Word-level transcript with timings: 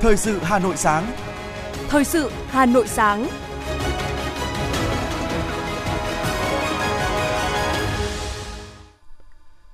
Thời 0.00 0.16
sự 0.16 0.38
Hà 0.42 0.58
Nội 0.58 0.76
sáng. 0.76 1.12
Thời 1.88 2.04
sự 2.04 2.30
Hà 2.48 2.66
Nội 2.66 2.88
sáng. 2.88 3.28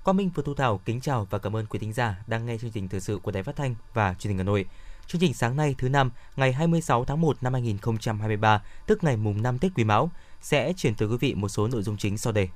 Quang 0.04 0.16
Minh 0.16 0.30
và 0.34 0.43
Thu 0.46 0.54
Thảo 0.54 0.80
kính 0.84 1.00
chào 1.00 1.27
và 1.30 1.39
cảm 1.39 1.57
ơn 1.57 1.66
quý 1.66 1.79
thính 1.79 1.93
giả 1.93 2.18
đang 2.27 2.46
nghe 2.46 2.59
chương 2.59 2.70
trình 2.70 2.89
thời 2.89 3.00
sự 3.00 3.18
của 3.23 3.30
Đài 3.30 3.43
Phát 3.43 3.57
thanh 3.57 3.75
và 3.95 4.14
Truyền 4.18 4.29
hình 4.29 4.39
Hà 4.39 4.45
Nội. 4.45 4.64
Chương 5.07 5.20
trình 5.20 5.34
sáng 5.34 5.57
nay 5.57 5.75
thứ 5.79 5.89
năm, 5.89 6.11
ngày 6.36 6.52
26 6.52 7.04
tháng 7.04 7.20
1 7.20 7.43
năm 7.43 7.52
2023, 7.52 8.62
tức 8.86 9.04
ngày 9.04 9.16
mùng 9.16 9.43
5 9.43 9.58
Tết 9.58 9.72
Quý 9.74 9.84
Mão, 9.84 10.11
sẽ 10.40 10.72
chuyển 10.77 10.95
tới 10.95 11.08
quý 11.08 11.16
vị 11.20 11.34
một 11.34 11.48
số 11.48 11.68
nội 11.68 11.82
dung 11.82 11.96
chính 11.96 12.18
sau 12.18 12.32
đây. 12.32 12.48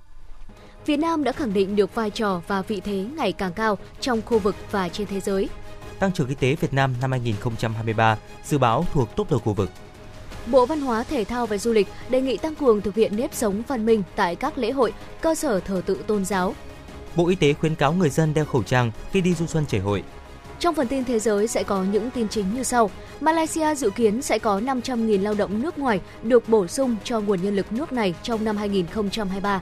Việt 0.86 0.96
Nam 0.96 1.24
đã 1.24 1.32
khẳng 1.32 1.52
định 1.52 1.76
được 1.76 1.94
vai 1.94 2.10
trò 2.10 2.40
và 2.46 2.62
vị 2.62 2.80
thế 2.84 3.06
ngày 3.16 3.32
càng 3.32 3.52
cao 3.52 3.78
trong 4.00 4.22
khu 4.22 4.38
vực 4.38 4.56
và 4.70 4.88
trên 4.88 5.06
thế 5.06 5.20
giới. 5.20 5.48
Tăng 6.00 6.12
trưởng 6.12 6.26
kinh 6.26 6.38
tế 6.38 6.54
Việt 6.54 6.74
Nam 6.74 6.94
năm 7.00 7.10
2023 7.10 8.18
dự 8.44 8.58
báo 8.58 8.86
thuộc 8.92 9.16
top 9.16 9.30
đầu 9.30 9.40
khu 9.40 9.52
vực. 9.52 9.70
Bộ 10.46 10.66
Văn 10.66 10.80
hóa, 10.80 11.02
Thể 11.02 11.24
thao 11.24 11.46
và 11.46 11.58
Du 11.58 11.72
lịch 11.72 11.88
đề 12.08 12.20
nghị 12.20 12.36
tăng 12.36 12.54
cường 12.54 12.80
thực 12.80 12.94
hiện 12.94 13.16
nếp 13.16 13.34
sống 13.34 13.62
văn 13.68 13.86
minh 13.86 14.02
tại 14.16 14.36
các 14.36 14.58
lễ 14.58 14.70
hội, 14.70 14.92
cơ 15.20 15.34
sở 15.34 15.60
thờ 15.60 15.82
tự 15.86 16.04
tôn 16.06 16.24
giáo. 16.24 16.54
Bộ 17.16 17.28
Y 17.28 17.34
tế 17.34 17.52
khuyến 17.52 17.74
cáo 17.74 17.92
người 17.92 18.10
dân 18.10 18.34
đeo 18.34 18.44
khẩu 18.44 18.62
trang 18.62 18.90
khi 19.10 19.20
đi 19.20 19.34
du 19.34 19.46
xuân 19.46 19.66
chảy 19.66 19.80
hội. 19.80 20.02
Trong 20.58 20.74
phần 20.74 20.88
tin 20.88 21.04
thế 21.04 21.18
giới 21.18 21.48
sẽ 21.48 21.62
có 21.62 21.84
những 21.84 22.10
tin 22.10 22.28
chính 22.28 22.54
như 22.54 22.62
sau. 22.62 22.90
Malaysia 23.20 23.74
dự 23.74 23.90
kiến 23.90 24.22
sẽ 24.22 24.38
có 24.38 24.60
500.000 24.60 25.22
lao 25.22 25.34
động 25.34 25.62
nước 25.62 25.78
ngoài 25.78 26.00
được 26.22 26.48
bổ 26.48 26.66
sung 26.66 26.96
cho 27.04 27.20
nguồn 27.20 27.42
nhân 27.42 27.56
lực 27.56 27.72
nước 27.72 27.92
này 27.92 28.14
trong 28.22 28.44
năm 28.44 28.56
2023. 28.56 29.60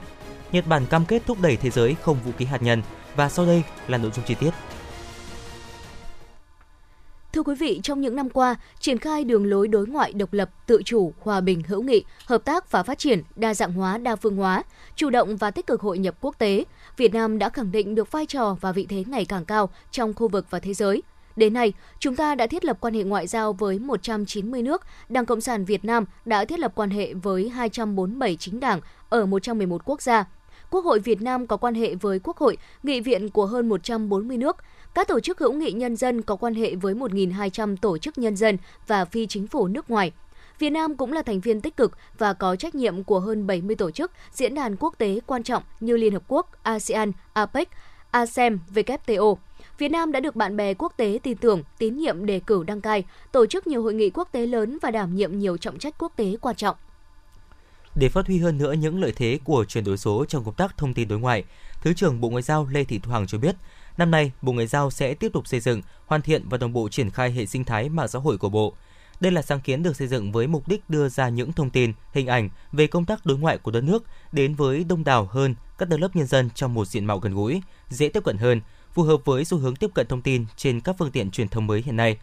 Nhật 0.51 0.67
Bản 0.67 0.85
cam 0.85 1.05
kết 1.05 1.21
thúc 1.25 1.37
đẩy 1.41 1.57
thế 1.57 1.69
giới 1.69 1.95
không 2.01 2.17
vũ 2.25 2.31
khí 2.37 2.45
hạt 2.45 2.61
nhân 2.61 2.81
và 3.15 3.29
sau 3.29 3.45
đây 3.45 3.63
là 3.87 3.97
nội 3.97 4.11
dung 4.15 4.25
chi 4.25 4.35
tiết. 4.35 4.51
Thưa 7.39 7.43
quý 7.43 7.55
vị, 7.55 7.79
trong 7.83 8.01
những 8.01 8.15
năm 8.15 8.29
qua, 8.29 8.55
triển 8.79 8.97
khai 8.97 9.23
đường 9.23 9.45
lối 9.45 9.67
đối 9.67 9.87
ngoại 9.87 10.13
độc 10.13 10.33
lập, 10.33 10.49
tự 10.67 10.81
chủ, 10.85 11.13
hòa 11.19 11.41
bình, 11.41 11.63
hữu 11.67 11.83
nghị, 11.83 12.03
hợp 12.25 12.45
tác 12.45 12.71
và 12.71 12.83
phát 12.83 12.99
triển, 12.99 13.21
đa 13.35 13.53
dạng 13.53 13.73
hóa, 13.73 13.97
đa 13.97 14.15
phương 14.15 14.35
hóa, 14.35 14.63
chủ 14.95 15.09
động 15.09 15.37
và 15.37 15.51
tích 15.51 15.67
cực 15.67 15.81
hội 15.81 15.99
nhập 15.99 16.15
quốc 16.21 16.35
tế, 16.39 16.65
Việt 16.97 17.13
Nam 17.13 17.39
đã 17.39 17.49
khẳng 17.49 17.71
định 17.71 17.95
được 17.95 18.11
vai 18.11 18.25
trò 18.25 18.57
và 18.61 18.71
vị 18.71 18.85
thế 18.89 19.03
ngày 19.07 19.25
càng 19.25 19.45
cao 19.45 19.69
trong 19.91 20.13
khu 20.13 20.27
vực 20.27 20.45
và 20.49 20.59
thế 20.59 20.73
giới. 20.73 21.03
Đến 21.35 21.53
nay, 21.53 21.73
chúng 21.99 22.15
ta 22.15 22.35
đã 22.35 22.47
thiết 22.47 22.65
lập 22.65 22.77
quan 22.79 22.93
hệ 22.93 23.03
ngoại 23.03 23.27
giao 23.27 23.53
với 23.53 23.79
190 23.79 24.61
nước, 24.61 24.81
Đảng 25.09 25.25
Cộng 25.25 25.41
sản 25.41 25.65
Việt 25.65 25.85
Nam 25.85 26.05
đã 26.25 26.45
thiết 26.45 26.59
lập 26.59 26.71
quan 26.75 26.89
hệ 26.89 27.13
với 27.13 27.49
247 27.49 28.35
chính 28.35 28.59
đảng 28.59 28.81
ở 29.09 29.25
111 29.25 29.81
quốc 29.85 30.01
gia. 30.01 30.25
Quốc 30.71 30.85
hội 30.85 30.99
Việt 30.99 31.21
Nam 31.21 31.47
có 31.47 31.57
quan 31.57 31.75
hệ 31.75 31.95
với 31.95 32.19
Quốc 32.23 32.37
hội, 32.37 32.57
nghị 32.83 33.01
viện 33.01 33.29
của 33.29 33.45
hơn 33.45 33.69
140 33.69 34.37
nước, 34.37 34.57
các 34.93 35.07
tổ 35.07 35.19
chức 35.19 35.39
hữu 35.39 35.53
nghị 35.53 35.71
nhân 35.71 35.95
dân 35.95 36.21
có 36.21 36.35
quan 36.35 36.53
hệ 36.53 36.75
với 36.75 36.93
1.200 36.93 37.75
tổ 37.77 37.97
chức 37.97 38.17
nhân 38.17 38.35
dân 38.35 38.57
và 38.87 39.05
phi 39.05 39.27
chính 39.27 39.47
phủ 39.47 39.67
nước 39.67 39.89
ngoài. 39.89 40.11
Việt 40.59 40.69
Nam 40.69 40.95
cũng 40.95 41.13
là 41.13 41.21
thành 41.21 41.39
viên 41.39 41.61
tích 41.61 41.77
cực 41.77 41.91
và 42.17 42.33
có 42.33 42.55
trách 42.55 42.75
nhiệm 42.75 43.03
của 43.03 43.19
hơn 43.19 43.47
70 43.47 43.75
tổ 43.75 43.91
chức, 43.91 44.11
diễn 44.31 44.55
đàn 44.55 44.75
quốc 44.79 44.95
tế 44.97 45.19
quan 45.25 45.43
trọng 45.43 45.63
như 45.79 45.97
Liên 45.97 46.13
Hợp 46.13 46.23
Quốc, 46.27 46.63
ASEAN, 46.63 47.11
APEC, 47.33 47.69
ASEM, 48.11 48.59
WTO. 48.73 49.35
Việt 49.77 49.89
Nam 49.91 50.11
đã 50.11 50.19
được 50.19 50.35
bạn 50.35 50.57
bè 50.57 50.73
quốc 50.73 50.93
tế 50.97 51.19
tin 51.23 51.37
tưởng, 51.37 51.63
tín 51.77 51.97
nhiệm 51.97 52.25
đề 52.25 52.39
cử 52.39 52.63
đăng 52.63 52.81
cai, 52.81 53.03
tổ 53.31 53.45
chức 53.45 53.67
nhiều 53.67 53.83
hội 53.83 53.93
nghị 53.93 54.09
quốc 54.09 54.29
tế 54.31 54.45
lớn 54.45 54.77
và 54.81 54.91
đảm 54.91 55.15
nhiệm 55.15 55.39
nhiều 55.39 55.57
trọng 55.57 55.79
trách 55.79 55.95
quốc 55.99 56.13
tế 56.15 56.35
quan 56.41 56.55
trọng. 56.55 56.75
Để 57.95 58.09
phát 58.09 58.27
huy 58.27 58.37
hơn 58.37 58.57
nữa 58.57 58.73
những 58.73 59.01
lợi 59.01 59.13
thế 59.15 59.39
của 59.43 59.65
chuyển 59.65 59.83
đổi 59.83 59.97
số 59.97 60.25
trong 60.25 60.43
công 60.43 60.53
tác 60.53 60.77
thông 60.77 60.93
tin 60.93 61.07
đối 61.07 61.19
ngoại, 61.19 61.43
Thứ 61.81 61.93
trưởng 61.93 62.21
Bộ 62.21 62.29
Ngoại 62.29 62.43
giao 62.43 62.67
Lê 62.71 62.83
Thị 62.83 62.99
Thu 63.03 63.11
Hằng 63.11 63.27
cho 63.27 63.37
biết, 63.37 63.55
năm 63.97 64.11
nay 64.11 64.31
Bộ 64.41 64.53
Ngoại 64.53 64.67
giao 64.67 64.91
sẽ 64.91 65.13
tiếp 65.13 65.29
tục 65.33 65.47
xây 65.47 65.59
dựng, 65.59 65.81
hoàn 66.05 66.21
thiện 66.21 66.49
và 66.49 66.57
đồng 66.57 66.73
bộ 66.73 66.89
triển 66.89 67.09
khai 67.09 67.31
hệ 67.31 67.45
sinh 67.45 67.63
thái 67.63 67.89
mạng 67.89 68.07
xã 68.07 68.19
hội 68.19 68.37
của 68.37 68.49
Bộ. 68.49 68.73
Đây 69.19 69.31
là 69.31 69.41
sáng 69.41 69.61
kiến 69.61 69.83
được 69.83 69.95
xây 69.95 70.07
dựng 70.07 70.31
với 70.31 70.47
mục 70.47 70.67
đích 70.67 70.89
đưa 70.89 71.09
ra 71.09 71.29
những 71.29 71.53
thông 71.53 71.69
tin, 71.69 71.93
hình 72.13 72.27
ảnh 72.27 72.49
về 72.71 72.87
công 72.87 73.05
tác 73.05 73.25
đối 73.25 73.37
ngoại 73.37 73.57
của 73.57 73.71
đất 73.71 73.83
nước 73.83 74.03
đến 74.31 74.55
với 74.55 74.83
đông 74.83 75.03
đảo 75.03 75.29
hơn 75.31 75.55
các 75.77 75.89
tầng 75.89 76.01
lớp 76.01 76.15
nhân 76.15 76.27
dân 76.27 76.49
trong 76.55 76.73
một 76.73 76.87
diện 76.87 77.05
mạo 77.05 77.19
gần 77.19 77.33
gũi, 77.33 77.61
dễ 77.89 78.09
tiếp 78.09 78.23
cận 78.23 78.37
hơn, 78.37 78.61
phù 78.93 79.03
hợp 79.03 79.17
với 79.25 79.45
xu 79.45 79.57
hướng 79.57 79.75
tiếp 79.75 79.89
cận 79.93 80.07
thông 80.07 80.21
tin 80.21 80.45
trên 80.57 80.81
các 80.81 80.95
phương 80.99 81.11
tiện 81.11 81.31
truyền 81.31 81.49
thông 81.49 81.67
mới 81.67 81.81
hiện 81.81 81.95
nay. 81.95 82.17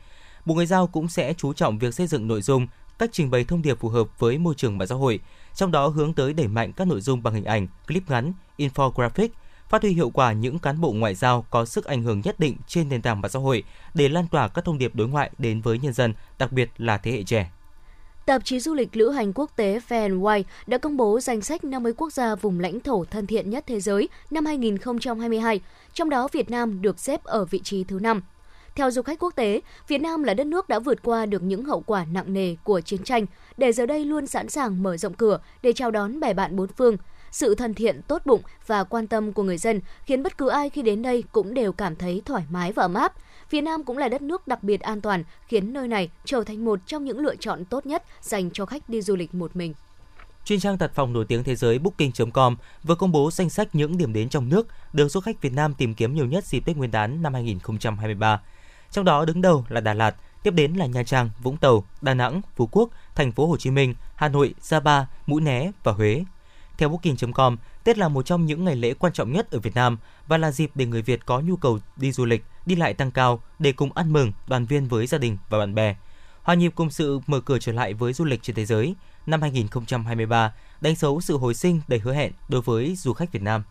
Bộ 0.44 0.54
Ngoại 0.54 0.66
giao 0.66 0.86
cũng 0.86 1.08
sẽ 1.08 1.34
chú 1.34 1.52
trọng 1.52 1.78
việc 1.78 1.94
xây 1.94 2.06
dựng 2.06 2.28
nội 2.28 2.42
dung, 2.42 2.66
cách 2.98 3.10
trình 3.12 3.30
bày 3.30 3.44
thông 3.44 3.62
điệp 3.62 3.80
phù 3.80 3.88
hợp 3.88 4.18
với 4.18 4.38
môi 4.38 4.54
trường 4.54 4.78
mạng 4.78 4.88
xã 4.88 4.94
hội, 4.94 5.20
trong 5.54 5.72
đó 5.72 5.88
hướng 5.88 6.14
tới 6.14 6.32
đẩy 6.32 6.48
mạnh 6.48 6.72
các 6.72 6.86
nội 6.88 7.00
dung 7.00 7.22
bằng 7.22 7.34
hình 7.34 7.44
ảnh, 7.44 7.66
clip 7.86 8.10
ngắn, 8.10 8.32
infographic, 8.58 9.28
phát 9.68 9.82
huy 9.82 9.90
hiệu 9.90 10.10
quả 10.10 10.32
những 10.32 10.58
cán 10.58 10.80
bộ 10.80 10.92
ngoại 10.92 11.14
giao 11.14 11.46
có 11.50 11.64
sức 11.64 11.84
ảnh 11.84 12.02
hưởng 12.02 12.20
nhất 12.24 12.40
định 12.40 12.56
trên 12.66 12.88
nền 12.88 13.02
tảng 13.02 13.20
mạng 13.20 13.30
xã 13.30 13.38
hội 13.38 13.64
để 13.94 14.08
lan 14.08 14.26
tỏa 14.30 14.48
các 14.48 14.64
thông 14.64 14.78
điệp 14.78 14.94
đối 14.94 15.08
ngoại 15.08 15.30
đến 15.38 15.60
với 15.60 15.78
nhân 15.78 15.92
dân, 15.92 16.14
đặc 16.38 16.52
biệt 16.52 16.70
là 16.76 16.98
thế 16.98 17.12
hệ 17.12 17.22
trẻ. 17.22 17.50
Tạp 18.26 18.44
chí 18.44 18.60
du 18.60 18.74
lịch 18.74 18.96
lữ 18.96 19.10
hành 19.10 19.32
quốc 19.32 19.50
tế 19.56 19.80
Fair 19.88 20.20
White 20.20 20.42
đã 20.66 20.78
công 20.78 20.96
bố 20.96 21.20
danh 21.20 21.40
sách 21.40 21.64
50 21.64 21.92
quốc 21.96 22.12
gia 22.12 22.34
vùng 22.34 22.60
lãnh 22.60 22.80
thổ 22.80 23.04
thân 23.04 23.26
thiện 23.26 23.50
nhất 23.50 23.64
thế 23.66 23.80
giới 23.80 24.08
năm 24.30 24.46
2022, 24.46 25.60
trong 25.92 26.10
đó 26.10 26.28
Việt 26.32 26.50
Nam 26.50 26.82
được 26.82 27.00
xếp 27.00 27.24
ở 27.24 27.44
vị 27.44 27.60
trí 27.64 27.84
thứ 27.84 27.98
5. 27.98 28.22
Theo 28.74 28.90
du 28.90 29.02
khách 29.02 29.18
quốc 29.18 29.36
tế, 29.36 29.60
Việt 29.88 29.98
Nam 29.98 30.22
là 30.22 30.34
đất 30.34 30.46
nước 30.46 30.68
đã 30.68 30.78
vượt 30.78 31.02
qua 31.02 31.26
được 31.26 31.42
những 31.42 31.64
hậu 31.64 31.80
quả 31.80 32.04
nặng 32.12 32.32
nề 32.32 32.56
của 32.64 32.80
chiến 32.80 33.02
tranh, 33.02 33.26
để 33.56 33.72
giờ 33.72 33.86
đây 33.86 34.04
luôn 34.04 34.26
sẵn 34.26 34.48
sàng 34.48 34.82
mở 34.82 34.96
rộng 34.96 35.14
cửa 35.14 35.38
để 35.62 35.72
chào 35.72 35.90
đón 35.90 36.20
bè 36.20 36.34
bạn 36.34 36.56
bốn 36.56 36.68
phương. 36.68 36.96
Sự 37.30 37.54
thân 37.54 37.74
thiện, 37.74 38.02
tốt 38.02 38.22
bụng 38.24 38.42
và 38.66 38.84
quan 38.84 39.06
tâm 39.06 39.32
của 39.32 39.42
người 39.42 39.58
dân 39.58 39.80
khiến 40.04 40.22
bất 40.22 40.38
cứ 40.38 40.48
ai 40.48 40.70
khi 40.70 40.82
đến 40.82 41.02
đây 41.02 41.24
cũng 41.32 41.54
đều 41.54 41.72
cảm 41.72 41.96
thấy 41.96 42.22
thoải 42.24 42.44
mái 42.50 42.72
và 42.72 42.82
ấm 42.82 42.94
áp. 42.94 43.12
Việt 43.50 43.60
Nam 43.60 43.84
cũng 43.84 43.98
là 43.98 44.08
đất 44.08 44.22
nước 44.22 44.48
đặc 44.48 44.62
biệt 44.62 44.80
an 44.80 45.00
toàn, 45.00 45.24
khiến 45.46 45.72
nơi 45.72 45.88
này 45.88 46.10
trở 46.24 46.44
thành 46.44 46.64
một 46.64 46.80
trong 46.86 47.04
những 47.04 47.18
lựa 47.18 47.36
chọn 47.36 47.64
tốt 47.64 47.86
nhất 47.86 48.02
dành 48.20 48.50
cho 48.50 48.66
khách 48.66 48.88
đi 48.88 49.02
du 49.02 49.16
lịch 49.16 49.34
một 49.34 49.56
mình. 49.56 49.74
Chuyên 50.44 50.60
trang 50.60 50.78
đặt 50.78 50.90
phòng 50.94 51.12
nổi 51.12 51.24
tiếng 51.24 51.44
thế 51.44 51.56
giới 51.56 51.78
Booking.com 51.78 52.56
vừa 52.82 52.94
công 52.94 53.12
bố 53.12 53.30
danh 53.30 53.50
sách 53.50 53.74
những 53.74 53.98
điểm 53.98 54.12
đến 54.12 54.28
trong 54.28 54.48
nước 54.48 54.66
được 54.92 55.08
du 55.08 55.20
khách 55.20 55.42
Việt 55.42 55.52
Nam 55.52 55.74
tìm 55.74 55.94
kiếm 55.94 56.14
nhiều 56.14 56.26
nhất 56.26 56.44
dịp 56.44 56.60
Tết 56.60 56.76
Nguyên 56.76 56.90
đán 56.90 57.22
năm 57.22 57.34
2023. 57.34 58.40
Trong 58.90 59.04
đó 59.04 59.24
đứng 59.24 59.42
đầu 59.42 59.64
là 59.68 59.80
Đà 59.80 59.94
Lạt, 59.94 60.16
tiếp 60.42 60.50
đến 60.50 60.74
là 60.74 60.86
Nha 60.86 61.02
Trang, 61.02 61.30
Vũng 61.42 61.56
Tàu, 61.56 61.84
Đà 62.00 62.14
Nẵng, 62.14 62.40
Phú 62.56 62.68
Quốc, 62.72 62.90
Thành 63.14 63.32
phố 63.32 63.46
Hồ 63.46 63.56
Chí 63.56 63.70
Minh, 63.70 63.94
Hà 64.14 64.28
Nội, 64.28 64.54
Sa 64.60 64.80
Pa, 64.80 65.06
Mũi 65.26 65.40
Né 65.40 65.70
và 65.82 65.92
Huế. 65.92 66.24
Theo 66.78 66.88
Booking.com, 66.88 67.56
Tết 67.84 67.98
là 67.98 68.08
một 68.08 68.26
trong 68.26 68.46
những 68.46 68.64
ngày 68.64 68.76
lễ 68.76 68.94
quan 68.94 69.12
trọng 69.12 69.32
nhất 69.32 69.50
ở 69.50 69.58
Việt 69.58 69.74
Nam 69.74 69.98
và 70.26 70.38
là 70.38 70.50
dịp 70.50 70.70
để 70.74 70.86
người 70.86 71.02
Việt 71.02 71.26
có 71.26 71.40
nhu 71.40 71.56
cầu 71.56 71.78
đi 71.96 72.12
du 72.12 72.24
lịch, 72.24 72.44
đi 72.66 72.76
lại 72.76 72.94
tăng 72.94 73.10
cao 73.10 73.40
để 73.58 73.72
cùng 73.72 73.92
ăn 73.92 74.12
mừng, 74.12 74.32
đoàn 74.46 74.66
viên 74.66 74.88
với 74.88 75.06
gia 75.06 75.18
đình 75.18 75.36
và 75.48 75.58
bạn 75.58 75.74
bè. 75.74 75.96
Hòa 76.42 76.54
nhịp 76.54 76.72
cùng 76.74 76.90
sự 76.90 77.20
mở 77.26 77.40
cửa 77.40 77.58
trở 77.58 77.72
lại 77.72 77.94
với 77.94 78.12
du 78.12 78.24
lịch 78.24 78.42
trên 78.42 78.56
thế 78.56 78.64
giới, 78.64 78.94
năm 79.26 79.42
2023 79.42 80.52
đánh 80.80 80.94
dấu 80.94 81.20
sự 81.20 81.36
hồi 81.36 81.54
sinh 81.54 81.80
đầy 81.88 81.98
hứa 81.98 82.14
hẹn 82.14 82.32
đối 82.48 82.60
với 82.60 82.94
du 82.96 83.12
khách 83.12 83.32
Việt 83.32 83.42
Nam. 83.42 83.62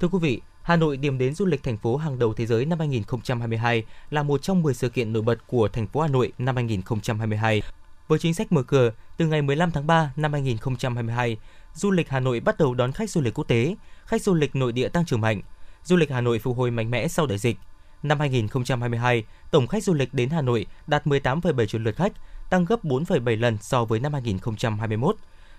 Thưa 0.00 0.08
quý 0.08 0.18
vị, 0.18 0.40
Hà 0.62 0.76
Nội 0.76 0.96
điểm 0.96 1.18
đến 1.18 1.34
du 1.34 1.46
lịch 1.46 1.62
thành 1.62 1.76
phố 1.76 1.96
hàng 1.96 2.18
đầu 2.18 2.34
thế 2.34 2.46
giới 2.46 2.64
năm 2.64 2.78
2022 2.78 3.84
là 4.10 4.22
một 4.22 4.42
trong 4.42 4.62
10 4.62 4.74
sự 4.74 4.88
kiện 4.88 5.12
nổi 5.12 5.22
bật 5.22 5.38
của 5.46 5.68
thành 5.68 5.86
phố 5.86 6.00
Hà 6.00 6.08
Nội 6.08 6.32
năm 6.38 6.56
2022. 6.56 7.62
Với 8.08 8.18
chính 8.18 8.34
sách 8.34 8.52
mở 8.52 8.62
cửa, 8.62 8.92
từ 9.16 9.26
ngày 9.26 9.42
15 9.42 9.70
tháng 9.70 9.86
3 9.86 10.12
năm 10.16 10.32
2022, 10.32 11.36
du 11.74 11.90
lịch 11.90 12.08
Hà 12.08 12.20
Nội 12.20 12.40
bắt 12.40 12.58
đầu 12.58 12.74
đón 12.74 12.92
khách 12.92 13.10
du 13.10 13.20
lịch 13.20 13.34
quốc 13.34 13.48
tế, 13.48 13.76
khách 14.04 14.22
du 14.22 14.34
lịch 14.34 14.56
nội 14.56 14.72
địa 14.72 14.88
tăng 14.88 15.04
trưởng 15.04 15.20
mạnh. 15.20 15.42
Du 15.84 15.96
lịch 15.96 16.10
Hà 16.10 16.20
Nội 16.20 16.38
phục 16.38 16.56
hồi 16.56 16.70
mạnh 16.70 16.90
mẽ 16.90 17.08
sau 17.08 17.26
đại 17.26 17.38
dịch. 17.38 17.56
Năm 18.02 18.20
2022, 18.20 19.24
tổng 19.50 19.66
khách 19.66 19.84
du 19.84 19.94
lịch 19.94 20.14
đến 20.14 20.30
Hà 20.30 20.42
Nội 20.42 20.66
đạt 20.86 21.06
18,7 21.06 21.66
triệu 21.66 21.80
lượt 21.80 21.96
khách, 21.96 22.12
tăng 22.50 22.64
gấp 22.64 22.84
4,7 22.84 23.40
lần 23.40 23.58
so 23.60 23.84
với 23.84 24.00
năm 24.00 24.12
2021. 24.12 25.16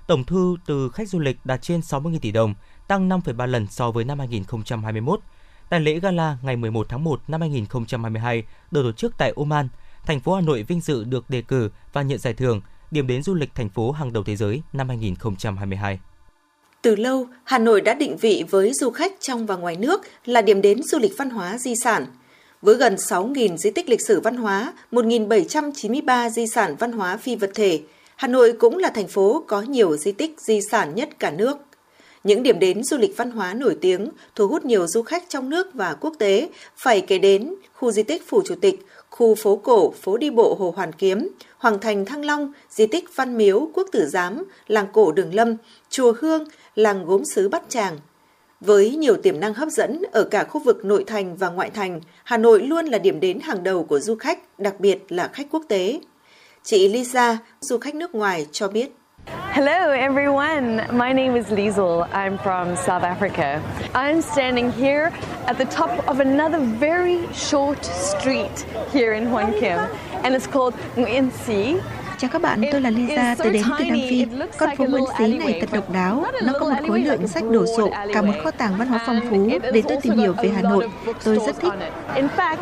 Tổng 0.08 0.24
thu 0.24 0.58
từ 0.66 0.90
khách 0.90 1.10
du 1.10 1.20
lịch 1.20 1.38
đạt 1.44 1.62
trên 1.62 1.80
60.000 1.80 2.20
tỷ 2.20 2.32
đồng, 2.32 2.54
tăng 2.88 3.10
5,3 3.10 3.48
lần 3.48 3.68
so 3.68 3.92
với 3.92 4.04
năm 4.06 4.20
2021. 4.20 5.20
Tại 5.70 5.80
lễ 5.80 6.00
gala 6.00 6.38
ngày 6.42 6.56
11 6.56 6.86
tháng 6.90 7.04
1 7.04 7.22
năm 7.28 7.42
2022 7.42 8.44
được 8.72 8.84
tổ 8.84 8.92
chức 8.92 9.18
tại 9.18 9.34
Oman, 9.36 9.68
thành 10.06 10.20
phố 10.20 10.36
Hà 10.36 10.42
Nội 10.42 10.64
vinh 10.64 10.82
dự 10.82 11.04
được 11.04 11.30
đề 11.30 11.42
cử 11.42 11.70
và 11.94 12.02
nhận 12.02 12.20
giải 12.20 12.34
thưởng 12.34 12.62
điểm 12.94 13.08
đến 13.08 13.24
du 13.24 13.34
lịch 13.34 13.56
thành 13.56 13.70
phố 13.70 13.92
hàng 13.92 14.14
đầu 14.14 14.24
thế 14.24 14.36
giới 14.36 14.62
năm 14.74 14.90
2022. 14.90 16.00
Từ 16.82 16.96
lâu, 16.96 17.28
Hà 17.44 17.60
Nội 17.60 17.82
đã 17.82 17.94
định 17.94 18.18
vị 18.18 18.44
với 18.50 18.74
du 18.74 18.90
khách 18.90 19.14
trong 19.20 19.46
và 19.46 19.56
ngoài 19.56 19.76
nước 19.76 20.02
là 20.26 20.42
điểm 20.42 20.62
đến 20.62 20.84
du 20.84 21.00
lịch 21.00 21.18
văn 21.18 21.30
hóa 21.30 21.58
di 21.58 21.76
sản. 21.76 22.06
Với 22.62 22.76
gần 22.76 22.96
6.000 22.96 23.58
di 23.58 23.72
tích 23.72 23.90
lịch 23.90 24.08
sử 24.08 24.20
văn 24.20 24.36
hóa, 24.36 24.74
1.793 24.92 26.30
di 26.30 26.48
sản 26.48 26.76
văn 26.80 26.92
hóa 26.92 27.18
phi 27.18 27.36
vật 27.36 27.52
thể, 27.54 27.82
Hà 28.16 28.28
Nội 28.28 28.54
cũng 28.60 28.78
là 28.78 28.90
thành 28.90 29.08
phố 29.08 29.44
có 29.48 29.62
nhiều 29.62 29.98
di 29.98 30.12
tích 30.12 30.36
di 30.38 30.60
sản 30.72 30.96
nhất 30.96 31.10
cả 31.20 31.32
nước. 31.32 31.58
Những 32.24 32.44
điểm 32.44 32.60
đến 32.60 32.84
du 32.84 32.98
lịch 32.98 33.18
văn 33.18 33.32
hóa 33.32 33.54
nổi 33.54 33.78
tiếng 33.82 34.10
thu 34.36 34.48
hút 34.48 34.66
nhiều 34.66 34.88
du 34.88 35.02
khách 35.02 35.24
trong 35.30 35.50
nước 35.50 35.74
và 35.74 35.94
quốc 35.94 36.14
tế, 36.20 36.50
phải 36.78 37.02
kể 37.02 37.18
đến 37.18 37.56
khu 37.74 37.92
di 37.92 38.04
tích 38.04 38.28
Phủ 38.28 38.42
Chủ 38.46 38.56
tịch, 38.62 38.86
khu 39.10 39.36
phố 39.36 39.56
cổ, 39.56 39.92
phố 39.92 40.18
đi 40.18 40.30
bộ 40.30 40.56
Hồ 40.60 40.74
Hoàn 40.76 40.94
Kiếm, 40.94 41.30
Hoàng 41.58 41.80
Thành 41.80 42.06
Thăng 42.06 42.26
Long, 42.26 42.54
di 42.70 42.88
tích 42.88 43.16
Văn 43.16 43.38
Miếu, 43.38 43.70
Quốc 43.74 43.88
Tử 43.92 44.06
Giám, 44.06 44.44
làng 44.68 44.88
cổ 44.94 45.12
Đường 45.12 45.34
Lâm, 45.34 45.56
chùa 45.90 46.14
Hương, 46.20 46.44
làng 46.76 47.06
gốm 47.06 47.26
sứ 47.26 47.50
Bát 47.50 47.64
Tràng. 47.70 47.98
Với 48.60 48.96
nhiều 48.96 49.16
tiềm 49.18 49.40
năng 49.40 49.54
hấp 49.54 49.70
dẫn 49.70 50.02
ở 50.12 50.24
cả 50.24 50.44
khu 50.44 50.62
vực 50.62 50.86
nội 50.86 51.04
thành 51.08 51.38
và 51.38 51.50
ngoại 51.50 51.70
thành, 51.70 52.02
Hà 52.24 52.38
Nội 52.38 52.62
luôn 52.62 52.86
là 52.86 52.98
điểm 52.98 53.20
đến 53.20 53.40
hàng 53.40 53.64
đầu 53.64 53.84
của 53.84 54.00
du 54.00 54.16
khách, 54.16 54.60
đặc 54.60 54.80
biệt 54.80 55.00
là 55.10 55.28
khách 55.28 55.48
quốc 55.52 55.64
tế. 55.68 56.00
Chị 56.64 56.88
Lisa, 56.88 57.38
du 57.62 57.78
khách 57.78 57.96
nước 57.96 58.16
ngoài, 58.16 58.48
cho 58.52 58.68
biết. 58.68 58.92
Hello 59.28 59.92
everyone, 59.92 60.96
my 60.96 61.14
name 61.14 61.36
is 61.36 61.48
Liesel. 61.48 62.10
I'm 62.14 62.38
from 62.40 62.76
South 62.76 63.04
Africa. 63.04 63.64
I'm 63.94 64.22
standing 64.22 64.72
here 64.72 65.14
at 65.48 65.58
the 65.58 65.66
top 65.66 66.08
of 66.08 66.20
another 66.20 66.60
very 66.60 67.32
short 67.34 67.84
street 67.86 68.66
here 68.92 69.14
in 69.14 69.26
Hoan 69.26 69.54
Kim, 69.54 69.80
and 70.24 70.36
it's 70.36 70.48
called 70.48 70.74
Nguyen 70.96 71.32
Si. 71.32 71.80
Chào 72.24 72.30
các 72.30 72.42
bạn, 72.42 72.62
tôi 72.72 72.82
là 72.82 72.90
Lisa, 72.90 73.36
tôi 73.38 73.50
đến 73.50 73.64
từ 73.80 73.86
Nam 73.86 73.98
Phi. 74.10 74.26
Con 74.58 74.76
phố 74.78 74.86
Nguyễn 74.86 75.04
Xí 75.18 75.38
này 75.38 75.58
thật 75.60 75.70
độc 75.74 75.92
đáo. 75.92 76.26
Nó 76.44 76.54
có 76.60 76.66
một 76.66 76.76
khối 76.88 77.00
lượng 77.00 77.28
sách 77.28 77.44
đồ 77.50 77.66
sộ, 77.78 77.90
cả 78.14 78.22
một 78.22 78.34
kho 78.44 78.52
tàng 78.52 78.76
văn 78.78 78.88
hóa 78.88 79.04
phong 79.06 79.20
phú 79.30 79.50
để 79.74 79.82
tôi 79.88 79.98
tìm 80.02 80.18
hiểu 80.18 80.34
về 80.44 80.50
Hà 80.50 80.62
Nội. 80.62 80.90
Tôi 81.24 81.40
rất 81.46 81.60
thích. 81.60 81.74
In 82.16 82.28
fact, 82.38 82.58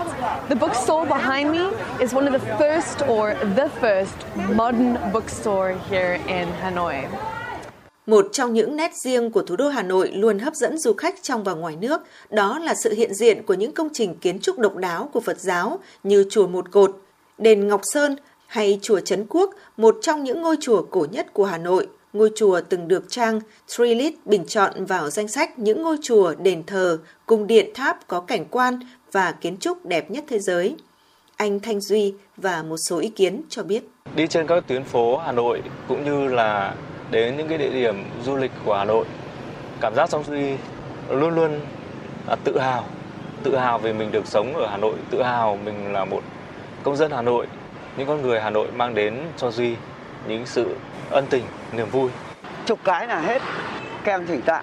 the 0.49 0.55
bookstore 0.55 1.09
behind 1.09 1.51
me 1.51 1.59
is 1.99 2.15
one 2.15 2.25
of 2.25 2.39
the 2.39 2.55
first 2.59 3.13
or 3.13 3.29
the 3.57 3.67
first 3.81 4.45
modern 4.55 4.95
bookstore 5.13 5.75
here 5.89 6.19
in 6.27 6.47
Hanoi. 6.61 6.95
Một 8.05 8.27
trong 8.31 8.53
những 8.53 8.75
nét 8.75 8.91
riêng 9.03 9.31
của 9.31 9.41
thủ 9.41 9.55
đô 9.55 9.69
Hà 9.69 9.83
Nội 9.83 10.11
luôn 10.13 10.39
hấp 10.39 10.55
dẫn 10.55 10.77
du 10.77 10.93
khách 10.93 11.15
trong 11.21 11.43
và 11.43 11.53
ngoài 11.53 11.75
nước, 11.81 12.01
đó 12.29 12.59
là 12.59 12.73
sự 12.75 12.93
hiện 12.93 13.13
diện 13.13 13.43
của 13.45 13.53
những 13.53 13.71
công 13.71 13.89
trình 13.93 14.15
kiến 14.15 14.39
trúc 14.39 14.59
độc 14.59 14.75
đáo 14.75 15.09
của 15.13 15.19
Phật 15.19 15.39
giáo 15.39 15.79
như 16.03 16.25
chùa 16.29 16.47
Một 16.47 16.71
Cột, 16.71 17.01
đền 17.37 17.67
Ngọc 17.67 17.81
Sơn 17.93 18.15
hay 18.51 18.80
chùa 18.81 19.00
Trấn 19.00 19.25
Quốc, 19.30 19.50
một 19.77 19.98
trong 20.01 20.24
những 20.24 20.42
ngôi 20.42 20.56
chùa 20.62 20.81
cổ 20.81 21.06
nhất 21.12 21.33
của 21.33 21.45
Hà 21.45 21.57
Nội. 21.57 21.88
Ngôi 22.13 22.31
chùa 22.36 22.62
từng 22.69 22.88
được 22.88 23.03
trang 23.09 23.39
Trilith 23.68 24.25
bình 24.25 24.45
chọn 24.45 24.86
vào 24.86 25.09
danh 25.09 25.27
sách 25.27 25.59
những 25.59 25.83
ngôi 25.83 25.98
chùa, 26.01 26.33
đền 26.39 26.63
thờ, 26.63 27.00
cung 27.25 27.48
điện 27.48 27.69
tháp 27.74 28.07
có 28.07 28.19
cảnh 28.19 28.45
quan 28.45 28.80
và 29.12 29.31
kiến 29.31 29.57
trúc 29.57 29.86
đẹp 29.86 30.12
nhất 30.12 30.24
thế 30.27 30.39
giới. 30.39 30.75
Anh 31.36 31.59
Thanh 31.59 31.80
Duy 31.80 32.13
và 32.38 32.63
một 32.63 32.77
số 32.77 33.00
ý 33.00 33.09
kiến 33.09 33.42
cho 33.50 33.63
biết. 33.63 33.83
Đi 34.15 34.27
trên 34.27 34.48
các 34.48 34.63
tuyến 34.68 34.83
phố 34.83 35.18
Hà 35.18 35.31
Nội 35.31 35.62
cũng 35.88 36.06
như 36.06 36.27
là 36.27 36.75
đến 37.12 37.38
những 37.38 37.47
cái 37.47 37.57
địa 37.57 37.71
điểm 37.71 37.95
du 38.25 38.36
lịch 38.36 38.51
của 38.65 38.75
Hà 38.75 38.86
Nội, 38.86 39.06
cảm 39.81 39.95
giác 39.95 40.09
trong 40.09 40.24
Duy 40.24 40.56
luôn 41.09 41.36
luôn 41.36 41.59
là 42.27 42.36
tự 42.44 42.59
hào, 42.59 42.86
tự 43.44 43.56
hào 43.56 43.80
vì 43.80 43.94
mình 43.94 44.12
được 44.12 44.27
sống 44.27 44.54
ở 44.54 44.68
Hà 44.68 44.77
Nội, 44.77 44.95
tự 45.12 45.24
hào 45.24 45.59
mình 45.65 45.94
là 45.94 46.06
một 46.06 46.21
công 46.83 46.95
dân 46.95 47.12
Hà 47.12 47.21
Nội 47.21 47.47
những 47.97 48.07
con 48.07 48.21
người 48.21 48.39
Hà 48.39 48.49
Nội 48.49 48.67
mang 48.75 48.95
đến 48.95 49.17
cho 49.38 49.51
Duy 49.51 49.75
những 50.27 50.45
sự 50.45 50.75
ân 51.09 51.25
tình, 51.29 51.43
niềm 51.71 51.89
vui. 51.89 52.09
Chục 52.65 52.79
cái 52.83 53.07
là 53.07 53.19
hết 53.19 53.41
kem 54.03 54.27
thủy 54.27 54.41
tạ. 54.45 54.61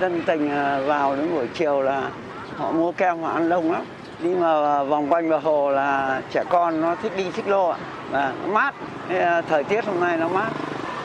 Dân 0.00 0.22
tình 0.26 0.50
à, 0.50 0.80
vào 0.86 1.16
đến 1.16 1.34
buổi 1.34 1.46
chiều 1.54 1.82
là 1.82 2.10
họ 2.56 2.72
mua 2.72 2.92
kem 2.92 3.18
họ 3.18 3.32
ăn 3.32 3.48
đông 3.48 3.72
lắm. 3.72 3.82
Đi 4.22 4.34
mà 4.34 4.84
vòng 4.84 5.12
quanh 5.12 5.30
bờ 5.30 5.38
hồ 5.38 5.70
là 5.70 6.20
trẻ 6.30 6.44
con 6.48 6.80
nó 6.80 6.94
thích 7.02 7.12
đi 7.16 7.30
xích 7.36 7.48
lô 7.48 7.68
ạ. 7.68 7.78
Và 8.10 8.32
nó 8.42 8.52
mát. 8.52 8.74
À, 9.08 9.42
thời 9.48 9.64
tiết 9.64 9.84
hôm 9.84 10.00
nay 10.00 10.16
nó 10.16 10.28
mát. 10.28 10.50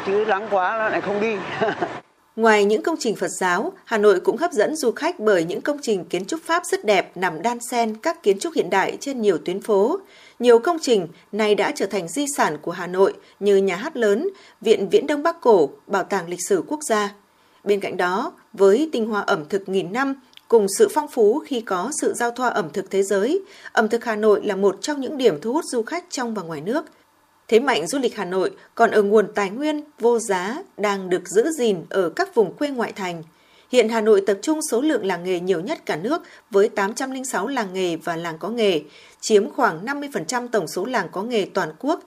Chứ 0.05 0.25
nắng 0.27 0.47
quá 0.49 0.77
nó 0.77 0.89
lại 0.89 1.01
không 1.01 1.21
đi. 1.21 1.37
Ngoài 2.35 2.65
những 2.65 2.83
công 2.83 2.95
trình 2.99 3.15
Phật 3.15 3.31
giáo, 3.39 3.73
Hà 3.85 3.97
Nội 3.97 4.19
cũng 4.19 4.37
hấp 4.37 4.51
dẫn 4.51 4.75
du 4.75 4.91
khách 4.91 5.19
bởi 5.19 5.43
những 5.43 5.61
công 5.61 5.77
trình 5.81 6.05
kiến 6.05 6.25
trúc 6.25 6.41
Pháp 6.41 6.65
rất 6.65 6.85
đẹp 6.85 7.17
nằm 7.17 7.41
đan 7.41 7.57
xen 7.71 7.97
các 7.97 8.23
kiến 8.23 8.39
trúc 8.39 8.53
hiện 8.53 8.69
đại 8.69 8.97
trên 8.99 9.21
nhiều 9.21 9.37
tuyến 9.37 9.61
phố. 9.61 9.99
Nhiều 10.39 10.59
công 10.59 10.77
trình 10.81 11.07
này 11.31 11.55
đã 11.55 11.71
trở 11.75 11.85
thành 11.85 12.07
di 12.07 12.25
sản 12.37 12.57
của 12.61 12.71
Hà 12.71 12.87
Nội 12.87 13.13
như 13.39 13.57
Nhà 13.57 13.75
hát 13.75 13.97
lớn, 13.97 14.29
Viện 14.61 14.89
Viễn 14.89 15.07
Đông 15.07 15.23
Bắc 15.23 15.41
Cổ, 15.41 15.69
Bảo 15.87 16.03
tàng 16.03 16.29
Lịch 16.29 16.47
sử 16.47 16.63
Quốc 16.67 16.79
gia. 16.83 17.15
Bên 17.63 17.79
cạnh 17.79 17.97
đó, 17.97 18.33
với 18.53 18.89
tinh 18.91 19.05
hoa 19.05 19.21
ẩm 19.21 19.45
thực 19.49 19.69
nghìn 19.69 19.93
năm, 19.93 20.15
cùng 20.47 20.67
sự 20.77 20.87
phong 20.93 21.07
phú 21.07 21.39
khi 21.45 21.61
có 21.61 21.91
sự 22.01 22.13
giao 22.13 22.31
thoa 22.31 22.49
ẩm 22.49 22.69
thực 22.73 22.91
thế 22.91 23.03
giới, 23.03 23.41
ẩm 23.71 23.89
thực 23.89 24.05
Hà 24.05 24.15
Nội 24.15 24.41
là 24.43 24.55
một 24.55 24.77
trong 24.81 25.01
những 25.01 25.17
điểm 25.17 25.41
thu 25.41 25.53
hút 25.53 25.65
du 25.65 25.83
khách 25.83 26.05
trong 26.09 26.33
và 26.33 26.41
ngoài 26.41 26.61
nước. 26.61 26.85
Thế 27.47 27.59
mạnh 27.59 27.87
du 27.87 27.99
lịch 27.99 28.15
Hà 28.15 28.25
Nội 28.25 28.51
còn 28.75 28.91
ở 28.91 29.01
nguồn 29.01 29.33
tài 29.35 29.49
nguyên 29.49 29.83
vô 29.99 30.19
giá 30.19 30.57
đang 30.77 31.09
được 31.09 31.27
giữ 31.27 31.51
gìn 31.51 31.77
ở 31.89 32.09
các 32.09 32.35
vùng 32.35 32.53
quê 32.53 32.69
ngoại 32.69 32.91
thành. 32.91 33.23
Hiện 33.71 33.89
Hà 33.89 34.01
Nội 34.01 34.23
tập 34.27 34.37
trung 34.41 34.59
số 34.71 34.81
lượng 34.81 35.05
làng 35.05 35.23
nghề 35.23 35.39
nhiều 35.39 35.59
nhất 35.59 35.85
cả 35.85 35.95
nước 35.95 36.21
với 36.51 36.69
806 36.69 37.47
làng 37.47 37.73
nghề 37.73 37.95
và 37.95 38.15
làng 38.15 38.37
có 38.37 38.49
nghề, 38.49 38.81
chiếm 39.21 39.49
khoảng 39.49 39.85
50% 39.85 40.47
tổng 40.47 40.67
số 40.67 40.85
làng 40.85 41.07
có 41.11 41.23
nghề 41.23 41.45
toàn 41.53 41.73
quốc. 41.79 42.03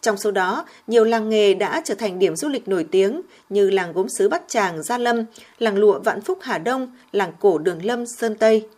Trong 0.00 0.16
số 0.16 0.30
đó, 0.30 0.64
nhiều 0.86 1.04
làng 1.04 1.28
nghề 1.28 1.54
đã 1.54 1.82
trở 1.84 1.94
thành 1.94 2.18
điểm 2.18 2.36
du 2.36 2.48
lịch 2.48 2.68
nổi 2.68 2.86
tiếng 2.90 3.20
như 3.48 3.70
làng 3.70 3.92
gốm 3.92 4.08
sứ 4.08 4.28
Bát 4.28 4.42
Tràng, 4.48 4.82
Gia 4.82 4.98
Lâm, 4.98 5.24
làng 5.58 5.76
lụa 5.76 5.98
Vạn 5.98 6.20
Phúc 6.20 6.38
Hà 6.42 6.58
Đông, 6.58 6.92
làng 7.12 7.32
cổ 7.40 7.58
Đường 7.58 7.84
Lâm, 7.84 8.06
Sơn 8.06 8.34
Tây. 8.34 8.68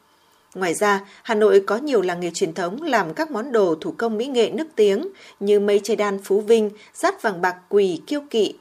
Ngoài 0.54 0.74
ra, 0.74 1.00
Hà 1.22 1.34
Nội 1.34 1.60
có 1.66 1.76
nhiều 1.76 2.02
làng 2.02 2.20
nghề 2.20 2.30
truyền 2.30 2.54
thống 2.54 2.82
làm 2.82 3.14
các 3.14 3.30
món 3.30 3.52
đồ 3.52 3.74
thủ 3.80 3.94
công 3.96 4.18
mỹ 4.18 4.26
nghệ 4.26 4.50
nức 4.50 4.68
tiếng 4.76 5.08
như 5.40 5.60
mây 5.60 5.80
che 5.84 5.96
đan 5.96 6.18
Phú 6.24 6.40
Vinh, 6.40 6.70
rát 6.94 7.22
vàng 7.22 7.40
bạc 7.40 7.56
quỳ, 7.68 8.00
kiêu 8.06 8.20
kỵ. 8.30 8.54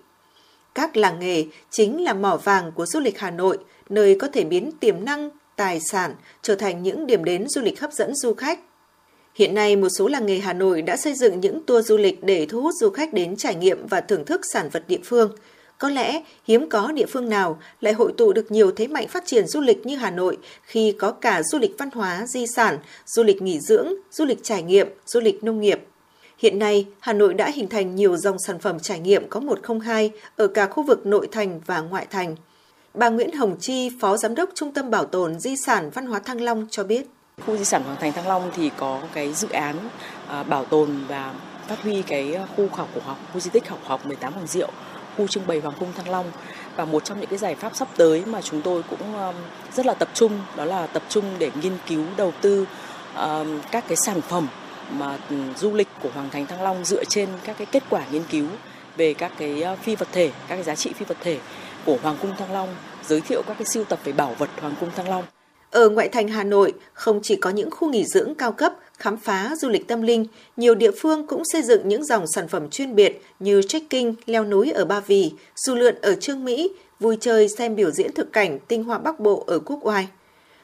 Các 0.75 0.97
làng 0.97 1.19
nghề 1.19 1.45
chính 1.69 2.03
là 2.03 2.13
mỏ 2.13 2.37
vàng 2.37 2.71
của 2.71 2.85
du 2.85 2.99
lịch 2.99 3.19
Hà 3.19 3.31
Nội, 3.31 3.57
nơi 3.89 4.15
có 4.19 4.27
thể 4.33 4.43
biến 4.43 4.71
tiềm 4.79 5.05
năng, 5.05 5.29
tài 5.55 5.79
sản 5.79 6.15
trở 6.41 6.55
thành 6.55 6.83
những 6.83 7.07
điểm 7.07 7.23
đến 7.23 7.47
du 7.49 7.61
lịch 7.61 7.79
hấp 7.79 7.93
dẫn 7.93 8.15
du 8.15 8.33
khách. 8.33 8.59
Hiện 9.35 9.53
nay, 9.53 9.75
một 9.75 9.89
số 9.89 10.07
làng 10.07 10.25
nghề 10.25 10.39
Hà 10.39 10.53
Nội 10.53 10.81
đã 10.81 10.97
xây 10.97 11.13
dựng 11.13 11.39
những 11.39 11.65
tour 11.65 11.87
du 11.87 11.97
lịch 11.97 12.23
để 12.23 12.45
thu 12.45 12.61
hút 12.61 12.73
du 12.79 12.89
khách 12.89 13.13
đến 13.13 13.35
trải 13.35 13.55
nghiệm 13.55 13.87
và 13.87 14.01
thưởng 14.01 14.25
thức 14.25 14.41
sản 14.53 14.69
vật 14.69 14.83
địa 14.87 14.99
phương. 15.03 15.31
Có 15.79 15.89
lẽ 15.89 16.21
hiếm 16.47 16.69
có 16.69 16.91
địa 16.91 17.05
phương 17.05 17.29
nào 17.29 17.59
lại 17.81 17.93
hội 17.93 18.13
tụ 18.17 18.33
được 18.33 18.51
nhiều 18.51 18.71
thế 18.71 18.87
mạnh 18.87 19.07
phát 19.07 19.23
triển 19.25 19.47
du 19.47 19.61
lịch 19.61 19.85
như 19.85 19.95
Hà 19.95 20.11
Nội 20.11 20.37
khi 20.63 20.95
có 20.99 21.11
cả 21.11 21.43
du 21.43 21.59
lịch 21.59 21.75
văn 21.77 21.89
hóa, 21.93 22.25
di 22.27 22.45
sản, 22.55 22.77
du 23.05 23.23
lịch 23.23 23.41
nghỉ 23.41 23.59
dưỡng, 23.59 23.93
du 24.11 24.25
lịch 24.25 24.43
trải 24.43 24.63
nghiệm, 24.63 24.87
du 25.05 25.19
lịch 25.19 25.43
nông 25.43 25.59
nghiệp. 25.59 25.79
Hiện 26.37 26.59
nay, 26.59 26.85
Hà 26.99 27.13
Nội 27.13 27.33
đã 27.33 27.49
hình 27.49 27.67
thành 27.67 27.95
nhiều 27.95 28.17
dòng 28.17 28.39
sản 28.39 28.59
phẩm 28.59 28.79
trải 28.79 28.99
nghiệm 28.99 29.29
có 29.29 29.39
102 29.39 30.11
ở 30.35 30.47
cả 30.47 30.65
khu 30.65 30.83
vực 30.83 31.05
nội 31.05 31.27
thành 31.31 31.61
và 31.65 31.81
ngoại 31.81 32.07
thành. 32.09 32.35
Bà 32.93 33.09
Nguyễn 33.09 33.31
Hồng 33.31 33.55
Chi, 33.59 33.91
Phó 34.01 34.17
Giám 34.17 34.35
đốc 34.35 34.49
Trung 34.55 34.73
tâm 34.73 34.89
Bảo 34.89 35.05
tồn 35.05 35.39
Di 35.39 35.55
sản 35.55 35.89
Văn 35.89 36.05
hóa 36.05 36.19
Thăng 36.19 36.41
Long 36.41 36.67
cho 36.69 36.83
biết. 36.83 37.05
Khu 37.45 37.57
di 37.57 37.65
sản 37.65 37.83
Hoàng 37.83 37.97
Thành 37.99 38.13
Thăng 38.13 38.27
Long 38.27 38.51
thì 38.55 38.71
có 38.77 39.01
cái 39.13 39.33
dự 39.33 39.49
án 39.49 39.75
à, 40.27 40.43
bảo 40.43 40.65
tồn 40.65 40.89
và 41.07 41.33
phát 41.67 41.81
huy 41.83 42.01
cái 42.01 42.33
à, 42.33 42.47
khu 42.55 42.67
khảo 42.67 42.87
cổ 42.95 43.01
học, 43.05 43.17
khu 43.33 43.39
di 43.39 43.49
tích 43.49 43.69
học 43.69 43.79
học 43.83 44.05
18 44.05 44.33
Hoàng 44.33 44.47
Diệu, 44.47 44.71
khu 45.19 45.27
trưng 45.27 45.47
bày 45.47 45.59
Hoàng 45.59 45.75
cung 45.79 45.93
Thăng 45.93 46.09
Long 46.09 46.31
và 46.75 46.85
một 46.85 47.05
trong 47.05 47.19
những 47.19 47.29
cái 47.29 47.39
giải 47.39 47.55
pháp 47.55 47.75
sắp 47.75 47.87
tới 47.97 48.25
mà 48.25 48.41
chúng 48.41 48.61
tôi 48.61 48.83
cũng 48.89 49.15
um, 49.15 49.35
rất 49.73 49.85
là 49.85 49.93
tập 49.93 50.09
trung 50.13 50.31
đó 50.55 50.65
là 50.65 50.87
tập 50.87 51.03
trung 51.09 51.25
để 51.39 51.51
nghiên 51.61 51.77
cứu 51.87 52.05
đầu 52.17 52.33
tư 52.41 52.65
um, 53.15 53.59
các 53.71 53.83
cái 53.87 53.97
sản 53.97 54.21
phẩm 54.21 54.47
mà 54.91 55.17
du 55.57 55.73
lịch 55.73 55.87
của 56.01 56.09
Hoàng 56.13 56.29
Thành 56.29 56.45
Thăng 56.45 56.61
Long 56.61 56.85
dựa 56.85 57.03
trên 57.03 57.29
các 57.45 57.57
cái 57.57 57.67
kết 57.71 57.83
quả 57.89 58.01
nghiên 58.11 58.23
cứu 58.23 58.47
về 58.97 59.13
các 59.13 59.31
cái 59.37 59.63
uh, 59.73 59.79
phi 59.79 59.95
vật 59.95 60.07
thể, 60.11 60.31
các 60.47 60.55
cái 60.55 60.63
giá 60.63 60.75
trị 60.75 60.93
phi 60.93 61.05
vật 61.05 61.17
thể 61.21 61.39
của 61.85 61.97
Hoàng 62.03 62.17
cung 62.21 62.35
Thăng 62.35 62.53
Long, 62.53 62.75
giới 63.07 63.21
thiệu 63.21 63.41
các 63.47 63.57
cái 63.57 63.65
siêu 63.65 63.83
tập 63.83 63.99
về 64.03 64.11
bảo 64.11 64.35
vật 64.37 64.49
Hoàng 64.61 64.75
cung 64.79 64.91
Thăng 64.95 65.09
Long. 65.09 65.23
Ở 65.71 65.89
ngoại 65.89 66.09
thành 66.09 66.27
Hà 66.27 66.43
Nội, 66.43 66.73
không 66.93 67.19
chỉ 67.23 67.35
có 67.35 67.49
những 67.49 67.71
khu 67.71 67.89
nghỉ 67.89 68.05
dưỡng 68.05 68.35
cao 68.35 68.51
cấp, 68.51 68.73
khám 68.97 69.17
phá 69.17 69.51
du 69.61 69.69
lịch 69.69 69.87
tâm 69.87 70.01
linh, 70.01 70.25
nhiều 70.57 70.75
địa 70.75 70.91
phương 70.91 71.27
cũng 71.27 71.45
xây 71.45 71.61
dựng 71.61 71.87
những 71.87 72.05
dòng 72.05 72.27
sản 72.27 72.47
phẩm 72.47 72.69
chuyên 72.69 72.95
biệt 72.95 73.21
như 73.39 73.61
trekking, 73.61 74.13
leo 74.25 74.45
núi 74.45 74.71
ở 74.71 74.85
Ba 74.85 74.99
Vì, 74.99 75.31
du 75.55 75.75
lượn 75.75 75.95
ở 76.01 76.15
Trương 76.15 76.45
Mỹ, 76.45 76.69
vui 76.99 77.17
chơi 77.21 77.47
xem 77.57 77.75
biểu 77.75 77.91
diễn 77.91 78.13
thực 78.13 78.33
cảnh 78.33 78.59
tinh 78.67 78.83
hoa 78.83 78.97
Bắc 78.97 79.19
Bộ 79.19 79.43
ở 79.47 79.59
Quốc 79.59 79.79
Oai. 79.81 80.07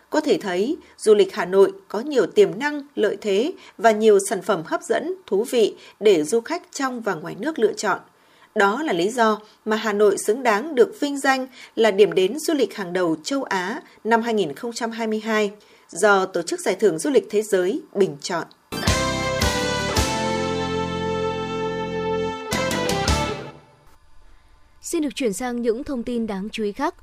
Có 0.09 0.21
thể 0.21 0.37
thấy, 0.37 0.77
du 0.97 1.15
lịch 1.15 1.33
Hà 1.33 1.45
Nội 1.45 1.71
có 1.87 1.99
nhiều 1.99 2.25
tiềm 2.25 2.59
năng, 2.59 2.81
lợi 2.95 3.17
thế 3.21 3.53
và 3.77 3.91
nhiều 3.91 4.19
sản 4.29 4.41
phẩm 4.41 4.63
hấp 4.65 4.83
dẫn, 4.83 5.13
thú 5.27 5.43
vị 5.43 5.75
để 5.99 6.23
du 6.23 6.41
khách 6.41 6.63
trong 6.71 7.01
và 7.01 7.13
ngoài 7.13 7.35
nước 7.39 7.59
lựa 7.59 7.73
chọn. 7.73 7.99
Đó 8.59 8.83
là 8.83 8.93
lý 8.93 9.09
do 9.09 9.39
mà 9.65 9.75
Hà 9.75 9.93
Nội 9.93 10.17
xứng 10.17 10.43
đáng 10.43 10.75
được 10.75 10.99
vinh 10.99 11.17
danh 11.17 11.47
là 11.75 11.91
điểm 11.91 12.11
đến 12.11 12.39
du 12.39 12.53
lịch 12.53 12.75
hàng 12.75 12.93
đầu 12.93 13.15
châu 13.23 13.43
Á 13.43 13.81
năm 14.03 14.21
2022 14.21 15.51
do 15.89 16.25
Tổ 16.25 16.41
chức 16.41 16.59
Giải 16.59 16.75
thưởng 16.75 16.99
Du 16.99 17.09
lịch 17.09 17.27
Thế 17.29 17.41
giới 17.41 17.81
bình 17.95 18.17
chọn. 18.21 18.47
Xin 24.81 25.01
được 25.01 25.15
chuyển 25.15 25.33
sang 25.33 25.61
những 25.61 25.83
thông 25.83 26.03
tin 26.03 26.27
đáng 26.27 26.49
chú 26.51 26.63
ý 26.63 26.71
khác. 26.71 26.95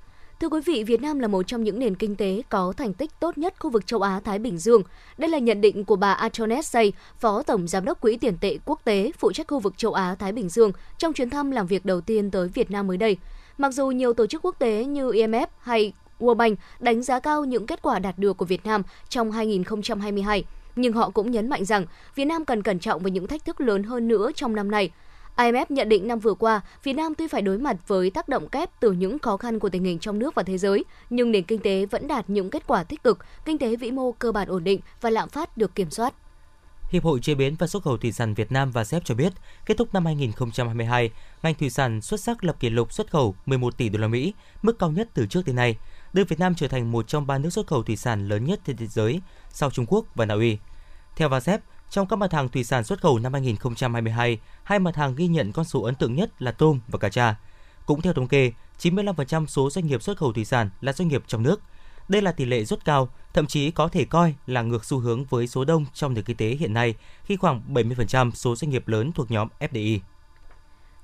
Thưa 0.43 0.49
quý 0.49 0.61
vị, 0.65 0.85
Việt 0.85 1.03
Nam 1.03 1.19
là 1.19 1.29
một 1.29 1.43
trong 1.47 1.65
những 1.65 1.79
nền 1.79 1.95
kinh 1.95 2.17
tế 2.17 2.43
có 2.49 2.73
thành 2.77 2.93
tích 2.93 3.11
tốt 3.21 3.39
nhất 3.39 3.55
khu 3.59 3.71
vực 3.71 3.87
châu 3.87 4.03
Á 4.03 4.21
Thái 4.25 4.39
Bình 4.39 4.59
Dương. 4.59 4.83
Đây 5.19 5.31
là 5.31 5.39
nhận 5.39 5.61
định 5.61 5.85
của 5.85 5.97
bà 5.97 6.13
Antoinette 6.13 6.63
Say, 6.63 6.93
Phó 7.19 7.43
Tổng 7.43 7.69
Giám 7.69 7.85
đốc 7.85 8.01
Quỹ 8.01 8.17
tiền 8.17 8.37
tệ 8.41 8.59
quốc 8.65 8.81
tế 8.85 9.11
phụ 9.19 9.33
trách 9.33 9.49
khu 9.49 9.59
vực 9.59 9.75
châu 9.77 9.93
Á 9.93 10.15
Thái 10.15 10.33
Bình 10.33 10.49
Dương 10.49 10.73
trong 10.99 11.13
chuyến 11.13 11.31
thăm 11.31 11.51
làm 11.51 11.67
việc 11.67 11.85
đầu 11.85 12.01
tiên 12.01 12.31
tới 12.31 12.49
Việt 12.49 12.71
Nam 12.71 12.87
mới 12.87 12.97
đây. 12.97 13.17
Mặc 13.59 13.71
dù 13.75 13.91
nhiều 13.91 14.13
tổ 14.13 14.27
chức 14.27 14.45
quốc 14.45 14.59
tế 14.59 14.85
như 14.85 15.11
IMF 15.11 15.47
hay 15.59 15.93
World 16.21 16.35
Bank 16.35 16.59
đánh 16.81 17.03
giá 17.03 17.21
cao 17.21 17.45
những 17.45 17.67
kết 17.67 17.83
quả 17.83 17.99
đạt 17.99 18.19
được 18.19 18.37
của 18.37 18.45
Việt 18.45 18.67
Nam 18.67 18.83
trong 19.09 19.31
2022, 19.31 20.45
nhưng 20.77 20.93
họ 20.93 21.11
cũng 21.11 21.31
nhấn 21.31 21.49
mạnh 21.51 21.65
rằng 21.65 21.87
Việt 22.15 22.25
Nam 22.25 22.45
cần 22.45 22.63
cẩn 22.63 22.79
trọng 22.79 23.03
với 23.03 23.11
những 23.11 23.27
thách 23.27 23.45
thức 23.45 23.61
lớn 23.61 23.83
hơn 23.83 24.09
nữa 24.09 24.31
trong 24.35 24.55
năm 24.55 24.71
nay. 24.71 24.91
IMF 25.37 25.67
nhận 25.69 25.89
định 25.89 26.09
năm 26.09 26.19
vừa 26.19 26.35
qua, 26.35 26.61
Việt 26.83 26.93
Nam 26.93 27.15
tuy 27.15 27.29
phải 27.29 27.43
đối 27.43 27.59
mặt 27.59 27.77
với 27.87 28.11
tác 28.11 28.29
động 28.29 28.49
kép 28.49 28.71
từ 28.81 28.93
những 28.93 29.19
khó 29.19 29.37
khăn 29.37 29.59
của 29.59 29.69
tình 29.69 29.85
hình 29.85 29.99
trong 29.99 30.19
nước 30.19 30.35
và 30.35 30.43
thế 30.43 30.59
giới, 30.59 30.85
nhưng 31.11 31.31
nền 31.31 31.45
kinh 31.45 31.61
tế 31.61 31.87
vẫn 31.87 32.09
đạt 32.09 32.31
những 32.31 32.51
kết 32.51 32.67
quả 32.67 32.85
tích 32.85 33.03
cực, 33.03 33.19
kinh 33.45 33.59
tế 33.59 33.77
vĩ 33.77 33.91
mô 33.91 34.13
cơ 34.13 34.33
bản 34.33 34.49
ổn 34.49 34.65
định 34.65 34.81
và 35.01 35.11
lạm 35.11 35.29
phát 35.29 35.57
được 35.57 35.75
kiểm 35.75 35.91
soát. 35.91 36.15
Hiệp 36.91 37.05
hội 37.05 37.21
chế 37.21 37.35
biến 37.35 37.57
và 37.59 37.67
xuất 37.67 37.83
khẩu 37.83 37.97
thủy 37.97 38.13
sản 38.13 38.35
Việt 38.35 38.53
Nam 38.53 38.71
và 38.71 38.85
SEP 38.85 39.05
cho 39.05 39.15
biết, 39.15 39.33
kết 39.67 39.77
thúc 39.77 39.95
năm 39.95 40.07
2022, 40.07 41.11
ngành 41.43 41.55
thủy 41.55 41.71
sản 41.71 42.01
xuất 42.01 42.21
sắc 42.21 42.45
lập 42.45 42.57
kỷ 42.61 42.71
lục 42.71 42.93
xuất 42.93 43.11
khẩu 43.11 43.35
11 43.47 43.77
tỷ 43.77 43.89
đô 43.89 43.99
la 43.99 44.09
Mỹ, 44.09 44.35
mức 44.63 44.79
cao 44.79 44.91
nhất 44.91 45.09
từ 45.15 45.27
trước 45.27 45.47
đến 45.47 45.57
nay, 45.57 45.77
đưa 46.13 46.25
Việt 46.25 46.41
Nam 46.41 46.55
trở 46.55 46.69
thành 46.69 46.93
một 46.93 47.09
trong 47.09 47.27
ba 47.27 47.39
nước 47.39 47.51
xuất 47.51 47.67
khẩu 47.67 47.83
thủy 47.83 47.97
sản 47.97 48.29
lớn 48.29 48.45
nhất 48.45 48.61
trên 48.67 48.77
thế 48.77 48.87
giới 48.87 49.21
sau 49.51 49.71
Trung 49.71 49.87
Quốc 49.89 50.05
và 50.15 50.27
Na 50.27 50.35
Uy. 50.35 50.59
Theo 51.17 51.29
VASEP, 51.29 51.61
trong 51.93 52.07
các 52.07 52.17
mặt 52.17 52.33
hàng 52.33 52.49
thủy 52.49 52.65
sản 52.65 52.85
xuất 52.85 53.01
khẩu 53.01 53.19
năm 53.19 53.33
2022, 53.33 54.39
hai 54.65 54.79
mặt 54.79 54.97
hàng 54.97 55.15
ghi 55.15 55.27
nhận 55.27 55.53
con 55.53 55.65
số 55.65 55.83
ấn 55.83 55.95
tượng 55.95 56.15
nhất 56.15 56.43
là 56.43 56.53
tôm 56.53 56.81
và 56.89 56.99
cá 56.99 57.09
cha. 57.09 57.35
Cũng 57.87 58.03
theo 58.03 58.13
thống 58.13 58.29
kê, 58.29 58.53
95% 58.81 59.47
số 59.47 59.71
doanh 59.71 59.87
nghiệp 59.87 60.03
xuất 60.03 60.19
khẩu 60.19 60.33
thủy 60.33 60.45
sản 60.45 60.71
là 60.81 60.93
doanh 60.93 61.09
nghiệp 61.09 61.23
trong 61.27 61.43
nước. 61.43 61.61
Đây 62.09 62.23
là 62.23 62.33
tỷ 62.33 62.45
lệ 62.45 62.65
rất 62.65 62.85
cao, 62.85 63.09
thậm 63.35 63.47
chí 63.47 63.71
có 63.71 63.89
thể 63.89 64.05
coi 64.05 64.35
là 64.47 64.63
ngược 64.63 64.85
xu 64.85 64.99
hướng 64.99 65.25
với 65.25 65.47
số 65.47 65.65
đông 65.65 65.87
trong 65.95 66.15
nền 66.15 66.25
kinh 66.25 66.37
tế 66.37 66.47
hiện 66.47 66.73
nay 66.75 66.95
khi 67.25 67.37
khoảng 67.37 67.63
70% 67.69 68.31
số 68.31 68.57
doanh 68.57 68.71
nghiệp 68.71 68.89
lớn 68.89 69.13
thuộc 69.13 69.31
nhóm 69.31 69.49
FDI. 69.61 69.99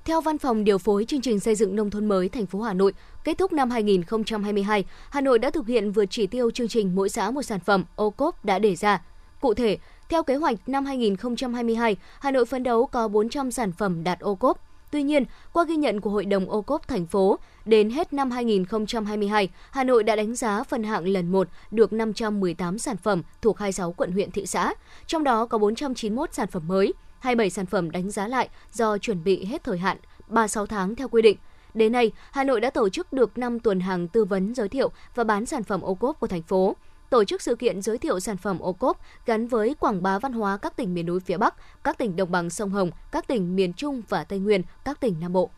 Theo 0.05 0.21
Văn 0.21 0.39
phòng 0.39 0.65
điều 0.65 0.79
phối 0.79 1.05
chương 1.05 1.21
trình 1.21 1.41
xây 1.41 1.55
dựng 1.55 1.77
nông 1.77 1.91
thôn 1.91 2.07
mới 2.07 2.29
thành 2.29 2.47
phố 2.47 2.61
Hà 2.61 2.75
Nội, 2.75 2.93
kết 3.25 3.39
thúc 3.39 3.53
năm 3.53 3.71
2022, 3.71 4.85
Hà 5.11 5.21
Nội 5.21 5.39
đã 5.39 5.51
thực 5.51 5.67
hiện 5.67 5.93
vượt 5.93 6.07
chỉ 6.11 6.27
tiêu 6.27 6.51
chương 6.51 6.69
trình 6.69 6.95
mỗi 6.95 7.09
xã 7.09 7.31
một 7.31 7.43
sản 7.43 7.61
phẩm 7.61 7.85
ô 7.97 8.11
cốp 8.11 8.45
đã 8.45 8.59
đề 8.59 8.77
ra. 8.77 9.03
Cụ 9.41 9.55
thể, 9.55 9.79
theo 10.09 10.23
kế 10.23 10.37
hoạch 10.37 10.69
năm 10.69 10.85
2022, 10.85 11.97
Hà 12.21 12.31
Nội 12.31 12.45
phấn 12.45 12.63
đấu 12.63 12.87
có 12.87 13.09
400 13.09 13.51
sản 13.51 13.73
phẩm 13.73 14.05
đạt 14.05 14.21
ô 14.21 14.35
cốp. 14.35 14.59
Tuy 14.91 15.03
nhiên, 15.03 15.25
qua 15.53 15.65
ghi 15.65 15.77
nhận 15.77 16.01
của 16.01 16.11
Hội 16.11 16.25
đồng 16.25 16.51
ô 16.51 16.63
cốp 16.63 16.89
thành 16.89 17.07
phố, 17.07 17.39
đến 17.65 17.91
hết 17.91 18.13
năm 18.13 18.31
2022, 18.31 19.49
Hà 19.71 19.85
Nội 19.85 20.05
đã 20.05 20.17
đánh 20.17 20.35
giá 20.35 20.63
phần 20.63 20.83
hạng 20.83 21.09
lần 21.09 21.33
1 21.33 21.49
được 21.71 21.93
518 21.93 22.79
sản 22.79 22.97
phẩm 22.97 23.23
thuộc 23.43 23.59
26 23.59 23.93
quận 23.93 24.13
huyện 24.13 24.31
thị 24.31 24.47
xã, 24.47 24.75
trong 25.07 25.25
đó 25.25 25.47
có 25.47 25.59
491 25.59 26.35
sản 26.35 26.49
phẩm 26.49 26.69
mới, 26.69 26.93
27 27.19 27.51
sản 27.51 27.67
phẩm 27.67 27.91
đánh 27.91 28.11
giá 28.11 28.29
lại 28.29 28.49
do 28.73 28.99
chuẩn 28.99 29.25
bị 29.25 29.45
hết 29.45 29.65
thời 29.65 29.79
hạn 29.79 29.97
36 30.29 30.67
tháng 30.67 30.95
theo 30.95 31.09
quy 31.09 31.23
định. 31.23 31.37
Đến 31.75 31.93
nay, 31.93 32.13
Hà 32.31 32.45
Nội 32.45 32.61
đã 32.61 32.71
tổ 32.71 32.89
chức 32.89 33.13
được 33.13 33.39
5 33.39 33.61
tuần 33.61 33.81
hàng 33.81 34.09
tư 34.09 34.25
vấn 34.25 34.55
giới 34.55 34.69
thiệu 34.69 34.91
và 35.15 35.25
bán 35.25 35.47
sản 35.47 35.65
phẩm 35.65 35.81
ô 35.81 35.95
cốp 35.95 36.21
của 36.21 36.27
thành 36.27 36.43
phố 36.43 36.77
tổ 37.11 37.25
chức 37.25 37.43
sự 37.43 37.57
kiện 37.57 37.83
giới 37.83 37.99
thiệu 37.99 38.21
sản 38.21 38.37
phẩm 38.37 38.59
ô 38.59 38.73
cốp 38.73 39.01
gắn 39.27 39.47
với 39.47 39.77
quảng 39.81 40.03
bá 40.03 40.19
văn 40.19 40.33
hóa 40.33 40.57
các 40.57 40.77
tỉnh 40.77 40.95
miền 40.95 41.07
núi 41.07 41.21
phía 41.21 41.37
Bắc, 41.37 41.55
các 41.85 41.99
tỉnh 41.99 42.17
đồng 42.17 42.31
bằng 42.31 42.51
sông 42.51 42.71
Hồng, 42.71 42.91
các 43.13 43.27
tỉnh 43.27 43.57
miền 43.57 43.73
Trung 43.73 44.03
và 44.09 44.25
Tây 44.25 44.39
Nguyên, 44.39 44.63
các 44.85 45.01
tỉnh 45.01 45.21
Nam 45.21 45.33
Bộ. 45.33 45.51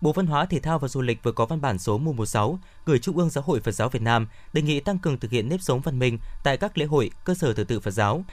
Bộ 0.00 0.12
Văn 0.12 0.26
hóa, 0.26 0.46
Thể 0.46 0.60
thao 0.60 0.78
và 0.78 0.88
Du 0.88 1.00
lịch 1.00 1.22
vừa 1.22 1.32
có 1.32 1.46
văn 1.46 1.60
bản 1.60 1.78
số 1.78 1.98
116 1.98 2.58
gửi 2.86 2.98
Trung 2.98 3.16
ương 3.16 3.30
Giáo 3.30 3.44
hội 3.44 3.60
Phật 3.60 3.72
giáo 3.72 3.88
Việt 3.88 4.02
Nam 4.02 4.26
đề 4.52 4.62
nghị 4.62 4.80
tăng 4.80 4.98
cường 4.98 5.18
thực 5.18 5.30
hiện 5.30 5.48
nếp 5.48 5.60
sống 5.62 5.80
văn 5.80 5.98
minh 5.98 6.18
tại 6.44 6.56
các 6.56 6.78
lễ 6.78 6.84
hội, 6.84 7.10
cơ 7.24 7.34
sở 7.34 7.54
thờ 7.54 7.64
tự 7.68 7.80
Phật 7.80 7.90
giáo. 7.90 8.24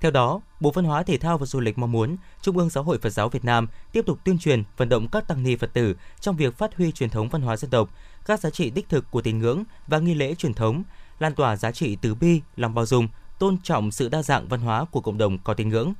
Theo 0.00 0.10
đó, 0.10 0.40
Bộ 0.60 0.70
Văn 0.70 0.84
hóa, 0.84 1.02
Thể 1.02 1.18
thao 1.18 1.38
và 1.38 1.46
Du 1.46 1.60
lịch 1.60 1.78
mong 1.78 1.92
muốn 1.92 2.16
Trung 2.42 2.58
ương 2.58 2.70
Giáo 2.70 2.84
hội 2.84 2.98
Phật 2.98 3.10
giáo 3.10 3.28
Việt 3.28 3.44
Nam 3.44 3.68
tiếp 3.92 4.02
tục 4.06 4.18
tuyên 4.24 4.38
truyền, 4.38 4.62
vận 4.76 4.88
động 4.88 5.08
các 5.08 5.28
tăng 5.28 5.42
ni 5.42 5.56
Phật 5.56 5.72
tử 5.72 5.96
trong 6.20 6.36
việc 6.36 6.58
phát 6.58 6.76
huy 6.76 6.92
truyền 6.92 7.10
thống 7.10 7.28
văn 7.28 7.42
hóa 7.42 7.56
dân 7.56 7.70
tộc, 7.70 7.90
các 8.26 8.40
giá 8.40 8.50
trị 8.50 8.70
đích 8.70 8.88
thực 8.88 9.10
của 9.10 9.22
tín 9.22 9.38
ngưỡng 9.38 9.64
và 9.86 9.98
nghi 9.98 10.14
lễ 10.14 10.34
truyền 10.34 10.54
thống, 10.54 10.82
lan 11.22 11.34
tỏa 11.34 11.56
giá 11.56 11.72
trị 11.72 11.96
từ 11.96 12.14
bi, 12.14 12.40
lòng 12.56 12.74
bao 12.74 12.86
dung, 12.86 13.08
tôn 13.38 13.56
trọng 13.62 13.90
sự 13.90 14.08
đa 14.08 14.22
dạng 14.22 14.48
văn 14.48 14.60
hóa 14.60 14.84
của 14.84 15.00
cộng 15.00 15.18
đồng 15.18 15.38
có 15.38 15.54
tín 15.54 15.68
ngưỡng, 15.68 15.92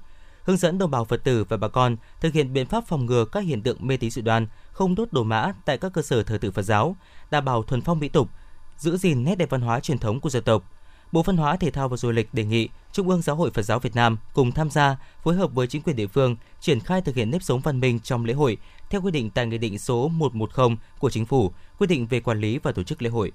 hướng 0.44 0.56
dẫn 0.56 0.78
đồng 0.78 0.90
bào 0.90 1.04
Phật 1.04 1.24
tử 1.24 1.44
và 1.48 1.56
bà 1.56 1.68
con 1.68 1.96
thực 2.20 2.32
hiện 2.32 2.52
biện 2.52 2.66
pháp 2.66 2.84
phòng 2.86 3.06
ngừa 3.06 3.24
các 3.24 3.44
hiện 3.44 3.62
tượng 3.62 3.86
mê 3.86 3.96
tín 3.96 4.10
dị 4.10 4.22
đoan, 4.22 4.46
không 4.72 4.94
đốt 4.94 5.12
đồ 5.12 5.22
mã 5.22 5.52
tại 5.64 5.78
các 5.78 5.92
cơ 5.92 6.02
sở 6.02 6.22
thờ 6.22 6.38
tự 6.38 6.50
Phật 6.50 6.62
giáo, 6.62 6.96
đảm 7.30 7.44
bảo 7.44 7.62
thuần 7.62 7.80
phong 7.80 7.98
mỹ 7.98 8.08
tục, 8.08 8.28
giữ 8.78 8.96
gìn 8.96 9.24
nét 9.24 9.34
đẹp 9.34 9.50
văn 9.50 9.60
hóa 9.60 9.80
truyền 9.80 9.98
thống 9.98 10.20
của 10.20 10.30
dân 10.30 10.44
tộc. 10.44 10.64
Bộ 11.12 11.22
Văn 11.22 11.36
hóa 11.36 11.56
Thể 11.56 11.70
thao 11.70 11.88
và 11.88 11.96
Du 11.96 12.10
lịch 12.10 12.34
đề 12.34 12.44
nghị 12.44 12.68
Trung 12.92 13.08
ương 13.08 13.22
Giáo 13.22 13.36
hội 13.36 13.50
Phật 13.50 13.62
giáo 13.62 13.78
Việt 13.78 13.94
Nam 13.94 14.16
cùng 14.34 14.52
tham 14.52 14.70
gia, 14.70 14.96
phối 15.22 15.34
hợp 15.34 15.52
với 15.52 15.66
chính 15.66 15.82
quyền 15.82 15.96
địa 15.96 16.06
phương 16.06 16.36
triển 16.60 16.80
khai 16.80 17.00
thực 17.00 17.14
hiện 17.14 17.30
nếp 17.30 17.42
sống 17.42 17.60
văn 17.60 17.80
minh 17.80 18.00
trong 18.00 18.24
lễ 18.24 18.34
hội 18.34 18.58
theo 18.90 19.00
quy 19.00 19.10
định 19.10 19.30
tại 19.30 19.46
Nghị 19.46 19.58
định 19.58 19.78
số 19.78 20.08
110 20.08 20.76
của 20.98 21.10
Chính 21.10 21.26
phủ, 21.26 21.52
quy 21.78 21.86
định 21.86 22.06
về 22.06 22.20
quản 22.20 22.40
lý 22.40 22.58
và 22.58 22.72
tổ 22.72 22.82
chức 22.82 23.02
lễ 23.02 23.10
hội. 23.10 23.32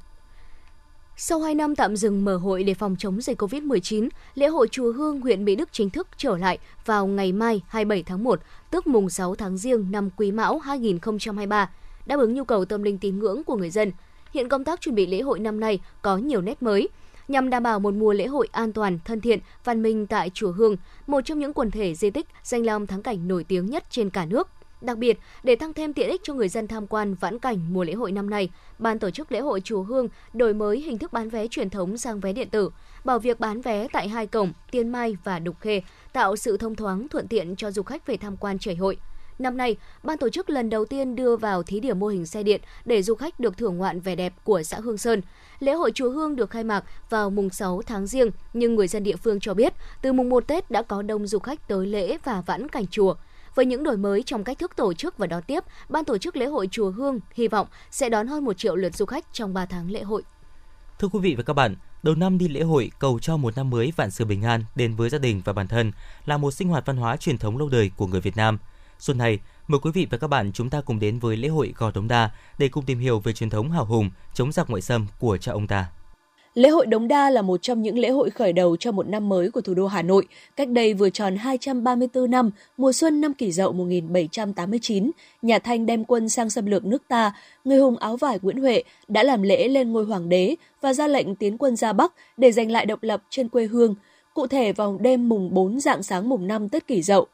Sau 1.20 1.40
2 1.40 1.56
năm 1.56 1.76
tạm 1.76 1.96
dừng 1.96 2.26
mở 2.26 2.38
hội 2.38 2.64
để 2.64 2.74
phòng 2.74 2.96
chống 3.00 3.22
dịch 3.22 3.42
COVID-19, 3.42 4.10
lễ 4.36 4.48
hội 4.48 4.68
Chùa 4.68 4.92
Hương 4.92 5.22
huyện 5.22 5.46
Mỹ 5.46 5.56
Đức 5.56 5.70
chính 5.72 5.90
thức 5.90 6.08
trở 6.18 6.38
lại 6.38 6.58
vào 6.86 7.08
ngày 7.08 7.32
mai 7.32 7.62
27 7.68 8.04
tháng 8.04 8.24
1, 8.24 8.40
tức 8.72 8.88
mùng 8.88 9.10
6 9.10 9.36
tháng 9.36 9.58
Giêng 9.58 9.92
năm 9.92 10.10
Quý 10.18 10.32
Mão 10.32 10.60
2023, 10.60 11.70
đáp 12.06 12.20
ứng 12.20 12.34
nhu 12.34 12.44
cầu 12.44 12.66
tâm 12.66 12.84
linh 12.84 12.98
tín 12.98 13.20
ngưỡng 13.20 13.44
của 13.44 13.56
người 13.56 13.70
dân. 13.70 13.92
Hiện 14.34 14.50
công 14.50 14.64
tác 14.64 14.82
chuẩn 14.82 14.96
bị 14.96 15.06
lễ 15.06 15.22
hội 15.22 15.40
năm 15.40 15.60
nay 15.60 15.80
có 16.02 16.18
nhiều 16.18 16.42
nét 16.42 16.64
mới, 16.64 16.90
nhằm 17.28 17.50
đảm 17.50 17.64
bảo 17.64 17.80
một 17.80 17.94
mùa 17.94 18.14
lễ 18.14 18.28
hội 18.28 18.48
an 18.52 18.74
toàn, 18.74 19.00
thân 19.06 19.22
thiện, 19.22 19.40
văn 19.64 19.84
minh 19.84 20.08
tại 20.08 20.32
Chùa 20.34 20.52
Hương, 20.52 20.76
một 21.08 21.22
trong 21.26 21.40
những 21.40 21.54
quần 21.54 21.72
thể 21.72 21.96
di 21.96 22.10
tích 22.10 22.28
danh 22.44 22.66
lam 22.66 22.88
thắng 22.88 23.02
cảnh 23.02 23.28
nổi 23.28 23.44
tiếng 23.44 23.66
nhất 23.66 23.84
trên 23.90 24.10
cả 24.10 24.26
nước. 24.26 24.48
Đặc 24.82 24.98
biệt, 24.98 25.20
để 25.44 25.56
tăng 25.56 25.74
thêm 25.74 25.94
tiện 25.94 26.10
ích 26.10 26.22
cho 26.24 26.34
người 26.34 26.50
dân 26.50 26.68
tham 26.68 26.88
quan 26.88 27.14
vãn 27.14 27.40
cảnh 27.40 27.74
mùa 27.74 27.84
lễ 27.84 27.94
hội 27.94 28.12
năm 28.12 28.30
nay, 28.30 28.50
ban 28.80 29.00
tổ 29.00 29.10
chức 29.10 29.32
lễ 29.32 29.40
hội 29.40 29.62
Chùa 29.62 29.84
Hương 29.84 30.08
đổi 30.34 30.54
mới 30.54 30.80
hình 30.80 30.98
thức 30.98 31.14
bán 31.14 31.30
vé 31.30 31.48
truyền 31.48 31.70
thống 31.70 31.98
sang 31.98 32.20
vé 32.20 32.34
điện 32.34 32.50
tử, 32.50 32.70
bảo 33.06 33.20
việc 33.20 33.40
bán 33.40 33.62
vé 33.62 33.88
tại 33.94 34.10
hai 34.10 34.28
cổng 34.28 34.54
Tiên 34.72 34.90
Mai 34.90 35.18
và 35.24 35.40
Đục 35.40 35.56
Khê, 35.60 35.82
tạo 36.14 36.36
sự 36.36 36.58
thông 36.58 36.76
thoáng 36.76 37.08
thuận 37.08 37.28
tiện 37.28 37.56
cho 37.56 37.72
du 37.72 37.84
khách 37.84 38.08
về 38.08 38.18
tham 38.18 38.38
quan 38.38 38.60
chảy 38.60 38.76
hội. 38.76 38.98
Năm 39.40 39.58
nay, 39.58 39.78
ban 40.04 40.18
tổ 40.18 40.30
chức 40.30 40.50
lần 40.50 40.70
đầu 40.70 40.86
tiên 40.86 41.16
đưa 41.16 41.36
vào 41.36 41.64
thí 41.64 41.80
điểm 41.80 42.00
mô 42.00 42.08
hình 42.08 42.26
xe 42.26 42.44
điện 42.44 42.62
để 42.86 43.04
du 43.04 43.16
khách 43.16 43.40
được 43.40 43.58
thưởng 43.58 43.78
ngoạn 43.78 44.00
vẻ 44.00 44.16
đẹp 44.16 44.34
của 44.44 44.64
xã 44.64 44.80
Hương 44.80 44.98
Sơn. 44.98 45.22
Lễ 45.60 45.74
hội 45.74 45.92
Chùa 45.92 46.10
Hương 46.10 46.36
được 46.36 46.50
khai 46.50 46.64
mạc 46.64 46.84
vào 47.10 47.30
mùng 47.30 47.50
6 47.50 47.82
tháng 47.82 48.08
Giêng, 48.08 48.32
nhưng 48.54 48.76
người 48.76 48.88
dân 48.88 49.04
địa 49.04 49.16
phương 49.16 49.40
cho 49.40 49.54
biết, 49.54 49.74
từ 50.02 50.14
mùng 50.14 50.30
1 50.30 50.48
Tết 50.48 50.72
đã 50.72 50.82
có 50.82 51.02
đông 51.02 51.28
du 51.28 51.40
khách 51.40 51.68
tới 51.68 51.88
lễ 51.88 52.18
và 52.24 52.42
vãn 52.46 52.70
cảnh 52.70 52.86
chùa. 52.92 53.16
Với 53.58 53.66
những 53.66 53.84
đổi 53.84 53.98
mới 53.98 54.24
trong 54.24 54.44
cách 54.44 54.60
thức 54.60 54.76
tổ 54.76 54.94
chức 54.94 55.18
và 55.18 55.28
đón 55.28 55.44
tiếp, 55.44 55.64
ban 55.90 56.06
tổ 56.06 56.18
chức 56.18 56.36
lễ 56.36 56.46
hội 56.46 56.68
Chùa 56.72 56.92
Hương 56.92 57.20
hy 57.34 57.48
vọng 57.48 57.68
sẽ 57.92 58.10
đón 58.10 58.28
hơn 58.28 58.46
1 58.46 58.58
triệu 58.58 58.76
lượt 58.76 58.96
du 58.96 59.06
khách 59.06 59.26
trong 59.34 59.54
3 59.54 59.66
tháng 59.66 59.92
lễ 59.92 60.04
hội. 60.04 60.24
Thưa 61.00 61.08
quý 61.08 61.20
vị 61.20 61.36
và 61.36 61.44
các 61.44 61.54
bạn, 61.54 61.76
đầu 62.04 62.16
năm 62.16 62.38
đi 62.38 62.48
lễ 62.48 62.62
hội 62.62 62.92
cầu 63.00 63.20
cho 63.20 63.38
một 63.38 63.58
năm 63.58 63.70
mới 63.70 63.94
vạn 63.96 64.12
sự 64.12 64.26
bình 64.26 64.44
an 64.44 64.64
đến 64.76 64.96
với 64.96 65.10
gia 65.10 65.18
đình 65.18 65.42
và 65.46 65.54
bản 65.54 65.68
thân 65.68 65.92
là 66.26 66.38
một 66.38 66.52
sinh 66.52 66.68
hoạt 66.68 66.86
văn 66.86 66.98
hóa 66.98 67.18
truyền 67.18 67.38
thống 67.38 67.58
lâu 67.58 67.70
đời 67.70 67.92
của 67.98 68.08
người 68.08 68.22
Việt 68.22 68.38
Nam. 68.38 68.58
Xuân 69.00 69.18
này, 69.18 69.40
mời 69.68 69.80
quý 69.80 69.92
vị 69.94 70.08
và 70.10 70.18
các 70.18 70.28
bạn 70.28 70.52
chúng 70.52 70.70
ta 70.70 70.82
cùng 70.82 71.00
đến 71.00 71.20
với 71.20 71.38
lễ 71.38 71.48
hội 71.48 71.74
Gò 71.78 71.92
Đống 71.92 72.08
Đa 72.08 72.32
để 72.58 72.70
cùng 72.70 72.86
tìm 72.86 73.00
hiểu 73.00 73.20
về 73.20 73.34
truyền 73.34 73.50
thống 73.50 73.72
hào 73.72 73.86
hùng 73.86 74.10
chống 74.34 74.52
giặc 74.52 74.70
ngoại 74.70 74.82
xâm 74.82 75.08
của 75.20 75.38
cha 75.38 75.52
ông 75.52 75.68
ta. 75.68 75.86
Lễ 76.58 76.70
hội 76.70 76.86
Đống 76.86 77.08
Đa 77.08 77.30
là 77.30 77.42
một 77.42 77.62
trong 77.62 77.82
những 77.82 78.00
lễ 78.00 78.10
hội 78.10 78.30
khởi 78.30 78.54
đầu 78.54 78.78
cho 78.78 78.92
một 78.92 79.08
năm 79.08 79.30
mới 79.30 79.52
của 79.52 79.62
thủ 79.62 79.74
đô 79.74 79.88
Hà 79.88 80.02
Nội. 80.02 80.28
Cách 80.56 80.70
đây 80.70 80.94
vừa 80.94 81.10
tròn 81.10 81.36
234 81.36 82.32
năm, 82.32 82.52
mùa 82.78 82.92
xuân 82.92 83.22
năm 83.22 83.34
kỷ 83.34 83.52
dậu 83.52 83.72
1789, 83.72 85.12
nhà 85.42 85.60
Thanh 85.60 85.86
đem 85.86 86.06
quân 86.06 86.30
sang 86.30 86.50
xâm 86.50 86.66
lược 86.66 86.86
nước 86.86 87.04
ta, 87.08 87.34
người 87.64 87.80
hùng 87.80 87.98
áo 87.98 88.18
vải 88.18 88.40
Nguyễn 88.42 88.58
Huệ 88.58 88.84
đã 89.08 89.24
làm 89.24 89.42
lễ 89.42 89.68
lên 89.68 89.92
ngôi 89.92 90.06
hoàng 90.06 90.30
đế 90.30 90.56
và 90.82 90.94
ra 90.94 91.08
lệnh 91.08 91.36
tiến 91.36 91.58
quân 91.58 91.76
ra 91.76 91.94
Bắc 91.94 92.14
để 92.38 92.52
giành 92.52 92.72
lại 92.72 92.86
độc 92.86 93.04
lập 93.04 93.24
trên 93.30 93.50
quê 93.50 93.66
hương. 93.66 93.96
Cụ 94.34 94.48
thể 94.48 94.74
vào 94.74 94.98
đêm 95.02 95.30
mùng 95.30 95.54
4 95.54 95.80
dạng 95.80 96.04
sáng 96.04 96.30
mùng 96.30 96.48
5 96.48 96.70
Tết 96.70 96.88
kỷ 96.88 97.02
dậu, 97.02 97.28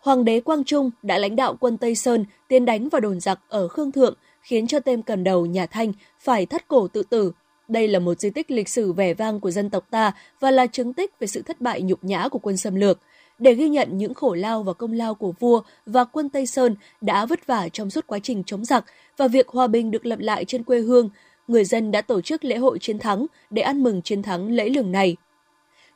Hoàng 0.00 0.24
đế 0.24 0.40
Quang 0.40 0.64
Trung 0.64 0.90
đã 1.02 1.18
lãnh 1.18 1.36
đạo 1.36 1.56
quân 1.60 1.76
Tây 1.76 1.94
Sơn 1.94 2.24
tiến 2.48 2.64
đánh 2.64 2.88
vào 2.88 3.00
đồn 3.00 3.20
giặc 3.20 3.40
ở 3.48 3.68
Khương 3.68 3.92
Thượng, 3.92 4.14
khiến 4.42 4.66
cho 4.66 4.80
tên 4.80 5.02
cầm 5.02 5.24
đầu 5.24 5.46
nhà 5.46 5.66
Thanh 5.66 5.92
phải 6.20 6.46
thắt 6.46 6.68
cổ 6.68 6.88
tự 6.88 7.02
tử 7.02 7.32
đây 7.68 7.88
là 7.88 7.98
một 7.98 8.20
di 8.20 8.30
tích 8.30 8.50
lịch 8.50 8.68
sử 8.68 8.92
vẻ 8.92 9.14
vang 9.14 9.40
của 9.40 9.50
dân 9.50 9.70
tộc 9.70 9.86
ta 9.90 10.12
và 10.40 10.50
là 10.50 10.66
chứng 10.66 10.92
tích 10.92 11.18
về 11.20 11.26
sự 11.26 11.42
thất 11.42 11.60
bại 11.60 11.82
nhục 11.82 12.04
nhã 12.04 12.28
của 12.28 12.38
quân 12.38 12.56
xâm 12.56 12.74
lược. 12.74 12.98
Để 13.38 13.54
ghi 13.54 13.68
nhận 13.68 13.98
những 13.98 14.14
khổ 14.14 14.34
lao 14.34 14.62
và 14.62 14.72
công 14.72 14.92
lao 14.92 15.14
của 15.14 15.32
vua 15.40 15.62
và 15.86 16.04
quân 16.04 16.28
Tây 16.28 16.46
Sơn 16.46 16.76
đã 17.00 17.26
vất 17.26 17.46
vả 17.46 17.68
trong 17.68 17.90
suốt 17.90 18.06
quá 18.06 18.18
trình 18.22 18.44
chống 18.44 18.64
giặc 18.64 18.84
và 19.16 19.28
việc 19.28 19.48
hòa 19.48 19.66
bình 19.66 19.90
được 19.90 20.06
lập 20.06 20.18
lại 20.18 20.44
trên 20.44 20.62
quê 20.62 20.80
hương, 20.80 21.10
người 21.48 21.64
dân 21.64 21.90
đã 21.90 22.00
tổ 22.00 22.20
chức 22.20 22.44
lễ 22.44 22.56
hội 22.56 22.78
chiến 22.78 22.98
thắng 22.98 23.26
để 23.50 23.62
ăn 23.62 23.82
mừng 23.82 24.02
chiến 24.02 24.22
thắng 24.22 24.48
lễ 24.48 24.68
lừng 24.68 24.92
này. 24.92 25.16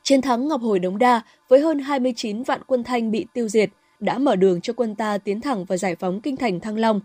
Chiến 0.03 0.21
thắng 0.21 0.47
Ngọc 0.47 0.61
Hồi 0.61 0.79
Đống 0.79 0.97
Đa 0.97 1.21
với 1.47 1.59
hơn 1.59 1.79
29 1.79 2.43
vạn 2.43 2.61
quân 2.67 2.83
Thanh 2.83 3.11
bị 3.11 3.25
tiêu 3.33 3.47
diệt 3.47 3.69
đã 3.99 4.17
mở 4.17 4.35
đường 4.35 4.61
cho 4.61 4.73
quân 4.73 4.95
ta 4.95 5.17
tiến 5.17 5.41
thẳng 5.41 5.65
vào 5.65 5.77
giải 5.77 5.95
phóng 5.95 6.21
kinh 6.21 6.37
thành 6.37 6.59
Thăng 6.59 6.77
Long, 6.77 7.01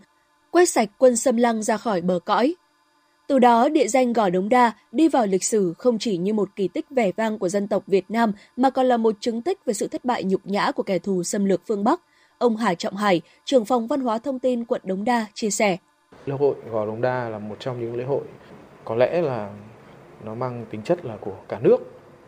quét 0.51 0.69
sạch 0.69 0.89
quân 0.99 1.17
xâm 1.17 1.37
lăng 1.37 1.63
ra 1.63 1.77
khỏi 1.77 2.01
bờ 2.01 2.19
cõi. 2.25 2.55
Từ 3.27 3.39
đó, 3.39 3.69
địa 3.69 3.87
danh 3.87 4.13
Gò 4.13 4.31
Đống 4.31 4.49
Đa 4.49 4.73
đi 4.93 5.09
vào 5.09 5.27
lịch 5.27 5.45
sử 5.45 5.75
không 5.79 5.99
chỉ 5.99 6.17
như 6.17 6.35
một 6.35 6.49
kỳ 6.57 6.69
tích 6.69 6.87
vẻ 6.91 7.13
vang 7.17 7.39
của 7.39 7.49
dân 7.49 7.69
tộc 7.69 7.83
Việt 7.87 8.05
Nam 8.09 8.33
mà 8.57 8.71
còn 8.71 8.87
là 8.87 8.97
một 8.97 9.15
chứng 9.21 9.43
tích 9.43 9.65
về 9.65 9.75
sự 9.75 9.89
thất 9.89 10.05
bại 10.05 10.25
nhục 10.25 10.41
nhã 10.45 10.73
của 10.73 10.83
kẻ 10.83 10.99
thù 10.99 11.23
xâm 11.23 11.45
lược 11.45 11.61
phương 11.67 11.85
Bắc. 11.85 12.01
Ông 12.39 12.57
Hà 12.57 12.75
Trọng 12.75 12.97
Hải, 12.97 13.21
trưởng 13.45 13.65
phòng 13.65 13.87
văn 13.87 14.01
hóa 14.01 14.19
thông 14.19 14.39
tin 14.39 14.65
quận 14.65 14.81
Đống 14.85 15.05
Đa 15.05 15.27
chia 15.35 15.51
sẻ. 15.51 15.77
Lễ 16.27 16.35
hội 16.39 16.55
Gò 16.71 16.87
Đống 16.87 17.01
Đa 17.01 17.29
là 17.29 17.39
một 17.39 17.57
trong 17.61 17.81
những 17.81 17.97
lễ 17.97 18.05
hội 18.05 18.23
có 18.85 18.95
lẽ 18.95 19.23
là 19.23 19.51
nó 20.25 20.35
mang 20.35 20.67
tính 20.71 20.83
chất 20.83 21.05
là 21.05 21.17
của 21.17 21.37
cả 21.49 21.59
nước, 21.63 21.77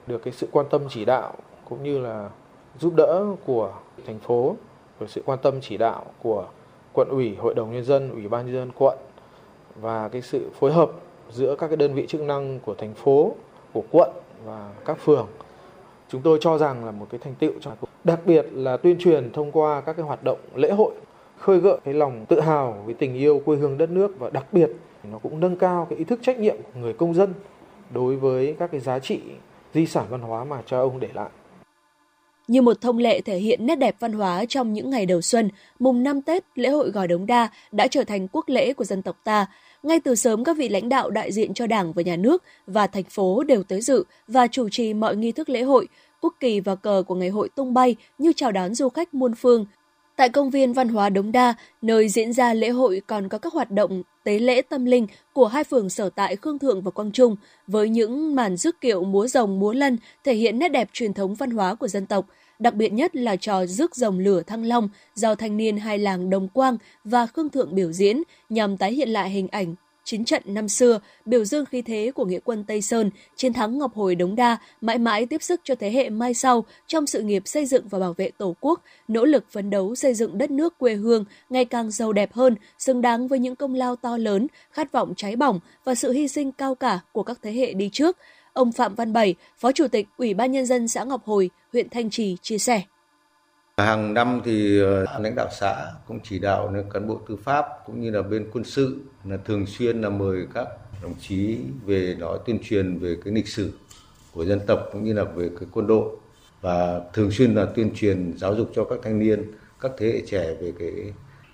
được 0.06 0.22
cái 0.24 0.32
sự 0.32 0.48
quan 0.52 0.66
tâm 0.70 0.82
chỉ 0.88 1.04
đạo 1.04 1.34
cũng 1.68 1.82
như 1.82 1.98
là 1.98 2.30
giúp 2.80 2.94
đỡ 2.96 3.24
của 3.44 3.74
thành 4.06 4.18
phố, 4.18 4.56
rồi 5.00 5.08
sự 5.08 5.22
quan 5.26 5.38
tâm 5.42 5.54
chỉ 5.60 5.76
đạo 5.76 6.04
của 6.22 6.48
quận 6.92 7.08
ủy, 7.08 7.34
hội 7.34 7.54
đồng 7.54 7.72
nhân 7.72 7.84
dân, 7.84 8.10
ủy 8.10 8.28
ban 8.28 8.46
nhân 8.46 8.54
dân 8.54 8.70
quận 8.78 8.98
và 9.80 10.08
cái 10.08 10.22
sự 10.22 10.50
phối 10.58 10.72
hợp 10.72 10.90
giữa 11.30 11.56
các 11.58 11.66
cái 11.68 11.76
đơn 11.76 11.94
vị 11.94 12.06
chức 12.06 12.20
năng 12.20 12.60
của 12.60 12.74
thành 12.74 12.94
phố, 12.94 13.34
của 13.72 13.82
quận 13.90 14.10
và 14.44 14.70
các 14.84 14.98
phường. 15.04 15.26
Chúng 16.08 16.22
tôi 16.22 16.38
cho 16.40 16.58
rằng 16.58 16.84
là 16.84 16.90
một 16.90 17.06
cái 17.10 17.20
thành 17.24 17.34
tựu 17.34 17.52
cho 17.60 17.70
đặc 18.04 18.20
biệt 18.26 18.46
là 18.52 18.76
tuyên 18.76 18.98
truyền 18.98 19.32
thông 19.32 19.52
qua 19.52 19.80
các 19.80 19.92
cái 19.92 20.06
hoạt 20.06 20.24
động 20.24 20.38
lễ 20.54 20.70
hội 20.70 20.94
khơi 21.38 21.58
gợi 21.58 21.78
cái 21.84 21.94
lòng 21.94 22.26
tự 22.28 22.40
hào 22.40 22.82
với 22.84 22.94
tình 22.94 23.14
yêu 23.14 23.42
quê 23.44 23.56
hương 23.56 23.78
đất 23.78 23.90
nước 23.90 24.18
và 24.18 24.30
đặc 24.30 24.52
biệt 24.52 24.70
nó 25.10 25.18
cũng 25.18 25.40
nâng 25.40 25.56
cao 25.56 25.86
cái 25.90 25.98
ý 25.98 26.04
thức 26.04 26.18
trách 26.22 26.38
nhiệm 26.38 26.56
của 26.56 26.80
người 26.80 26.92
công 26.92 27.14
dân 27.14 27.34
đối 27.90 28.16
với 28.16 28.56
các 28.58 28.70
cái 28.72 28.80
giá 28.80 28.98
trị 28.98 29.20
di 29.74 29.86
sản 29.86 30.06
văn 30.08 30.20
hóa 30.20 30.44
mà 30.44 30.62
cha 30.66 30.78
ông 30.78 31.00
để 31.00 31.08
lại. 31.14 31.28
Như 32.48 32.62
một 32.62 32.80
thông 32.80 32.98
lệ 32.98 33.20
thể 33.20 33.38
hiện 33.38 33.66
nét 33.66 33.76
đẹp 33.76 33.96
văn 34.00 34.12
hóa 34.12 34.44
trong 34.48 34.72
những 34.72 34.90
ngày 34.90 35.06
đầu 35.06 35.20
xuân, 35.20 35.50
mùng 35.78 36.02
năm 36.02 36.22
Tết, 36.22 36.44
lễ 36.54 36.68
hội 36.68 36.90
Gò 36.90 37.06
Đống 37.06 37.26
Đa 37.26 37.48
đã 37.72 37.86
trở 37.86 38.04
thành 38.04 38.28
quốc 38.28 38.48
lễ 38.48 38.72
của 38.72 38.84
dân 38.84 39.02
tộc 39.02 39.16
ta. 39.24 39.46
Ngay 39.82 40.00
từ 40.00 40.14
sớm, 40.14 40.44
các 40.44 40.56
vị 40.56 40.68
lãnh 40.68 40.88
đạo 40.88 41.10
đại 41.10 41.32
diện 41.32 41.54
cho 41.54 41.66
Đảng 41.66 41.92
và 41.92 42.02
Nhà 42.02 42.16
nước 42.16 42.42
và 42.66 42.86
thành 42.86 43.04
phố 43.04 43.42
đều 43.42 43.62
tới 43.62 43.80
dự 43.80 44.04
và 44.28 44.46
chủ 44.46 44.68
trì 44.68 44.94
mọi 44.94 45.16
nghi 45.16 45.32
thức 45.32 45.48
lễ 45.48 45.62
hội. 45.62 45.88
Quốc 46.20 46.34
kỳ 46.40 46.60
và 46.60 46.74
cờ 46.74 47.02
của 47.06 47.14
ngày 47.14 47.28
hội 47.28 47.48
tung 47.48 47.74
bay 47.74 47.96
như 48.18 48.32
chào 48.36 48.52
đón 48.52 48.74
du 48.74 48.88
khách 48.88 49.14
muôn 49.14 49.34
phương, 49.34 49.66
Tại 50.16 50.28
công 50.28 50.50
viên 50.50 50.72
văn 50.72 50.88
hóa 50.88 51.08
Đống 51.08 51.32
Đa, 51.32 51.54
nơi 51.82 52.08
diễn 52.08 52.32
ra 52.32 52.54
lễ 52.54 52.68
hội 52.68 53.02
còn 53.06 53.28
có 53.28 53.38
các 53.38 53.52
hoạt 53.52 53.70
động 53.70 54.02
tế 54.24 54.38
lễ 54.38 54.62
tâm 54.62 54.84
linh 54.84 55.06
của 55.32 55.46
hai 55.46 55.64
phường 55.64 55.90
sở 55.90 56.10
tại 56.10 56.36
Khương 56.36 56.58
Thượng 56.58 56.82
và 56.82 56.90
Quang 56.90 57.12
Trung, 57.12 57.36
với 57.66 57.88
những 57.88 58.34
màn 58.34 58.56
rước 58.56 58.80
kiệu 58.80 59.04
múa 59.04 59.26
rồng 59.26 59.58
múa 59.58 59.72
lân 59.72 59.98
thể 60.24 60.34
hiện 60.34 60.58
nét 60.58 60.68
đẹp 60.68 60.88
truyền 60.92 61.14
thống 61.14 61.34
văn 61.34 61.50
hóa 61.50 61.74
của 61.74 61.88
dân 61.88 62.06
tộc. 62.06 62.26
Đặc 62.58 62.74
biệt 62.74 62.92
nhất 62.92 63.16
là 63.16 63.36
trò 63.36 63.66
rước 63.66 63.96
rồng 63.96 64.18
lửa 64.18 64.42
Thăng 64.42 64.64
Long 64.64 64.88
do 65.14 65.34
thanh 65.34 65.56
niên 65.56 65.76
hai 65.76 65.98
làng 65.98 66.30
Đồng 66.30 66.48
Quang 66.48 66.76
và 67.04 67.26
Khương 67.26 67.48
Thượng 67.48 67.74
biểu 67.74 67.92
diễn 67.92 68.22
nhằm 68.48 68.76
tái 68.76 68.92
hiện 68.92 69.08
lại 69.08 69.30
hình 69.30 69.48
ảnh 69.48 69.74
chiến 70.06 70.24
trận 70.24 70.42
năm 70.46 70.68
xưa, 70.68 71.00
biểu 71.24 71.44
dương 71.44 71.64
khí 71.66 71.82
thế 71.82 72.12
của 72.14 72.24
nghĩa 72.24 72.38
quân 72.44 72.64
Tây 72.64 72.82
Sơn, 72.82 73.10
chiến 73.36 73.52
thắng 73.52 73.78
Ngọc 73.78 73.94
Hồi 73.94 74.14
Đống 74.14 74.36
Đa, 74.36 74.58
mãi 74.80 74.98
mãi 74.98 75.26
tiếp 75.26 75.42
sức 75.42 75.60
cho 75.64 75.74
thế 75.74 75.90
hệ 75.90 76.10
mai 76.10 76.34
sau 76.34 76.64
trong 76.86 77.06
sự 77.06 77.22
nghiệp 77.22 77.42
xây 77.46 77.66
dựng 77.66 77.88
và 77.88 77.98
bảo 77.98 78.12
vệ 78.12 78.30
Tổ 78.38 78.56
quốc, 78.60 78.82
nỗ 79.08 79.24
lực 79.24 79.44
phấn 79.50 79.70
đấu 79.70 79.94
xây 79.94 80.14
dựng 80.14 80.38
đất 80.38 80.50
nước 80.50 80.78
quê 80.78 80.94
hương 80.94 81.24
ngày 81.50 81.64
càng 81.64 81.90
giàu 81.90 82.12
đẹp 82.12 82.32
hơn, 82.32 82.56
xứng 82.78 83.02
đáng 83.02 83.28
với 83.28 83.38
những 83.38 83.56
công 83.56 83.74
lao 83.74 83.96
to 83.96 84.16
lớn, 84.16 84.46
khát 84.70 84.92
vọng 84.92 85.14
cháy 85.16 85.36
bỏng 85.36 85.60
và 85.84 85.94
sự 85.94 86.12
hy 86.12 86.28
sinh 86.28 86.52
cao 86.52 86.74
cả 86.74 87.00
của 87.12 87.22
các 87.22 87.38
thế 87.42 87.52
hệ 87.52 87.74
đi 87.74 87.90
trước. 87.92 88.16
Ông 88.56 88.72
Phạm 88.72 88.94
Văn 88.94 89.12
Bảy, 89.12 89.34
Phó 89.58 89.72
Chủ 89.72 89.88
tịch 89.88 90.06
Ủy 90.16 90.34
ban 90.34 90.52
Nhân 90.52 90.66
dân 90.66 90.88
xã 90.88 91.04
Ngọc 91.04 91.22
Hồi, 91.24 91.50
huyện 91.72 91.88
Thanh 91.90 92.10
Trì 92.10 92.36
chia 92.42 92.58
sẻ. 92.58 92.82
Hàng 93.76 94.14
năm 94.14 94.40
thì 94.44 94.80
ờ, 94.80 95.04
lãnh 95.20 95.34
đạo 95.36 95.48
xã 95.60 95.92
cũng 96.08 96.20
chỉ 96.24 96.38
đạo 96.38 96.74
cán 96.92 97.08
bộ 97.08 97.20
tư 97.28 97.36
pháp 97.36 97.66
cũng 97.86 98.00
như 98.00 98.10
là 98.10 98.22
bên 98.22 98.50
quân 98.52 98.64
sự 98.64 99.00
là 99.24 99.36
thường 99.36 99.66
xuyên 99.66 100.00
là 100.00 100.08
mời 100.08 100.46
các 100.54 100.68
đồng 101.02 101.14
chí 101.20 101.58
về 101.86 102.16
nói 102.18 102.38
tuyên 102.46 102.58
truyền 102.62 102.98
về 102.98 103.16
cái 103.24 103.34
lịch 103.34 103.48
sử 103.48 103.72
của 104.32 104.44
dân 104.44 104.60
tộc 104.66 104.80
cũng 104.92 105.04
như 105.04 105.12
là 105.12 105.24
về 105.24 105.50
cái 105.60 105.68
quân 105.72 105.86
đội. 105.86 106.16
Và 106.60 107.00
thường 107.12 107.30
xuyên 107.30 107.54
là 107.54 107.64
tuyên 107.64 107.94
truyền 107.94 108.32
giáo 108.36 108.54
dục 108.54 108.70
cho 108.74 108.84
các 108.84 108.98
thanh 109.02 109.18
niên, 109.18 109.52
các 109.80 109.90
thế 109.98 110.06
hệ 110.06 110.22
trẻ 110.26 110.54
về 110.60 110.72
cái 110.78 110.92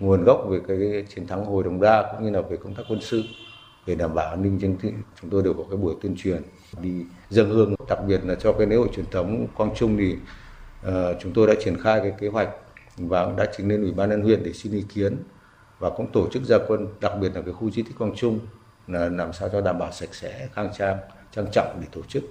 nguồn 0.01 0.25
gốc 0.25 0.47
về 0.49 0.61
cái 0.69 1.05
chiến 1.15 1.27
thắng 1.27 1.45
hồi 1.45 1.65
đồng 1.65 1.81
đa 1.81 2.13
cũng 2.13 2.25
như 2.25 2.31
là 2.31 2.41
về 2.41 2.57
công 2.57 2.75
tác 2.75 2.83
quân 2.89 3.01
sự 3.03 3.23
để 3.87 3.95
đảm 3.95 4.15
bảo 4.15 4.29
an 4.29 4.43
ninh 4.43 4.59
chính 4.61 4.77
trị 4.83 4.89
chúng 5.21 5.31
tôi 5.31 5.43
đều 5.43 5.55
có 5.55 5.65
cái 5.71 5.77
buổi 5.77 5.95
tuyên 6.03 6.15
truyền 6.17 6.43
đi 6.81 7.05
dân 7.31 7.51
hương 7.51 7.75
đặc 7.89 7.99
biệt 8.07 8.21
là 8.25 8.35
cho 8.35 8.53
cái 8.53 8.67
lễ 8.67 8.77
hội 8.77 8.89
truyền 8.97 9.07
thống 9.11 9.47
quang 9.57 9.71
trung 9.77 9.97
thì 9.97 10.17
uh, 10.89 10.93
chúng 11.21 11.33
tôi 11.33 11.47
đã 11.47 11.55
triển 11.65 11.83
khai 11.83 12.01
cái 12.01 12.13
kế 12.19 12.29
hoạch 12.29 12.49
và 12.97 13.33
đã 13.37 13.47
trình 13.57 13.69
lên 13.69 13.83
ủy 13.83 13.93
ban 13.93 14.11
nhân 14.11 14.23
huyện 14.23 14.43
để 14.43 14.53
xin 14.53 14.73
ý 14.73 14.85
kiến 14.95 15.17
và 15.79 15.91
cũng 15.91 16.13
tổ 16.13 16.29
chức 16.33 16.43
gia 16.45 16.59
quân 16.69 16.87
đặc 17.01 17.13
biệt 17.21 17.31
là 17.35 17.41
cái 17.43 17.55
khu 17.55 17.71
di 17.71 17.83
tích 17.83 17.99
Quang 17.99 18.17
Trung 18.17 18.39
là 18.87 19.09
làm 19.09 19.33
sao 19.33 19.49
cho 19.53 19.61
đảm 19.61 19.79
bảo 19.79 19.93
sạch 19.93 20.15
sẽ, 20.15 20.49
khang 20.53 20.71
trang, 20.79 20.97
trang 21.33 21.47
trọng 21.53 21.79
để 21.81 21.87
tổ 21.93 22.01
chức. 22.09 22.23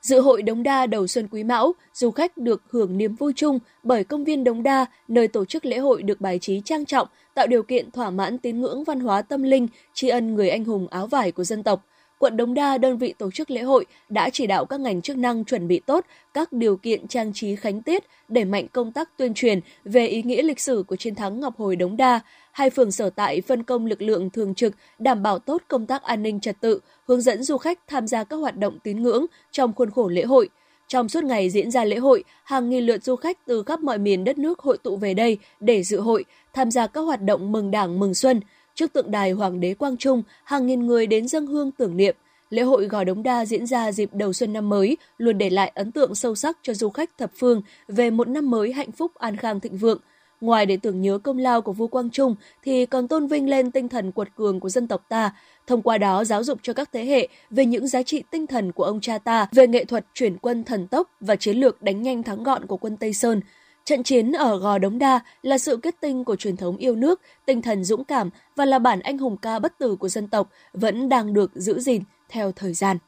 Dự 0.00 0.20
hội 0.20 0.42
Đống 0.42 0.62
Đa 0.62 0.86
đầu 0.86 1.06
xuân 1.06 1.28
Quý 1.30 1.44
Mão, 1.44 1.72
du 1.94 2.10
khách 2.10 2.36
được 2.36 2.62
hưởng 2.70 2.98
niềm 2.98 3.14
vui 3.14 3.32
chung 3.36 3.58
bởi 3.82 4.04
công 4.04 4.24
viên 4.24 4.44
Đống 4.44 4.62
Đa, 4.62 4.86
nơi 5.08 5.28
tổ 5.28 5.44
chức 5.44 5.64
lễ 5.64 5.78
hội 5.78 6.02
được 6.02 6.20
bài 6.20 6.38
trí 6.38 6.60
trang 6.64 6.86
trọng, 6.86 7.08
tạo 7.34 7.46
điều 7.46 7.62
kiện 7.62 7.90
thỏa 7.90 8.10
mãn 8.10 8.38
tín 8.38 8.60
ngưỡng 8.60 8.84
văn 8.84 9.00
hóa 9.00 9.22
tâm 9.22 9.42
linh, 9.42 9.68
tri 9.94 10.08
ân 10.08 10.34
người 10.34 10.50
anh 10.50 10.64
hùng 10.64 10.88
áo 10.90 11.06
vải 11.06 11.32
của 11.32 11.44
dân 11.44 11.62
tộc– 11.62 11.84
quận 12.18 12.36
Đống 12.36 12.54
Đa, 12.54 12.78
đơn 12.78 12.98
vị 12.98 13.14
tổ 13.18 13.30
chức 13.30 13.50
lễ 13.50 13.62
hội, 13.62 13.86
đã 14.08 14.30
chỉ 14.30 14.46
đạo 14.46 14.64
các 14.64 14.80
ngành 14.80 15.02
chức 15.02 15.16
năng 15.16 15.44
chuẩn 15.44 15.68
bị 15.68 15.80
tốt 15.86 16.04
các 16.34 16.52
điều 16.52 16.76
kiện 16.76 17.08
trang 17.08 17.32
trí 17.32 17.56
khánh 17.56 17.82
tiết, 17.82 18.04
đẩy 18.28 18.44
mạnh 18.44 18.66
công 18.72 18.92
tác 18.92 19.16
tuyên 19.16 19.34
truyền 19.34 19.60
về 19.84 20.06
ý 20.06 20.22
nghĩa 20.22 20.42
lịch 20.42 20.60
sử 20.60 20.84
của 20.86 20.96
chiến 20.96 21.14
thắng 21.14 21.40
Ngọc 21.40 21.58
Hồi 21.58 21.76
Đống 21.76 21.96
Đa. 21.96 22.20
Hai 22.52 22.70
phường 22.70 22.92
sở 22.92 23.10
tại 23.10 23.40
phân 23.40 23.62
công 23.62 23.86
lực 23.86 24.02
lượng 24.02 24.30
thường 24.30 24.54
trực 24.54 24.74
đảm 24.98 25.22
bảo 25.22 25.38
tốt 25.38 25.62
công 25.68 25.86
tác 25.86 26.02
an 26.02 26.22
ninh 26.22 26.40
trật 26.40 26.60
tự, 26.60 26.80
hướng 27.08 27.20
dẫn 27.20 27.42
du 27.42 27.58
khách 27.58 27.78
tham 27.86 28.06
gia 28.06 28.24
các 28.24 28.36
hoạt 28.36 28.56
động 28.56 28.78
tín 28.82 29.02
ngưỡng 29.02 29.26
trong 29.50 29.72
khuôn 29.72 29.90
khổ 29.90 30.08
lễ 30.08 30.22
hội. 30.22 30.48
Trong 30.88 31.08
suốt 31.08 31.24
ngày 31.24 31.50
diễn 31.50 31.70
ra 31.70 31.84
lễ 31.84 31.96
hội, 31.96 32.24
hàng 32.44 32.70
nghìn 32.70 32.86
lượt 32.86 33.04
du 33.04 33.16
khách 33.16 33.46
từ 33.46 33.62
khắp 33.62 33.80
mọi 33.80 33.98
miền 33.98 34.24
đất 34.24 34.38
nước 34.38 34.58
hội 34.58 34.78
tụ 34.78 34.96
về 34.96 35.14
đây 35.14 35.38
để 35.60 35.82
dự 35.82 36.00
hội, 36.00 36.24
tham 36.54 36.70
gia 36.70 36.86
các 36.86 37.00
hoạt 37.00 37.22
động 37.22 37.52
mừng 37.52 37.70
Đảng 37.70 38.00
mừng 38.00 38.14
Xuân– 38.14 38.40
Trước 38.78 38.92
tượng 38.92 39.10
đài 39.10 39.30
Hoàng 39.30 39.60
đế 39.60 39.74
Quang 39.74 39.96
Trung, 39.96 40.22
hàng 40.44 40.66
nghìn 40.66 40.86
người 40.86 41.06
đến 41.06 41.28
dâng 41.28 41.46
hương 41.46 41.70
tưởng 41.70 41.96
niệm. 41.96 42.16
Lễ 42.50 42.62
hội 42.62 42.86
Gò 42.86 43.04
Đống 43.04 43.22
Đa 43.22 43.44
diễn 43.44 43.66
ra 43.66 43.92
dịp 43.92 44.10
đầu 44.12 44.32
xuân 44.32 44.52
năm 44.52 44.68
mới, 44.68 44.96
luôn 45.16 45.38
để 45.38 45.50
lại 45.50 45.72
ấn 45.74 45.92
tượng 45.92 46.14
sâu 46.14 46.34
sắc 46.34 46.58
cho 46.62 46.74
du 46.74 46.90
khách 46.90 47.18
thập 47.18 47.30
phương 47.38 47.62
về 47.88 48.10
một 48.10 48.28
năm 48.28 48.50
mới 48.50 48.72
hạnh 48.72 48.92
phúc 48.92 49.14
an 49.14 49.36
khang 49.36 49.60
thịnh 49.60 49.76
vượng. 49.76 49.98
Ngoài 50.40 50.66
để 50.66 50.76
tưởng 50.76 51.00
nhớ 51.00 51.18
công 51.18 51.38
lao 51.38 51.62
của 51.62 51.72
vua 51.72 51.86
Quang 51.86 52.10
Trung 52.10 52.34
thì 52.64 52.86
còn 52.86 53.08
tôn 53.08 53.26
vinh 53.26 53.50
lên 53.50 53.70
tinh 53.70 53.88
thần 53.88 54.12
quật 54.12 54.28
cường 54.36 54.60
của 54.60 54.68
dân 54.68 54.86
tộc 54.86 55.04
ta, 55.08 55.32
thông 55.66 55.82
qua 55.82 55.98
đó 55.98 56.24
giáo 56.24 56.44
dục 56.44 56.58
cho 56.62 56.72
các 56.72 56.88
thế 56.92 57.04
hệ 57.04 57.28
về 57.50 57.66
những 57.66 57.88
giá 57.88 58.02
trị 58.02 58.22
tinh 58.30 58.46
thần 58.46 58.72
của 58.72 58.84
ông 58.84 59.00
cha 59.00 59.18
ta, 59.18 59.46
về 59.52 59.66
nghệ 59.66 59.84
thuật 59.84 60.06
chuyển 60.14 60.36
quân 60.38 60.64
thần 60.64 60.86
tốc 60.86 61.10
và 61.20 61.36
chiến 61.36 61.56
lược 61.56 61.82
đánh 61.82 62.02
nhanh 62.02 62.22
thắng 62.22 62.42
gọn 62.42 62.66
của 62.66 62.76
quân 62.76 62.96
Tây 62.96 63.12
Sơn, 63.12 63.40
Trận 63.88 64.02
chiến 64.02 64.32
ở 64.32 64.58
Gò 64.58 64.78
Đống 64.78 64.98
Đa 64.98 65.20
là 65.42 65.58
sự 65.58 65.76
kết 65.76 65.94
tinh 66.00 66.24
của 66.24 66.36
truyền 66.36 66.56
thống 66.56 66.76
yêu 66.76 66.96
nước, 66.96 67.20
tinh 67.46 67.62
thần 67.62 67.84
dũng 67.84 68.04
cảm 68.04 68.30
và 68.56 68.64
là 68.64 68.78
bản 68.78 69.00
anh 69.00 69.18
hùng 69.18 69.36
ca 69.36 69.58
bất 69.58 69.78
tử 69.78 69.96
của 69.96 70.08
dân 70.08 70.28
tộc 70.28 70.48
vẫn 70.72 71.08
đang 71.08 71.32
được 71.32 71.50
giữ 71.54 71.80
gìn 71.80 72.02
theo 72.28 72.52
thời 72.52 72.74
gian. 72.74 72.98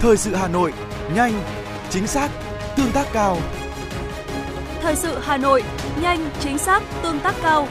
Thời 0.00 0.16
sự 0.16 0.34
Hà 0.34 0.48
Nội, 0.48 0.72
nhanh, 1.14 1.32
chính 1.90 2.06
xác, 2.06 2.28
tương 2.76 2.92
tác 2.94 3.06
cao. 3.12 3.38
Thời 4.80 4.96
sự 4.96 5.18
Hà 5.20 5.36
Nội, 5.36 5.62
nhanh, 6.02 6.30
chính 6.40 6.58
xác, 6.58 6.82
tương 7.02 7.20
tác 7.20 7.34
cao. 7.42 7.68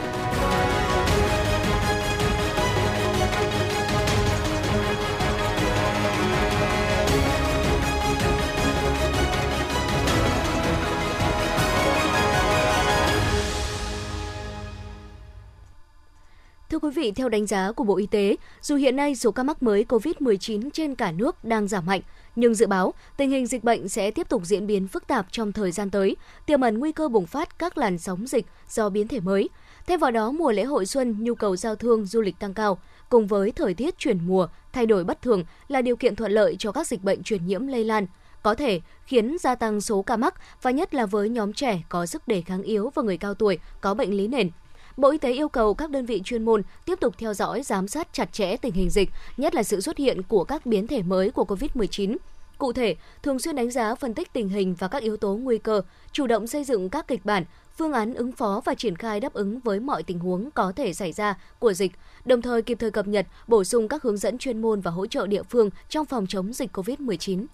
Thưa 16.72 16.80
quý 16.80 16.90
vị, 16.90 17.12
theo 17.12 17.30
đánh 17.30 17.48
giá 17.48 17.72
của 17.72 17.84
Bộ 17.84 17.98
Y 17.98 18.06
tế, 18.06 18.36
dù 18.62 18.76
hiện 18.76 18.96
nay 18.96 19.16
số 19.16 19.32
ca 19.32 19.44
mắc 19.44 19.64
mới 19.64 19.86
COVID-19 19.90 20.70
trên 20.74 20.96
cả 20.96 21.12
nước 21.12 21.44
đang 21.44 21.68
giảm 21.68 21.86
mạnh, 21.86 22.02
nhưng 22.36 22.56
dự 22.56 22.68
báo 22.68 22.94
tình 23.18 23.30
hình 23.30 23.48
dịch 23.48 23.64
bệnh 23.64 23.90
sẽ 23.90 24.12
tiếp 24.12 24.30
tục 24.30 24.42
diễn 24.46 24.68
biến 24.68 24.88
phức 24.88 25.08
tạp 25.08 25.32
trong 25.32 25.52
thời 25.52 25.72
gian 25.72 25.90
tới, 25.90 26.16
tiềm 26.46 26.62
ẩn 26.62 26.80
nguy 26.80 26.92
cơ 26.92 27.08
bùng 27.08 27.26
phát 27.26 27.60
các 27.60 27.78
làn 27.78 27.98
sóng 27.98 28.28
dịch 28.28 28.46
do 28.70 28.90
biến 28.90 29.08
thể 29.08 29.20
mới. 29.20 29.50
Thêm 29.88 30.00
vào 30.00 30.12
đó, 30.12 30.32
mùa 30.32 30.52
lễ 30.52 30.64
hội 30.64 30.86
xuân, 30.86 31.16
nhu 31.20 31.36
cầu 31.36 31.56
giao 31.56 31.76
thương, 31.76 32.06
du 32.06 32.22
lịch 32.22 32.40
tăng 32.40 32.54
cao, 32.54 32.80
cùng 33.10 33.28
với 33.28 33.52
thời 33.52 33.74
tiết 33.74 33.98
chuyển 33.98 34.28
mùa, 34.28 34.48
thay 34.74 34.86
đổi 34.86 35.04
bất 35.04 35.22
thường 35.22 35.44
là 35.68 35.82
điều 35.82 35.96
kiện 35.96 36.16
thuận 36.16 36.32
lợi 36.32 36.56
cho 36.60 36.72
các 36.72 36.88
dịch 36.88 37.04
bệnh 37.04 37.24
truyền 37.24 37.46
nhiễm 37.46 37.68
lây 37.68 37.84
lan, 37.84 38.08
có 38.44 38.56
thể 38.56 38.82
khiến 39.06 39.38
gia 39.40 39.56
tăng 39.56 39.82
số 39.82 40.02
ca 40.02 40.18
mắc 40.18 40.36
và 40.62 40.72
nhất 40.72 40.94
là 40.94 41.06
với 41.06 41.30
nhóm 41.30 41.54
trẻ 41.54 41.82
có 41.90 42.06
sức 42.06 42.28
đề 42.28 42.42
kháng 42.42 42.64
yếu 42.64 42.92
và 42.96 43.04
người 43.04 43.18
cao 43.18 43.34
tuổi 43.34 43.60
có 43.82 43.94
bệnh 43.94 44.18
lý 44.18 44.28
nền 44.28 44.50
Bộ 44.98 45.12
Y 45.12 45.18
tế 45.18 45.32
yêu 45.32 45.50
cầu 45.50 45.74
các 45.74 45.90
đơn 45.90 46.06
vị 46.06 46.22
chuyên 46.26 46.46
môn 46.46 46.62
tiếp 46.86 47.00
tục 47.00 47.16
theo 47.18 47.34
dõi, 47.34 47.62
giám 47.64 47.88
sát 47.88 48.08
chặt 48.14 48.34
chẽ 48.34 48.58
tình 48.58 48.74
hình 48.74 48.90
dịch, 48.90 49.10
nhất 49.38 49.56
là 49.56 49.64
sự 49.64 49.82
xuất 49.82 49.98
hiện 49.98 50.24
của 50.24 50.44
các 50.44 50.66
biến 50.66 50.88
thể 50.88 51.02
mới 51.04 51.32
của 51.32 51.44
COVID-19. 51.44 52.18
Cụ 52.58 52.74
thể, 52.74 52.96
thường 53.24 53.40
xuyên 53.40 53.56
đánh 53.56 53.72
giá 53.72 53.96
phân 53.96 54.14
tích 54.14 54.34
tình 54.34 54.50
hình 54.50 54.76
và 54.80 54.88
các 54.88 55.04
yếu 55.04 55.18
tố 55.18 55.36
nguy 55.36 55.58
cơ, 55.58 55.82
chủ 56.12 56.28
động 56.28 56.48
xây 56.48 56.64
dựng 56.64 56.90
các 56.90 57.08
kịch 57.08 57.26
bản, 57.26 57.44
phương 57.78 57.94
án 57.94 58.14
ứng 58.14 58.32
phó 58.32 58.62
và 58.66 58.74
triển 58.74 58.96
khai 58.96 59.20
đáp 59.20 59.34
ứng 59.34 59.60
với 59.60 59.80
mọi 59.80 60.04
tình 60.04 60.20
huống 60.20 60.52
có 60.52 60.74
thể 60.76 60.94
xảy 60.94 61.12
ra 61.12 61.38
của 61.60 61.74
dịch, 61.74 61.92
đồng 62.26 62.42
thời 62.42 62.62
kịp 62.62 62.78
thời 62.80 62.92
cập 62.92 63.08
nhật, 63.08 63.28
bổ 63.48 63.64
sung 63.64 63.88
các 63.88 64.04
hướng 64.04 64.18
dẫn 64.18 64.38
chuyên 64.38 64.62
môn 64.62 64.82
và 64.82 64.92
hỗ 64.92 65.08
trợ 65.08 65.28
địa 65.28 65.44
phương 65.44 65.70
trong 65.90 66.06
phòng 66.06 66.26
chống 66.28 66.54
dịch 66.54 66.78
COVID-19. 66.78 67.46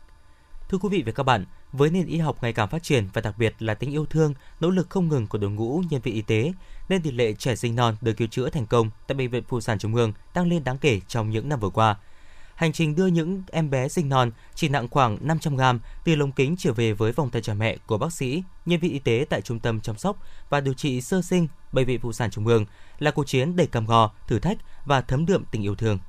Thưa 0.69 0.77
quý 0.77 0.89
vị 0.89 1.03
và 1.05 1.11
các 1.11 1.23
bạn, 1.23 1.45
với 1.71 1.89
nền 1.89 2.07
y 2.07 2.17
học 2.17 2.37
ngày 2.41 2.53
càng 2.53 2.67
phát 2.67 2.83
triển 2.83 3.07
và 3.13 3.21
đặc 3.21 3.37
biệt 3.37 3.55
là 3.59 3.73
tính 3.73 3.91
yêu 3.91 4.05
thương, 4.05 4.33
nỗ 4.59 4.69
lực 4.69 4.89
không 4.89 5.09
ngừng 5.09 5.27
của 5.27 5.37
đội 5.37 5.51
ngũ 5.51 5.83
nhân 5.89 6.01
viên 6.01 6.13
y 6.13 6.21
tế, 6.21 6.53
nên 6.89 7.01
tỷ 7.01 7.11
lệ 7.11 7.33
trẻ 7.33 7.55
sinh 7.55 7.75
non 7.75 7.95
được 8.01 8.13
cứu 8.13 8.27
chữa 8.27 8.49
thành 8.49 8.65
công 8.65 8.89
tại 9.07 9.15
bệnh 9.15 9.29
viện 9.29 9.43
Phụ 9.47 9.61
sản 9.61 9.79
Trung 9.79 9.95
ương 9.95 10.13
tăng 10.33 10.47
lên 10.47 10.63
đáng 10.63 10.77
kể 10.77 11.01
trong 11.07 11.29
những 11.29 11.49
năm 11.49 11.59
vừa 11.59 11.69
qua. 11.69 11.95
Hành 12.55 12.73
trình 12.73 12.95
đưa 12.95 13.07
những 13.07 13.43
em 13.51 13.69
bé 13.69 13.87
sinh 13.87 14.09
non 14.09 14.31
chỉ 14.55 14.69
nặng 14.69 14.87
khoảng 14.91 15.17
500 15.21 15.57
g 15.57 15.61
từ 16.03 16.15
lồng 16.15 16.31
kính 16.31 16.55
trở 16.57 16.73
về 16.73 16.93
với 16.93 17.11
vòng 17.11 17.29
tay 17.29 17.41
cha 17.41 17.53
mẹ 17.53 17.77
của 17.77 17.97
bác 17.97 18.13
sĩ, 18.13 18.43
nhân 18.65 18.79
viên 18.79 18.91
y 18.91 18.99
tế 18.99 19.25
tại 19.29 19.41
Trung 19.41 19.59
tâm 19.59 19.79
chăm 19.79 19.97
sóc 19.97 20.17
và 20.49 20.61
điều 20.61 20.73
trị 20.73 21.01
sơ 21.01 21.21
sinh 21.21 21.47
Bệnh 21.71 21.85
viện 21.85 21.99
Phụ 22.01 22.13
sản 22.13 22.31
Trung 22.31 22.47
ương 22.47 22.65
là 22.99 23.11
cuộc 23.11 23.27
chiến 23.27 23.55
đầy 23.55 23.67
cam 23.67 23.85
go, 23.85 24.11
thử 24.27 24.39
thách 24.39 24.57
và 24.85 25.01
thấm 25.01 25.25
đượm 25.25 25.43
tình 25.51 25.65
yêu 25.65 25.75
thương. 25.75 25.99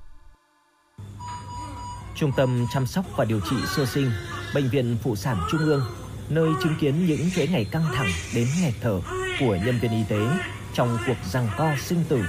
Trung 2.15 2.33
tâm 2.37 2.67
chăm 2.73 2.87
sóc 2.87 3.05
và 3.17 3.25
điều 3.25 3.41
trị 3.51 3.57
sơ 3.77 3.87
sinh 3.87 4.11
Bệnh 4.55 4.69
viện 4.69 4.97
Phụ 5.03 5.17
sản 5.17 5.39
Trung 5.51 5.61
ương 5.61 5.83
nơi 6.29 6.51
chứng 6.63 6.75
kiến 6.81 7.07
những 7.07 7.31
chuỗi 7.37 7.49
ngày 7.49 7.65
căng 7.65 7.85
thẳng 7.95 8.09
đến 8.35 8.49
nghẹt 8.61 8.75
thở 8.81 9.01
của 9.41 9.59
nhân 9.65 9.79
viên 9.83 9.91
y 9.91 10.05
tế 10.09 10.27
trong 10.75 10.99
cuộc 11.07 11.17
giằng 11.31 11.49
co 11.57 11.71
sinh 11.81 12.05
tử. 12.09 12.23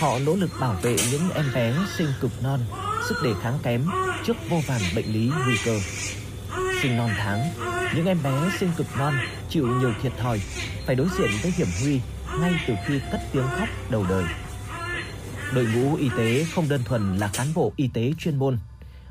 Họ 0.00 0.18
nỗ 0.26 0.36
lực 0.36 0.50
bảo 0.60 0.76
vệ 0.82 0.96
những 1.10 1.30
em 1.34 1.44
bé 1.54 1.74
sinh 1.98 2.08
cực 2.20 2.42
non, 2.42 2.60
sức 3.08 3.14
đề 3.24 3.30
kháng 3.42 3.58
kém 3.62 3.86
trước 4.24 4.36
vô 4.48 4.60
vàn 4.66 4.80
bệnh 4.94 5.12
lý 5.12 5.30
nguy 5.44 5.56
cơ. 5.64 5.78
Sinh 6.82 6.96
non 6.96 7.10
tháng, 7.18 7.50
những 7.96 8.06
em 8.06 8.22
bé 8.22 8.50
sinh 8.60 8.70
cực 8.76 8.86
non 8.98 9.14
chịu 9.48 9.66
nhiều 9.66 9.92
thiệt 10.02 10.12
thòi, 10.18 10.40
phải 10.86 10.96
đối 10.96 11.08
diện 11.18 11.30
với 11.42 11.52
hiểm 11.56 11.68
nguy 11.82 12.00
ngay 12.40 12.54
từ 12.66 12.74
khi 12.86 13.00
cất 13.12 13.20
tiếng 13.32 13.46
khóc 13.58 13.68
đầu 13.90 14.06
đời. 14.08 14.24
Đội 15.54 15.66
ngũ 15.74 15.96
y 15.96 16.08
tế 16.16 16.46
không 16.54 16.68
đơn 16.68 16.82
thuần 16.84 17.16
là 17.16 17.30
cán 17.32 17.46
bộ 17.54 17.72
y 17.76 17.88
tế 17.88 18.12
chuyên 18.18 18.36
môn. 18.36 18.58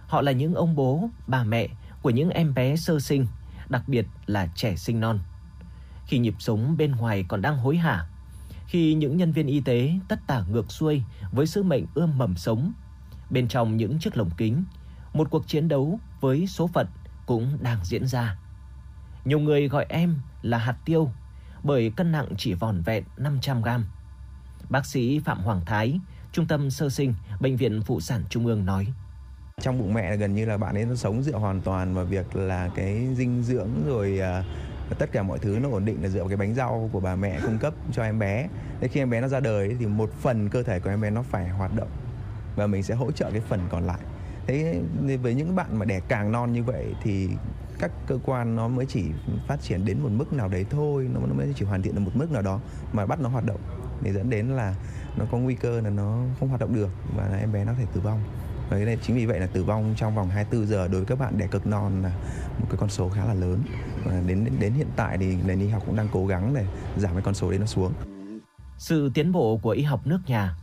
Họ 0.08 0.22
là 0.22 0.32
những 0.32 0.54
ông 0.54 0.76
bố, 0.76 1.10
bà 1.28 1.44
mẹ 1.44 1.68
của 2.04 2.10
những 2.10 2.30
em 2.30 2.54
bé 2.54 2.76
sơ 2.76 3.00
sinh, 3.00 3.28
đặc 3.70 3.84
biệt 3.88 4.06
là 4.26 4.48
trẻ 4.56 4.76
sinh 4.76 5.00
non. 5.00 5.20
Khi 6.06 6.20
nhịp 6.20 6.36
sống 6.40 6.78
bên 6.78 6.92
ngoài 6.92 7.26
còn 7.28 7.42
đang 7.42 7.58
hối 7.58 7.78
hả, 7.78 8.08
khi 8.68 8.94
những 8.94 9.18
nhân 9.18 9.32
viên 9.32 9.48
y 9.48 9.62
tế 9.62 9.94
tất 10.08 10.20
tả 10.28 10.44
ngược 10.50 10.72
xuôi 10.72 11.04
với 11.32 11.48
sứ 11.48 11.64
mệnh 11.64 11.86
ươm 11.94 12.18
mầm 12.18 12.36
sống, 12.36 12.74
bên 13.30 13.48
trong 13.48 13.78
những 13.78 14.00
chiếc 14.00 14.18
lồng 14.18 14.30
kính, 14.38 14.64
một 15.14 15.28
cuộc 15.32 15.48
chiến 15.48 15.68
đấu 15.68 16.00
với 16.22 16.48
số 16.48 16.68
phận 16.68 16.88
cũng 17.26 17.58
đang 17.62 17.80
diễn 17.84 18.08
ra. 18.08 18.38
Nhiều 19.26 19.40
người 19.40 19.68
gọi 19.68 19.86
em 19.90 20.20
là 20.42 20.58
hạt 20.58 20.78
tiêu 20.86 21.12
bởi 21.64 21.90
cân 21.90 22.12
nặng 22.12 22.28
chỉ 22.38 22.54
vòn 22.54 22.82
vẹn 22.82 23.04
500 23.18 23.62
gram. 23.62 23.86
Bác 24.70 24.86
sĩ 24.86 25.20
Phạm 25.20 25.40
Hoàng 25.40 25.62
Thái, 25.66 26.00
Trung 26.32 26.48
tâm 26.48 26.70
Sơ 26.72 26.90
sinh, 26.90 27.14
Bệnh 27.40 27.58
viện 27.58 27.82
Phụ 27.82 28.00
sản 28.00 28.24
Trung 28.30 28.46
ương 28.46 28.66
nói. 28.66 28.94
Trong 29.64 29.80
bụng 29.80 29.94
mẹ 29.94 30.18
gần 30.18 30.36
như 30.36 30.46
là 30.46 30.58
bạn 30.58 30.76
ấy 30.76 30.86
nó 30.86 30.96
sống 30.96 31.24
dựa 31.24 31.38
hoàn 31.38 31.62
toàn 31.62 31.94
vào 31.94 32.06
việc 32.06 32.36
là 32.36 32.70
cái 32.76 33.08
dinh 33.16 33.44
dưỡng 33.44 33.70
rồi 33.88 34.20
uh, 34.90 34.98
tất 35.00 35.12
cả 35.12 35.24
mọi 35.24 35.40
thứ 35.40 35.60
nó 35.62 35.70
ổn 35.70 35.86
định 35.86 36.04
là 36.04 36.10
dựa 36.10 36.20
vào 36.20 36.28
cái 36.28 36.38
bánh 36.38 36.54
rau 36.56 36.90
của 36.94 37.00
bà 37.00 37.16
mẹ 37.16 37.40
cung 37.46 37.58
cấp 37.58 37.74
cho 37.92 38.04
em 38.04 38.20
bé. 38.20 38.48
Thế 38.82 38.88
khi 38.88 39.02
em 39.02 39.10
bé 39.10 39.22
nó 39.22 39.28
ra 39.28 39.40
đời 39.40 39.76
thì 39.80 39.86
một 39.86 40.10
phần 40.22 40.50
cơ 40.50 40.64
thể 40.64 40.80
của 40.80 40.90
em 40.90 41.02
bé 41.02 41.10
nó 41.10 41.22
phải 41.22 41.50
hoạt 41.50 41.76
động 41.76 41.88
và 42.56 42.68
mình 42.68 42.84
sẽ 42.84 42.96
hỗ 42.96 43.12
trợ 43.12 43.32
cái 43.32 43.42
phần 43.42 43.60
còn 43.70 43.84
lại. 43.84 44.00
Thế 44.48 44.82
với 45.22 45.34
những 45.34 45.56
bạn 45.56 45.80
mà 45.80 45.86
đẻ 45.86 46.00
càng 46.08 46.32
non 46.32 46.54
như 46.54 46.64
vậy 46.64 46.86
thì 47.04 47.30
các 47.80 47.92
cơ 48.08 48.20
quan 48.26 48.56
nó 48.56 48.68
mới 48.68 48.86
chỉ 48.86 49.06
phát 49.48 49.62
triển 49.62 49.86
đến 49.86 50.00
một 50.00 50.10
mức 50.12 50.34
nào 50.34 50.48
đấy 50.48 50.66
thôi 50.70 51.10
nó 51.14 51.20
mới 51.20 51.54
chỉ 51.56 51.66
hoàn 51.66 51.82
thiện 51.82 51.96
được 51.96 52.02
một 52.02 52.12
mức 52.14 52.32
nào 52.32 52.42
đó 52.42 52.60
mà 52.94 53.06
bắt 53.06 53.20
nó 53.20 53.30
hoạt 53.30 53.46
động 53.46 53.60
để 54.02 54.14
dẫn 54.14 54.30
đến 54.30 54.48
là 54.48 54.76
nó 55.18 55.26
có 55.32 55.38
nguy 55.38 55.56
cơ 55.56 55.82
là 55.82 55.90
nó 55.90 56.24
không 56.40 56.50
hoạt 56.50 56.62
động 56.62 56.76
được 56.76 56.90
và 57.16 57.38
em 57.40 57.52
bé 57.52 57.66
nó 57.66 57.74
thể 57.78 57.86
tử 57.94 58.02
vong 58.02 58.20
và 58.80 58.86
nên 58.86 59.00
chính 59.00 59.16
vì 59.16 59.26
vậy 59.26 59.40
là 59.40 59.48
tử 59.48 59.64
vong 59.64 59.94
trong 59.98 60.16
vòng 60.16 60.30
24 60.30 60.68
giờ 60.68 60.88
đối 60.88 61.02
với 61.02 61.06
các 61.06 61.20
bạn 61.20 61.38
đẻ 61.38 61.48
cực 61.48 61.68
non 61.68 62.04
là 62.04 62.12
một 62.60 62.66
cái 62.70 62.78
con 62.78 62.90
số 62.90 63.10
khá 63.10 63.26
là 63.26 63.34
lớn 63.34 63.64
và 64.06 64.22
đến 64.28 64.48
đến 64.60 64.74
hiện 64.74 64.88
tại 64.96 65.18
thì 65.18 65.38
nền 65.46 65.60
y 65.60 65.68
học 65.68 65.84
cũng 65.86 65.96
đang 65.96 66.08
cố 66.12 66.26
gắng 66.26 66.54
để 66.54 66.66
giảm 66.98 67.14
cái 67.14 67.22
con 67.22 67.34
số 67.34 67.50
đấy 67.50 67.60
nó 67.60 67.66
xuống. 67.66 67.94
Sự 68.78 69.12
tiến 69.14 69.32
bộ 69.32 69.58
của 69.58 69.70
y 69.70 69.84
học 69.84 70.08
nước 70.08 70.20
nhà 70.28 70.56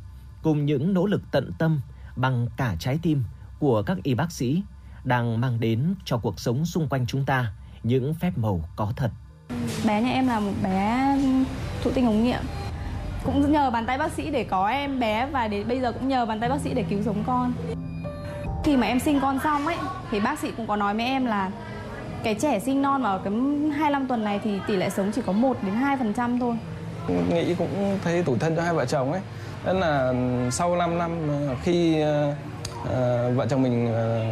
cùng 0.43 0.67
những 0.67 0.95
nỗ 0.95 1.07
lực 1.07 1.23
tận 1.31 1.53
tâm 1.59 1.81
bằng 2.17 2.47
cả 2.57 2.77
trái 2.79 2.99
tim 3.03 3.23
của 3.59 3.83
các 3.83 3.99
y 4.03 4.15
bác 4.15 4.33
sĩ 4.33 4.63
đang 5.05 5.41
mang 5.41 5.61
đến 5.61 5.95
cho 6.05 6.19
cuộc 6.19 6.41
sống 6.41 6.67
xung 6.67 6.89
quanh 6.89 7.07
chúng 7.07 7.25
ta 7.25 7.53
những 7.83 8.15
phép 8.15 8.39
màu 8.39 8.65
có 8.77 8.93
thật. 8.97 9.11
Bé 9.87 10.03
nhà 10.03 10.11
em 10.11 10.27
là 10.27 10.41
một 10.41 10.53
bé 10.63 11.19
thụ 11.85 11.91
tinh 11.91 12.07
ống 12.07 12.25
nghiệm. 12.25 12.43
Cũng 13.25 13.53
nhờ 13.53 13.71
bàn 13.71 13.87
tay 13.87 13.99
bác 13.99 14.13
sĩ 14.13 14.31
để 14.31 14.45
có 14.45 14.69
em 14.69 15.01
bé 15.01 15.27
và 15.27 15.49
đến 15.49 15.69
bây 15.69 15.81
giờ 15.81 15.93
cũng 15.93 16.09
nhờ 16.09 16.27
bàn 16.27 16.41
tay 16.41 16.49
bác 16.49 16.61
sĩ 16.61 16.75
để 16.75 16.85
cứu 16.91 17.03
sống 17.03 17.25
con. 17.27 17.53
Khi 18.71 18.77
mà 18.77 18.87
em 18.87 19.01
sinh 19.01 19.21
con 19.21 19.39
xong 19.45 19.67
ấy 19.67 19.77
thì 20.11 20.21
bác 20.21 20.39
sĩ 20.39 20.51
cũng 20.57 20.67
có 20.67 20.77
nói 20.77 20.95
với 20.95 21.05
em 21.05 21.27
là 21.27 21.51
cái 22.23 22.35
trẻ 22.35 22.61
sinh 22.61 22.83
non 22.83 23.03
vào 23.03 23.19
cái 23.19 23.33
25 23.77 24.07
tuần 24.09 24.25
này 24.25 24.41
thì 24.45 24.59
tỷ 24.67 24.77
lệ 24.77 24.91
sống 24.91 25.11
chỉ 25.15 25.23
có 25.27 25.33
1 25.33 25.57
đến 25.63 25.75
2% 26.15 26.41
thôi. 26.41 26.57
Nghĩ 27.29 27.55
cũng 27.55 27.99
thấy 28.05 28.23
tủi 28.23 28.39
thân 28.39 28.57
cho 28.57 28.63
hai 28.63 28.75
vợ 28.75 28.85
chồng 28.85 29.13
ấy. 29.13 29.21
Nên 29.67 29.77
là 29.77 30.13
sau 30.51 30.77
5 30.77 30.99
năm 30.99 31.11
khi 31.63 32.03
À, 32.95 33.29
vợ 33.35 33.47
chồng 33.51 33.63
mình 33.63 33.95
à, 33.95 34.29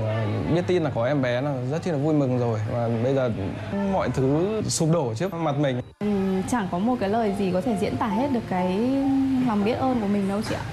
biết 0.54 0.62
tin 0.66 0.82
là 0.82 0.90
có 0.94 1.06
em 1.06 1.22
bé 1.22 1.40
là 1.40 1.54
rất 1.70 1.86
là 1.86 1.96
vui 1.96 2.14
mừng 2.14 2.38
rồi 2.38 2.60
và 2.72 2.88
bây 3.02 3.14
giờ 3.14 3.30
mọi 3.92 4.08
thứ 4.10 4.62
sụp 4.68 4.88
đổ 4.92 5.14
trước 5.14 5.34
mặt 5.34 5.54
mình 5.58 5.80
ừ, 5.98 6.06
chẳng 6.50 6.68
có 6.70 6.78
một 6.78 6.96
cái 7.00 7.08
lời 7.08 7.34
gì 7.38 7.50
có 7.52 7.60
thể 7.60 7.76
diễn 7.80 7.96
tả 7.96 8.06
hết 8.06 8.32
được 8.32 8.40
cái 8.48 8.78
lòng 9.46 9.64
biết 9.64 9.72
ơn 9.74 10.00
của 10.00 10.06
mình 10.06 10.28
đâu 10.28 10.40
chị 10.48 10.54
ạ 10.54 10.64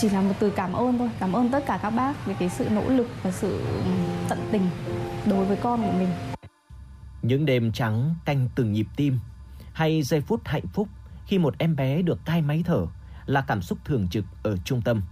chỉ 0.00 0.08
là 0.08 0.20
một 0.20 0.34
từ 0.38 0.50
cảm 0.50 0.72
ơn 0.72 0.98
thôi. 0.98 1.10
Cảm 1.20 1.32
ơn 1.32 1.50
tất 1.50 1.64
cả 1.66 1.78
các 1.82 1.90
bác 1.90 2.26
về 2.26 2.34
cái 2.38 2.48
sự 2.48 2.68
nỗ 2.70 2.88
lực 2.88 3.08
và 3.22 3.30
sự 3.30 3.60
ừ, 3.84 3.90
tận 4.28 4.38
tình 4.52 4.70
đối 5.26 5.44
với 5.46 5.56
con 5.56 5.82
của 5.82 5.92
mình. 5.98 6.08
Những 7.22 7.46
đêm 7.46 7.72
trắng 7.72 8.14
canh 8.24 8.48
từng 8.54 8.72
nhịp 8.72 8.86
tim 8.96 9.18
hay 9.72 10.02
giây 10.02 10.20
phút 10.20 10.40
hạnh 10.44 10.66
phúc 10.66 10.88
khi 11.26 11.38
một 11.38 11.54
em 11.58 11.76
bé 11.76 12.02
được 12.02 12.24
cai 12.24 12.42
máy 12.42 12.62
thở 12.66 12.86
là 13.26 13.40
cảm 13.40 13.62
xúc 13.62 13.78
thường 13.84 14.08
trực 14.08 14.24
ở 14.42 14.56
trung 14.56 14.82
tâm. 14.82 15.02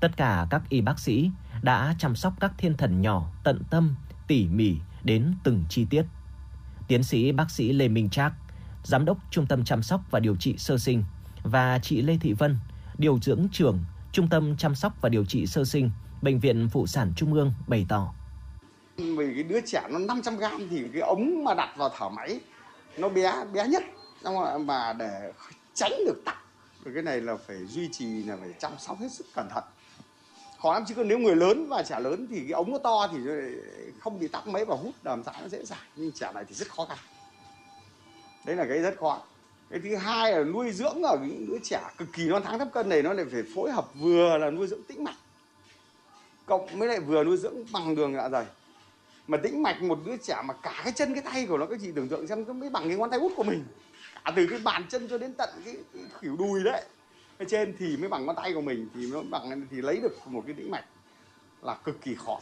Tất 0.00 0.16
cả 0.16 0.46
các 0.50 0.62
y 0.68 0.80
bác 0.80 0.98
sĩ 0.98 1.30
đã 1.62 1.94
chăm 1.98 2.16
sóc 2.16 2.34
các 2.40 2.52
thiên 2.58 2.76
thần 2.76 3.02
nhỏ 3.02 3.30
tận 3.44 3.62
tâm, 3.70 3.94
tỉ 4.26 4.46
mỉ 4.46 4.76
đến 5.04 5.34
từng 5.44 5.64
chi 5.68 5.86
tiết. 5.90 6.06
Tiến 6.88 7.02
sĩ 7.02 7.32
bác 7.32 7.50
sĩ 7.50 7.72
Lê 7.72 7.88
Minh 7.88 8.10
Trác, 8.10 8.32
giám 8.82 9.04
đốc 9.04 9.18
Trung 9.30 9.46
tâm 9.46 9.64
chăm 9.64 9.82
sóc 9.82 10.00
và 10.10 10.20
điều 10.20 10.36
trị 10.36 10.54
sơ 10.58 10.78
sinh 10.78 11.04
và 11.42 11.78
chị 11.78 12.02
Lê 12.02 12.16
Thị 12.16 12.32
Vân, 12.32 12.56
điều 12.98 13.18
dưỡng 13.22 13.48
trưởng 13.52 13.78
Trung 14.12 14.28
tâm 14.28 14.56
chăm 14.56 14.74
sóc 14.74 14.92
và 15.00 15.08
điều 15.08 15.24
trị 15.24 15.46
sơ 15.46 15.64
sinh, 15.64 15.90
Bệnh 16.22 16.40
viện 16.40 16.68
Phụ 16.72 16.86
sản 16.86 17.12
Trung 17.16 17.32
ương 17.32 17.52
bày 17.66 17.86
tỏ. 17.88 18.14
Vì 18.96 19.34
cái 19.34 19.42
đứa 19.42 19.60
trẻ 19.60 19.82
nó 19.90 19.98
500 19.98 20.36
gram 20.36 20.68
thì 20.70 20.84
cái 20.92 21.02
ống 21.02 21.44
mà 21.44 21.54
đặt 21.54 21.74
vào 21.76 21.90
thở 21.98 22.08
máy 22.08 22.40
nó 22.96 23.08
bé 23.08 23.44
bé 23.52 23.68
nhất. 23.68 23.82
Mà 24.60 24.92
để 24.92 25.32
tránh 25.74 25.92
được 26.06 26.22
tắc 26.24 26.36
cái 26.94 27.02
này 27.02 27.20
là 27.20 27.36
phải 27.46 27.56
duy 27.66 27.88
trì 27.92 28.04
là 28.04 28.36
phải 28.40 28.54
chăm 28.58 28.72
sóc 28.78 29.00
hết 29.00 29.12
sức 29.12 29.26
cẩn 29.34 29.48
thận. 29.48 29.64
Khó 30.62 30.72
lắm 30.72 30.84
chứ 30.88 30.94
còn 30.94 31.08
nếu 31.08 31.18
người 31.18 31.36
lớn 31.36 31.66
và 31.68 31.82
trẻ 31.82 32.00
lớn 32.00 32.26
thì 32.30 32.40
cái 32.40 32.52
ống 32.52 32.72
nó 32.72 32.78
to 32.78 33.08
thì 33.12 33.18
không 34.00 34.20
bị 34.20 34.28
tắc 34.28 34.46
mấy 34.46 34.64
và 34.64 34.76
hút 34.76 34.94
làm 35.04 35.22
sao 35.24 35.34
nó 35.42 35.48
dễ 35.48 35.64
dàng. 35.64 35.78
Nhưng 35.96 36.12
trẻ 36.12 36.32
này 36.34 36.44
thì 36.48 36.54
rất 36.54 36.68
khó 36.68 36.86
khăn. 36.88 36.98
Đấy 38.46 38.56
là 38.56 38.64
cái 38.68 38.78
rất 38.78 38.94
khó 39.00 39.20
cái 39.74 39.82
thứ 39.90 39.96
hai 39.96 40.32
là 40.32 40.44
nuôi 40.44 40.72
dưỡng 40.72 41.02
ở 41.02 41.18
những 41.22 41.46
đứa 41.46 41.58
trẻ 41.62 41.80
cực 41.98 42.08
kỳ 42.12 42.24
non 42.24 42.42
tháng 42.44 42.58
thấp 42.58 42.68
cân 42.72 42.88
này 42.88 43.02
nó 43.02 43.12
lại 43.12 43.26
phải 43.32 43.42
phối 43.54 43.72
hợp 43.72 43.94
vừa 43.94 44.38
là 44.38 44.50
nuôi 44.50 44.66
dưỡng 44.66 44.82
tĩnh 44.82 45.04
mạch. 45.04 45.16
Cộng 46.46 46.78
với 46.78 46.88
lại 46.88 47.00
vừa 47.00 47.24
nuôi 47.24 47.36
dưỡng 47.36 47.54
bằng 47.72 47.94
đường 47.94 48.14
dạ 48.14 48.28
dày 48.28 48.44
mà 49.28 49.38
tĩnh 49.38 49.62
mạch 49.62 49.82
một 49.82 49.98
đứa 50.06 50.16
trẻ 50.16 50.42
mà 50.44 50.54
cả 50.62 50.80
cái 50.84 50.92
chân 50.92 51.14
cái 51.14 51.22
tay 51.22 51.46
của 51.46 51.58
nó 51.58 51.66
các 51.66 51.78
chị 51.82 51.92
tưởng 51.94 52.08
tượng 52.08 52.26
xem 52.26 52.44
nó 52.46 52.52
mới 52.52 52.70
bằng 52.70 52.88
cái 52.88 52.96
ngón 52.96 53.10
tay 53.10 53.20
út 53.20 53.32
của 53.36 53.42
mình. 53.42 53.64
Cả 54.24 54.32
từ 54.36 54.46
cái 54.50 54.58
bàn 54.64 54.84
chân 54.88 55.08
cho 55.08 55.18
đến 55.18 55.32
tận 55.32 55.48
cái, 55.64 55.76
cái 55.94 56.02
khỉu 56.20 56.36
đùi 56.36 56.64
đấy. 56.64 56.82
Ở 57.38 57.44
trên 57.48 57.74
thì 57.78 57.96
mới 57.96 58.08
bằng 58.08 58.26
ngón 58.26 58.36
tay 58.36 58.54
của 58.54 58.60
mình 58.60 58.88
thì 58.94 59.10
nó 59.12 59.22
bằng 59.30 59.66
thì 59.70 59.76
lấy 59.76 59.96
được 59.96 60.16
một 60.26 60.42
cái 60.46 60.54
tĩnh 60.54 60.70
mạch 60.70 60.84
là 61.62 61.74
cực 61.84 62.02
kỳ 62.02 62.14
khó 62.14 62.40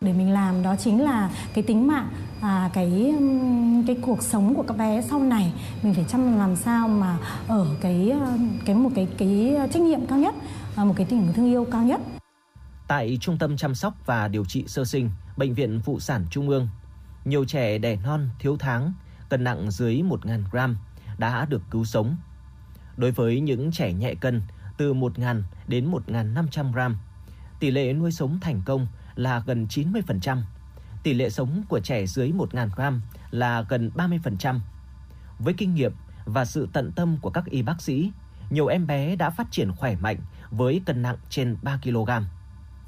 để 0.00 0.12
mình 0.12 0.32
làm 0.32 0.62
đó 0.62 0.76
chính 0.76 1.02
là 1.02 1.30
cái 1.54 1.64
tính 1.64 1.86
mạng 1.86 2.08
à, 2.40 2.70
cái 2.72 3.14
cái 3.86 3.96
cuộc 4.02 4.22
sống 4.22 4.54
của 4.54 4.62
các 4.62 4.76
bé 4.76 5.02
sau 5.02 5.20
này. 5.22 5.52
Mình 5.82 5.94
phải 5.94 6.04
chăm 6.08 6.38
làm 6.38 6.56
sao 6.56 6.88
mà 6.88 7.18
ở 7.48 7.66
cái 7.80 8.12
cái 8.64 8.76
một 8.76 8.90
cái 8.94 9.08
cái 9.18 9.56
trách 9.72 9.82
nhiệm 9.82 10.06
cao 10.06 10.18
nhất 10.18 10.34
à, 10.76 10.84
một 10.84 10.94
cái 10.96 11.06
tình 11.10 11.32
thương 11.32 11.46
yêu 11.46 11.66
cao 11.72 11.82
nhất. 11.82 12.00
Tại 12.88 13.18
trung 13.20 13.38
tâm 13.38 13.56
chăm 13.56 13.74
sóc 13.74 13.94
và 14.06 14.28
điều 14.28 14.44
trị 14.44 14.64
sơ 14.66 14.84
sinh 14.84 15.10
bệnh 15.36 15.54
viện 15.54 15.80
phụ 15.84 16.00
sản 16.00 16.26
trung 16.30 16.48
ương 16.48 16.68
nhiều 17.24 17.44
trẻ 17.44 17.78
đẻ 17.78 17.96
non 17.96 18.28
thiếu 18.38 18.56
tháng 18.60 18.92
cân 19.28 19.44
nặng 19.44 19.70
dưới 19.70 20.02
1.000 20.02 20.42
gram 20.50 20.76
đã 21.18 21.44
được 21.44 21.62
cứu 21.70 21.84
sống. 21.84 22.16
Đối 22.96 23.10
với 23.10 23.40
những 23.40 23.72
trẻ 23.72 23.92
nhẹ 23.92 24.14
cân 24.14 24.42
từ 24.76 24.94
1.000 24.94 25.42
đến 25.68 25.90
1.500 25.90 26.72
gram, 26.72 26.96
tỷ 27.60 27.70
lệ 27.70 27.92
nuôi 27.92 28.12
sống 28.12 28.38
thành 28.40 28.62
công 28.64 28.86
là 29.18 29.42
gần 29.46 29.66
90%. 29.70 30.42
Tỷ 31.02 31.14
lệ 31.14 31.30
sống 31.30 31.62
của 31.68 31.80
trẻ 31.80 32.06
dưới 32.06 32.32
1.000 32.32 32.68
gram 32.76 33.02
là 33.30 33.64
gần 33.68 33.90
30%. 33.94 34.60
Với 35.38 35.54
kinh 35.58 35.74
nghiệm 35.74 35.92
và 36.24 36.44
sự 36.44 36.68
tận 36.72 36.92
tâm 36.96 37.18
của 37.22 37.30
các 37.30 37.44
y 37.44 37.62
bác 37.62 37.82
sĩ, 37.82 38.12
nhiều 38.50 38.66
em 38.66 38.86
bé 38.86 39.16
đã 39.16 39.30
phát 39.30 39.46
triển 39.50 39.72
khỏe 39.76 39.96
mạnh 40.00 40.16
với 40.50 40.82
cân 40.86 41.02
nặng 41.02 41.16
trên 41.30 41.56
3 41.62 41.80
kg. 41.82 42.10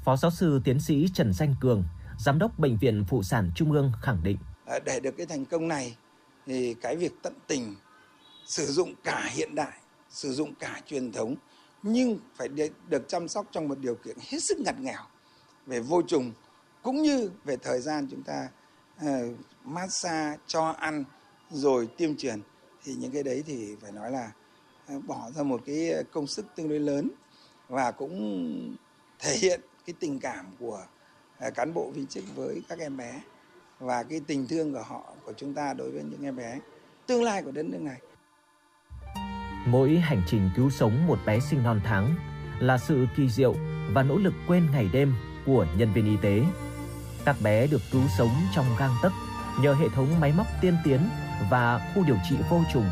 Phó 0.03 0.17
giáo 0.17 0.31
sư 0.31 0.61
tiến 0.63 0.79
sĩ 0.79 1.07
Trần 1.13 1.33
Danh 1.33 1.55
Cường, 1.61 1.83
giám 2.17 2.39
đốc 2.39 2.59
bệnh 2.59 2.77
viện 2.77 3.05
phụ 3.07 3.23
sản 3.23 3.51
Trung 3.55 3.71
ương 3.71 3.91
khẳng 4.01 4.23
định: 4.23 4.37
à, 4.65 4.79
để 4.85 4.99
được 4.99 5.11
cái 5.17 5.25
thành 5.25 5.45
công 5.45 5.67
này 5.67 5.95
thì 6.45 6.75
cái 6.81 6.95
việc 6.95 7.11
tận 7.23 7.33
tình 7.47 7.75
sử 8.45 8.65
dụng 8.65 8.93
cả 9.03 9.29
hiện 9.33 9.55
đại 9.55 9.77
sử 10.09 10.31
dụng 10.31 10.53
cả 10.59 10.81
truyền 10.85 11.11
thống 11.11 11.35
nhưng 11.83 12.19
phải 12.37 12.47
được 12.89 13.07
chăm 13.07 13.27
sóc 13.27 13.45
trong 13.51 13.67
một 13.67 13.79
điều 13.79 13.95
kiện 13.95 14.17
hết 14.29 14.43
sức 14.43 14.57
ngặt 14.59 14.79
nghèo 14.79 15.01
về 15.65 15.79
vô 15.79 16.01
trùng 16.01 16.31
cũng 16.83 17.01
như 17.01 17.31
về 17.43 17.57
thời 17.57 17.79
gian 17.79 18.07
chúng 18.11 18.23
ta 18.23 18.49
uh, 19.05 19.35
massage 19.63 20.37
cho 20.47 20.65
ăn 20.65 21.03
rồi 21.49 21.87
tiêm 21.97 22.15
truyền 22.17 22.41
thì 22.83 22.93
những 22.93 23.11
cái 23.11 23.23
đấy 23.23 23.43
thì 23.45 23.75
phải 23.81 23.91
nói 23.91 24.11
là 24.11 24.31
uh, 24.95 25.05
bỏ 25.05 25.29
ra 25.35 25.43
một 25.43 25.61
cái 25.65 25.93
công 26.11 26.27
sức 26.27 26.45
tương 26.55 26.69
đối 26.69 26.79
lớn 26.79 27.09
và 27.67 27.91
cũng 27.91 28.75
thể 29.19 29.37
hiện 29.37 29.61
cái 29.85 29.93
tình 29.99 30.19
cảm 30.19 30.45
của 30.59 30.85
uh, 31.47 31.53
cán 31.55 31.73
bộ 31.73 31.91
viên 31.95 32.07
chức 32.07 32.23
với 32.35 32.61
các 32.69 32.79
em 32.79 32.97
bé 32.97 33.21
và 33.79 34.03
cái 34.03 34.21
tình 34.27 34.47
thương 34.47 34.73
của 34.73 34.83
họ 34.87 35.13
của 35.25 35.33
chúng 35.37 35.53
ta 35.53 35.73
đối 35.73 35.91
với 35.91 36.03
những 36.03 36.23
em 36.23 36.35
bé 36.35 36.59
tương 37.07 37.23
lai 37.23 37.43
của 37.43 37.51
đất 37.51 37.65
nước 37.65 37.81
này. 37.81 38.01
Mỗi 39.67 39.95
hành 39.95 40.21
trình 40.27 40.49
cứu 40.55 40.69
sống 40.69 41.07
một 41.07 41.19
bé 41.25 41.39
sinh 41.39 41.63
non 41.63 41.81
tháng 41.83 42.15
là 42.59 42.77
sự 42.77 43.05
kỳ 43.17 43.29
diệu 43.29 43.55
và 43.93 44.03
nỗ 44.03 44.17
lực 44.17 44.33
quên 44.47 44.67
ngày 44.71 44.89
đêm 44.93 45.13
của 45.45 45.65
nhân 45.77 45.93
viên 45.93 46.05
y 46.05 46.17
tế. 46.21 46.43
Các 47.25 47.35
bé 47.41 47.67
được 47.67 47.81
cứu 47.91 48.01
sống 48.17 48.31
trong 48.55 48.65
gang 48.79 48.95
tấc 49.01 49.13
nhờ 49.61 49.73
hệ 49.73 49.89
thống 49.89 50.19
máy 50.19 50.33
móc 50.37 50.47
tiên 50.61 50.77
tiến 50.83 50.99
và 51.49 51.91
khu 51.95 52.03
điều 52.03 52.17
trị 52.29 52.35
vô 52.49 52.61
trùng. 52.73 52.85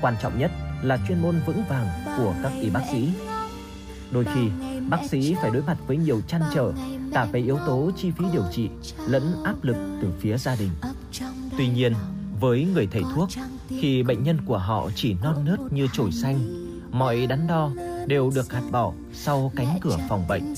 Quan 0.00 0.14
trọng 0.22 0.38
nhất 0.38 0.50
là 0.82 0.98
chuyên 1.08 1.22
môn 1.22 1.40
vững 1.46 1.64
vàng 1.68 1.86
của 2.16 2.34
các 2.42 2.52
y 2.60 2.70
bác 2.70 2.82
sĩ. 2.92 3.08
Đôi 4.10 4.24
khi, 4.34 4.48
bác 4.88 4.98
sĩ 5.10 5.34
phải 5.42 5.50
đối 5.50 5.62
mặt 5.62 5.76
với 5.86 5.96
nhiều 5.96 6.20
chăn 6.28 6.42
trở 6.54 6.72
cả 7.12 7.24
về 7.24 7.40
yếu 7.40 7.58
tố 7.66 7.90
chi 7.96 8.10
phí 8.10 8.24
điều 8.32 8.44
trị 8.52 8.68
lẫn 9.06 9.42
áp 9.44 9.54
lực 9.62 9.76
từ 10.02 10.12
phía 10.20 10.36
gia 10.36 10.56
đình. 10.56 10.70
Tuy 11.58 11.68
nhiên, 11.68 11.94
với 12.40 12.68
người 12.74 12.88
thầy 12.92 13.02
thuốc, 13.14 13.28
khi 13.68 14.02
bệnh 14.02 14.22
nhân 14.22 14.38
của 14.46 14.58
họ 14.58 14.90
chỉ 14.94 15.16
non 15.22 15.44
nớt 15.44 15.58
như 15.70 15.88
chổi 15.92 16.12
xanh, 16.12 16.38
mọi 16.90 17.26
đắn 17.26 17.46
đo 17.46 17.70
đều 18.06 18.30
được 18.34 18.48
gạt 18.48 18.62
bỏ 18.70 18.92
sau 19.12 19.52
cánh 19.56 19.78
cửa 19.80 19.96
phòng 20.08 20.24
bệnh. 20.28 20.54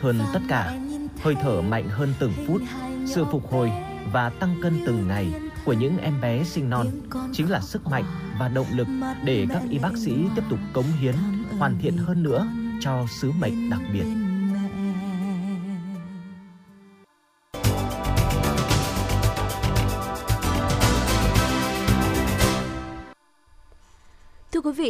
Hơn 0.00 0.20
tất 0.32 0.40
cả, 0.48 0.78
hơi 1.22 1.34
thở 1.42 1.62
mạnh 1.62 1.88
hơn 1.88 2.14
từng 2.18 2.32
phút, 2.46 2.62
sự 3.06 3.24
phục 3.32 3.52
hồi 3.52 3.72
và 4.12 4.30
tăng 4.30 4.56
cân 4.62 4.78
từng 4.86 5.08
ngày 5.08 5.34
của 5.64 5.72
những 5.72 5.98
em 5.98 6.20
bé 6.20 6.44
sinh 6.44 6.70
non 6.70 6.86
chính 7.32 7.50
là 7.50 7.60
sức 7.60 7.86
mạnh 7.86 8.04
và 8.38 8.48
động 8.48 8.66
lực 8.72 8.88
để 9.24 9.46
các 9.48 9.62
y 9.70 9.78
bác 9.78 9.96
sĩ 9.96 10.12
tiếp 10.36 10.42
tục 10.50 10.58
cống 10.72 10.92
hiến, 11.00 11.14
hoàn 11.58 11.78
thiện 11.78 11.96
hơn 11.96 12.22
nữa 12.22 12.48
cho 12.80 13.06
sứ 13.20 13.32
mệnh 13.32 13.70
đặc 13.70 13.80
biệt. 13.92 14.25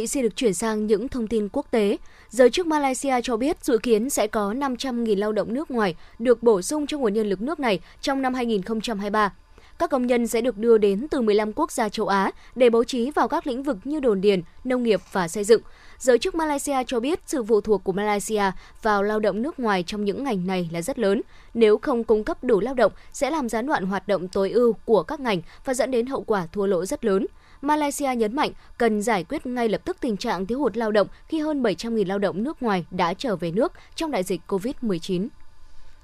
Vị, 0.01 0.07
xin 0.07 0.23
được 0.23 0.35
chuyển 0.35 0.53
sang 0.53 0.87
những 0.87 1.07
thông 1.07 1.27
tin 1.27 1.49
quốc 1.51 1.71
tế. 1.71 1.97
Giới 2.29 2.49
chức 2.49 2.67
Malaysia 2.67 3.21
cho 3.23 3.37
biết 3.37 3.65
dự 3.65 3.77
kiến 3.77 4.09
sẽ 4.09 4.27
có 4.27 4.53
500.000 4.53 5.17
lao 5.17 5.31
động 5.31 5.53
nước 5.53 5.71
ngoài 5.71 5.95
được 6.19 6.43
bổ 6.43 6.61
sung 6.61 6.87
cho 6.87 6.97
nguồn 6.97 7.13
nhân 7.13 7.29
lực 7.29 7.41
nước 7.41 7.59
này 7.59 7.79
trong 8.01 8.21
năm 8.21 8.33
2023. 8.33 9.33
Các 9.79 9.89
công 9.89 10.07
nhân 10.07 10.27
sẽ 10.27 10.41
được 10.41 10.57
đưa 10.57 10.77
đến 10.77 11.07
từ 11.11 11.21
15 11.21 11.53
quốc 11.53 11.71
gia 11.71 11.89
châu 11.89 12.07
Á 12.07 12.31
để 12.55 12.69
bố 12.69 12.83
trí 12.83 13.11
vào 13.11 13.27
các 13.27 13.47
lĩnh 13.47 13.63
vực 13.63 13.77
như 13.83 13.99
đồn 13.99 14.21
điền, 14.21 14.41
nông 14.63 14.83
nghiệp 14.83 15.01
và 15.11 15.27
xây 15.27 15.43
dựng. 15.43 15.61
Giới 15.97 16.19
chức 16.19 16.35
Malaysia 16.35 16.83
cho 16.87 16.99
biết 16.99 17.19
sự 17.25 17.43
phụ 17.43 17.61
thuộc 17.61 17.83
của 17.83 17.91
Malaysia 17.91 18.43
vào 18.81 19.03
lao 19.03 19.19
động 19.19 19.41
nước 19.41 19.59
ngoài 19.59 19.83
trong 19.87 20.05
những 20.05 20.23
ngành 20.23 20.47
này 20.47 20.69
là 20.73 20.81
rất 20.81 20.99
lớn. 20.99 21.21
Nếu 21.53 21.77
không 21.77 22.03
cung 22.03 22.23
cấp 22.23 22.43
đủ 22.43 22.59
lao 22.59 22.73
động 22.73 22.91
sẽ 23.13 23.29
làm 23.29 23.49
gián 23.49 23.67
đoạn 23.67 23.85
hoạt 23.85 24.07
động 24.07 24.27
tối 24.27 24.51
ưu 24.51 24.73
của 24.73 25.03
các 25.03 25.19
ngành 25.19 25.41
và 25.65 25.73
dẫn 25.73 25.91
đến 25.91 26.05
hậu 26.05 26.21
quả 26.21 26.47
thua 26.51 26.65
lỗ 26.65 26.85
rất 26.85 27.05
lớn. 27.05 27.27
Malaysia 27.61 28.15
nhấn 28.15 28.35
mạnh 28.35 28.51
cần 28.77 29.01
giải 29.01 29.23
quyết 29.23 29.45
ngay 29.45 29.69
lập 29.69 29.81
tức 29.85 29.97
tình 30.01 30.17
trạng 30.17 30.45
thiếu 30.45 30.59
hụt 30.59 30.77
lao 30.77 30.91
động 30.91 31.07
khi 31.27 31.39
hơn 31.39 31.63
700.000 31.63 32.07
lao 32.07 32.19
động 32.19 32.43
nước 32.43 32.63
ngoài 32.63 32.85
đã 32.91 33.13
trở 33.13 33.35
về 33.35 33.51
nước 33.51 33.73
trong 33.95 34.11
đại 34.11 34.23
dịch 34.23 34.41
COVID-19. 34.47 35.27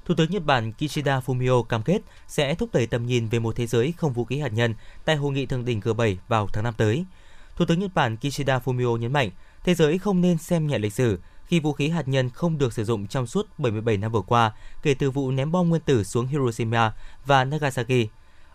Thủ 0.06 0.16
tướng 0.18 0.32
Nhật 0.32 0.46
Bản 0.46 0.74
Kishida 0.74 1.20
Fumio 1.20 1.64
cam 1.64 1.84
kết 1.84 2.02
sẽ 2.28 2.56
thúc 2.56 2.70
đẩy 2.74 2.88
tầm 2.88 3.06
nhìn 3.06 3.30
về 3.30 3.40
một 3.40 3.56
thế 3.56 3.68
giới 3.68 3.94
không 3.98 4.14
vũ 4.14 4.26
khí 4.26 4.40
hạt 4.40 4.54
nhân 4.54 4.76
tại 5.06 5.16
hội 5.16 5.32
nghị 5.32 5.46
thượng 5.46 5.66
đỉnh 5.66 5.80
G7 5.80 6.16
vào 6.28 6.48
tháng 6.54 6.64
5 6.64 6.74
tới. 6.78 7.06
Thủ 7.56 7.66
tướng 7.66 7.80
Nhật 7.80 7.92
Bản 7.94 8.18
Kishida 8.18 8.60
Fumio 8.60 8.98
nhấn 8.98 9.14
mạnh, 9.14 9.30
thế 9.64 9.76
giới 9.76 9.98
không 9.98 10.22
nên 10.22 10.38
xem 10.38 10.68
nhẹ 10.68 10.78
lịch 10.78 10.94
sử 10.94 11.20
khi 11.46 11.60
vũ 11.60 11.74
khí 11.74 11.90
hạt 11.90 12.08
nhân 12.08 12.30
không 12.30 12.58
được 12.58 12.74
sử 12.74 12.84
dụng 12.84 13.08
trong 13.08 13.28
suốt 13.28 13.60
77 13.60 13.98
năm 13.98 14.12
vừa 14.12 14.22
qua 14.22 14.52
kể 14.84 14.94
từ 14.94 15.12
vụ 15.12 15.32
ném 15.32 15.52
bom 15.52 15.70
nguyên 15.70 15.82
tử 15.82 16.04
xuống 16.04 16.28
Hiroshima 16.28 16.94
và 17.26 17.46
Nagasaki. 17.46 18.08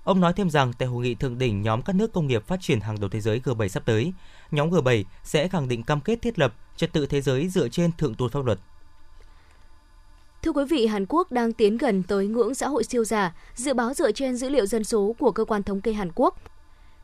Ông 0.05 0.21
nói 0.21 0.33
thêm 0.33 0.51
rằng 0.51 0.73
tại 0.79 0.89
hội 0.89 1.05
nghị 1.05 1.15
thượng 1.15 1.39
đỉnh 1.39 1.63
nhóm 1.63 1.83
các 1.83 1.97
nước 1.97 2.13
công 2.13 2.27
nghiệp 2.27 2.47
phát 2.47 2.61
triển 2.61 2.81
hàng 2.81 3.01
đầu 3.01 3.11
thế 3.11 3.21
giới 3.21 3.41
G7 3.45 3.69
sắp 3.69 3.83
tới, 3.87 4.13
nhóm 4.51 4.71
G7 4.71 5.05
sẽ 5.25 5.49
khẳng 5.49 5.69
định 5.69 5.83
cam 5.83 6.01
kết 6.01 6.23
thiết 6.23 6.39
lập 6.39 6.55
trật 6.77 6.93
tự 6.93 7.07
thế 7.07 7.21
giới 7.21 7.49
dựa 7.49 7.69
trên 7.69 7.93
thượng 7.93 8.15
tôn 8.15 8.31
pháp 8.31 8.45
luật. 8.45 8.59
Thưa 10.43 10.53
quý 10.53 10.65
vị, 10.65 10.87
Hàn 10.87 11.07
Quốc 11.09 11.33
đang 11.33 11.53
tiến 11.53 11.79
gần 11.79 12.03
tới 12.03 12.27
ngưỡng 12.27 12.55
xã 12.55 12.69
hội 12.69 12.85
siêu 12.85 13.05
già, 13.05 13.35
dự 13.55 13.75
báo 13.75 13.95
dựa 13.95 14.13
trên 14.13 14.37
dữ 14.37 14.49
liệu 14.49 14.67
dân 14.67 14.85
số 14.85 15.15
của 15.19 15.31
cơ 15.31 15.45
quan 15.45 15.63
thống 15.63 15.81
kê 15.81 15.93
Hàn 15.93 16.11
Quốc. 16.15 16.41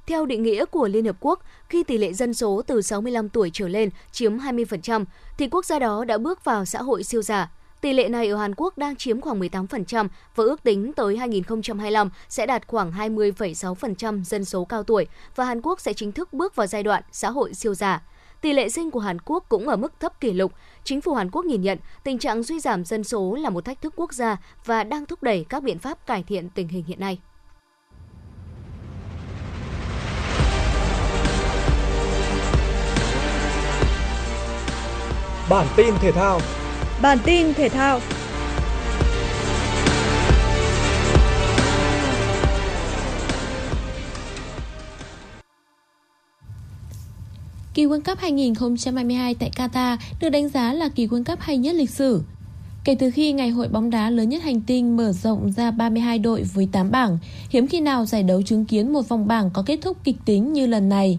Theo 0.06 0.26
định 0.26 0.42
nghĩa 0.42 0.64
của 0.64 0.88
Liên 0.88 1.04
Hợp 1.04 1.16
Quốc, 1.20 1.40
khi 1.68 1.82
tỷ 1.82 1.98
lệ 1.98 2.12
dân 2.12 2.34
số 2.34 2.62
từ 2.66 2.82
65 2.82 3.28
tuổi 3.28 3.50
trở 3.52 3.68
lên 3.68 3.90
chiếm 4.12 4.38
20%, 4.38 5.04
thì 5.38 5.48
quốc 5.48 5.64
gia 5.64 5.78
đó 5.78 6.04
đã 6.04 6.18
bước 6.18 6.44
vào 6.44 6.64
xã 6.64 6.82
hội 6.82 7.04
siêu 7.04 7.22
già. 7.22 7.50
Tỷ 7.84 7.92
lệ 7.92 8.08
này 8.08 8.28
ở 8.28 8.36
Hàn 8.36 8.54
Quốc 8.56 8.78
đang 8.78 8.96
chiếm 8.96 9.20
khoảng 9.20 9.40
18% 9.40 10.08
và 10.34 10.44
ước 10.44 10.62
tính 10.62 10.92
tới 10.92 11.16
2025 11.16 12.10
sẽ 12.28 12.46
đạt 12.46 12.66
khoảng 12.66 12.92
20,6% 12.92 14.24
dân 14.24 14.44
số 14.44 14.64
cao 14.64 14.82
tuổi 14.82 15.06
và 15.36 15.44
Hàn 15.44 15.60
Quốc 15.62 15.80
sẽ 15.80 15.92
chính 15.92 16.12
thức 16.12 16.32
bước 16.32 16.56
vào 16.56 16.66
giai 16.66 16.82
đoạn 16.82 17.02
xã 17.12 17.30
hội 17.30 17.54
siêu 17.54 17.74
già. 17.74 18.02
Tỷ 18.40 18.52
lệ 18.52 18.68
sinh 18.68 18.90
của 18.90 19.00
Hàn 19.00 19.18
Quốc 19.24 19.44
cũng 19.48 19.68
ở 19.68 19.76
mức 19.76 20.00
thấp 20.00 20.20
kỷ 20.20 20.32
lục. 20.32 20.52
Chính 20.84 21.00
phủ 21.00 21.14
Hàn 21.14 21.30
Quốc 21.30 21.44
nhìn 21.44 21.62
nhận 21.62 21.78
tình 22.04 22.18
trạng 22.18 22.42
suy 22.42 22.60
giảm 22.60 22.84
dân 22.84 23.04
số 23.04 23.36
là 23.40 23.50
một 23.50 23.64
thách 23.64 23.82
thức 23.82 23.92
quốc 23.96 24.12
gia 24.12 24.36
và 24.64 24.84
đang 24.84 25.06
thúc 25.06 25.22
đẩy 25.22 25.46
các 25.48 25.62
biện 25.62 25.78
pháp 25.78 26.06
cải 26.06 26.22
thiện 26.22 26.48
tình 26.48 26.68
hình 26.68 26.84
hiện 26.84 27.00
nay. 27.00 27.18
Bản 35.50 35.66
tin 35.76 35.94
thể 36.00 36.12
thao 36.12 36.40
Bản 37.04 37.18
tin 37.24 37.54
thể 37.54 37.68
thao 37.68 38.00
Kỳ 47.74 47.86
World 47.86 48.00
Cup 48.00 48.18
2022 48.18 49.34
tại 49.34 49.50
Qatar 49.56 49.96
được 50.20 50.28
đánh 50.28 50.48
giá 50.48 50.72
là 50.72 50.88
kỳ 50.88 51.06
World 51.06 51.24
Cup 51.24 51.40
hay 51.40 51.58
nhất 51.58 51.74
lịch 51.74 51.90
sử. 51.90 52.22
Kể 52.84 52.96
từ 52.98 53.10
khi 53.10 53.32
ngày 53.32 53.50
hội 53.50 53.68
bóng 53.68 53.90
đá 53.90 54.10
lớn 54.10 54.28
nhất 54.28 54.42
hành 54.42 54.60
tinh 54.60 54.96
mở 54.96 55.12
rộng 55.12 55.52
ra 55.52 55.70
32 55.70 56.18
đội 56.18 56.42
với 56.54 56.68
8 56.72 56.90
bảng, 56.90 57.18
hiếm 57.50 57.66
khi 57.66 57.80
nào 57.80 58.06
giải 58.06 58.22
đấu 58.22 58.42
chứng 58.42 58.64
kiến 58.64 58.92
một 58.92 59.08
vòng 59.08 59.26
bảng 59.26 59.50
có 59.50 59.62
kết 59.66 59.78
thúc 59.82 59.96
kịch 60.04 60.16
tính 60.24 60.52
như 60.52 60.66
lần 60.66 60.88
này. 60.88 61.18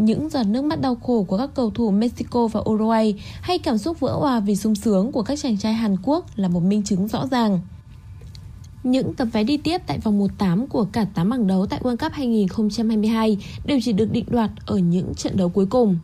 Những 0.00 0.28
giọt 0.28 0.42
nước 0.46 0.64
mắt 0.64 0.80
đau 0.80 0.94
khổ 0.94 1.22
của 1.22 1.38
các 1.38 1.50
cầu 1.54 1.70
thủ 1.70 1.90
Mexico 1.90 2.46
và 2.46 2.60
Uruguay, 2.70 3.14
hay 3.40 3.58
cảm 3.58 3.78
xúc 3.78 4.00
vỡ 4.00 4.12
hòa 4.12 4.40
vì 4.40 4.56
sung 4.56 4.74
sướng 4.74 5.12
của 5.12 5.22
các 5.22 5.38
chàng 5.38 5.58
trai 5.58 5.72
Hàn 5.72 5.96
Quốc 6.02 6.26
là 6.36 6.48
một 6.48 6.62
minh 6.62 6.82
chứng 6.82 7.08
rõ 7.08 7.26
ràng. 7.26 7.60
Những 8.84 9.14
tấm 9.14 9.30
vé 9.30 9.44
đi 9.44 9.56
tiếp 9.56 9.78
tại 9.86 9.98
vòng 9.98 10.28
1-8 10.38 10.66
của 10.66 10.86
cả 10.92 11.06
8 11.14 11.30
bảng 11.30 11.46
đấu 11.46 11.66
tại 11.66 11.80
World 11.82 11.96
Cup 11.96 12.12
2022 12.12 13.38
đều 13.64 13.78
chỉ 13.82 13.92
được 13.92 14.12
định 14.12 14.24
đoạt 14.28 14.50
ở 14.66 14.78
những 14.78 15.14
trận 15.14 15.36
đấu 15.36 15.48
cuối 15.48 15.66
cùng. 15.66 15.98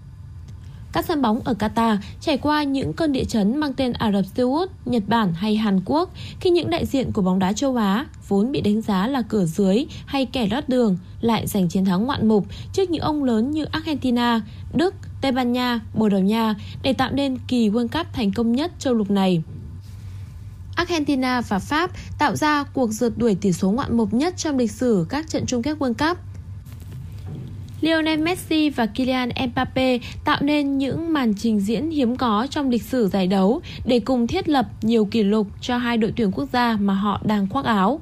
Các 0.96 1.04
sân 1.04 1.22
bóng 1.22 1.40
ở 1.44 1.54
Qatar 1.58 1.96
trải 2.20 2.38
qua 2.38 2.62
những 2.62 2.92
cơn 2.92 3.12
địa 3.12 3.24
chấn 3.24 3.56
mang 3.56 3.72
tên 3.72 3.92
Ả 3.92 4.12
Rập 4.12 4.24
Xê 4.36 4.42
Út, 4.42 4.70
Nhật 4.84 5.02
Bản 5.06 5.34
hay 5.34 5.56
Hàn 5.56 5.80
Quốc 5.84 6.10
khi 6.40 6.50
những 6.50 6.70
đại 6.70 6.86
diện 6.86 7.12
của 7.12 7.22
bóng 7.22 7.38
đá 7.38 7.52
châu 7.52 7.76
Á 7.76 8.06
vốn 8.28 8.52
bị 8.52 8.60
đánh 8.60 8.80
giá 8.80 9.06
là 9.06 9.22
cửa 9.22 9.44
dưới 9.44 9.86
hay 10.06 10.26
kẻ 10.26 10.48
lót 10.50 10.68
đường 10.68 10.98
lại 11.20 11.46
giành 11.46 11.68
chiến 11.68 11.84
thắng 11.84 12.04
ngoạn 12.04 12.28
mục 12.28 12.46
trước 12.72 12.90
những 12.90 13.02
ông 13.02 13.24
lớn 13.24 13.50
như 13.50 13.64
Argentina, 13.64 14.40
Đức, 14.74 14.94
Tây 15.20 15.32
Ban 15.32 15.52
Nha, 15.52 15.80
Bồ 15.94 16.08
Đào 16.08 16.20
Nha 16.20 16.54
để 16.82 16.92
tạo 16.92 17.10
nên 17.12 17.38
kỳ 17.48 17.70
World 17.70 17.88
Cup 17.88 18.06
thành 18.12 18.32
công 18.32 18.52
nhất 18.52 18.72
châu 18.78 18.94
lục 18.94 19.10
này. 19.10 19.42
Argentina 20.76 21.40
và 21.40 21.58
Pháp 21.58 21.90
tạo 22.18 22.36
ra 22.36 22.64
cuộc 22.64 22.92
rượt 22.92 23.12
đuổi 23.18 23.36
tỷ 23.40 23.52
số 23.52 23.70
ngoạn 23.70 23.96
mục 23.96 24.14
nhất 24.14 24.34
trong 24.36 24.58
lịch 24.58 24.72
sử 24.72 25.06
các 25.08 25.28
trận 25.28 25.46
chung 25.46 25.62
kết 25.62 25.78
World 25.78 25.94
Cup. 26.08 26.18
Lionel 27.80 28.20
Messi 28.20 28.70
và 28.70 28.86
Kylian 28.86 29.28
Mbappe 29.48 29.98
tạo 30.24 30.38
nên 30.40 30.78
những 30.78 31.12
màn 31.12 31.34
trình 31.34 31.60
diễn 31.60 31.90
hiếm 31.90 32.16
có 32.16 32.46
trong 32.50 32.70
lịch 32.70 32.82
sử 32.82 33.08
giải 33.08 33.26
đấu 33.26 33.60
để 33.84 34.00
cùng 34.00 34.26
thiết 34.26 34.48
lập 34.48 34.66
nhiều 34.82 35.04
kỷ 35.04 35.22
lục 35.22 35.46
cho 35.60 35.76
hai 35.76 35.96
đội 35.96 36.12
tuyển 36.16 36.30
quốc 36.32 36.48
gia 36.52 36.76
mà 36.80 36.94
họ 36.94 37.20
đang 37.24 37.46
khoác 37.48 37.64
áo. 37.64 38.00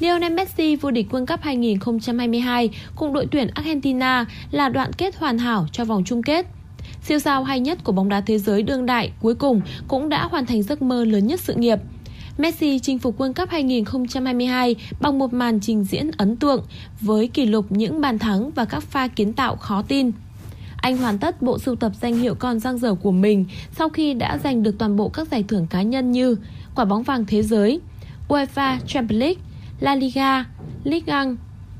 Lionel 0.00 0.32
Messi 0.32 0.76
vô 0.76 0.90
địch 0.90 1.06
World 1.10 1.26
Cup 1.26 1.40
2022 1.40 2.70
cùng 2.96 3.12
đội 3.12 3.26
tuyển 3.30 3.48
Argentina 3.54 4.26
là 4.50 4.68
đoạn 4.68 4.92
kết 4.92 5.16
hoàn 5.16 5.38
hảo 5.38 5.66
cho 5.72 5.84
vòng 5.84 6.04
chung 6.04 6.22
kết. 6.22 6.46
Siêu 7.02 7.18
sao 7.18 7.44
hay 7.44 7.60
nhất 7.60 7.78
của 7.84 7.92
bóng 7.92 8.08
đá 8.08 8.20
thế 8.20 8.38
giới 8.38 8.62
đương 8.62 8.86
đại 8.86 9.12
cuối 9.20 9.34
cùng 9.34 9.60
cũng 9.88 10.08
đã 10.08 10.24
hoàn 10.24 10.46
thành 10.46 10.62
giấc 10.62 10.82
mơ 10.82 11.04
lớn 11.04 11.26
nhất 11.26 11.40
sự 11.40 11.54
nghiệp. 11.54 11.78
Messi 12.38 12.78
chinh 12.78 12.98
phục 12.98 13.18
World 13.18 13.32
Cup 13.32 13.50
2022 13.50 14.76
bằng 15.00 15.18
một 15.18 15.32
màn 15.32 15.60
trình 15.60 15.84
diễn 15.84 16.10
ấn 16.16 16.36
tượng 16.36 16.64
với 17.00 17.28
kỷ 17.28 17.46
lục 17.46 17.66
những 17.70 18.00
bàn 18.00 18.18
thắng 18.18 18.50
và 18.50 18.64
các 18.64 18.82
pha 18.82 19.08
kiến 19.08 19.32
tạo 19.32 19.56
khó 19.56 19.82
tin. 19.82 20.10
Anh 20.76 20.96
hoàn 20.96 21.18
tất 21.18 21.42
bộ 21.42 21.58
sưu 21.58 21.76
tập 21.76 21.92
danh 22.00 22.14
hiệu 22.14 22.34
con 22.34 22.58
răng 22.58 22.78
dở 22.78 22.94
của 22.94 23.10
mình 23.10 23.44
sau 23.76 23.88
khi 23.88 24.14
đã 24.14 24.38
giành 24.38 24.62
được 24.62 24.74
toàn 24.78 24.96
bộ 24.96 25.08
các 25.08 25.28
giải 25.28 25.44
thưởng 25.48 25.66
cá 25.66 25.82
nhân 25.82 26.12
như 26.12 26.36
quả 26.74 26.84
bóng 26.84 27.02
vàng 27.02 27.24
thế 27.26 27.42
giới, 27.42 27.80
UEFA 28.28 28.78
Champions 28.86 29.20
League, 29.20 29.42
La 29.80 29.94
Liga, 29.94 30.44
Ligue 30.84 31.24
1, 31.24 31.30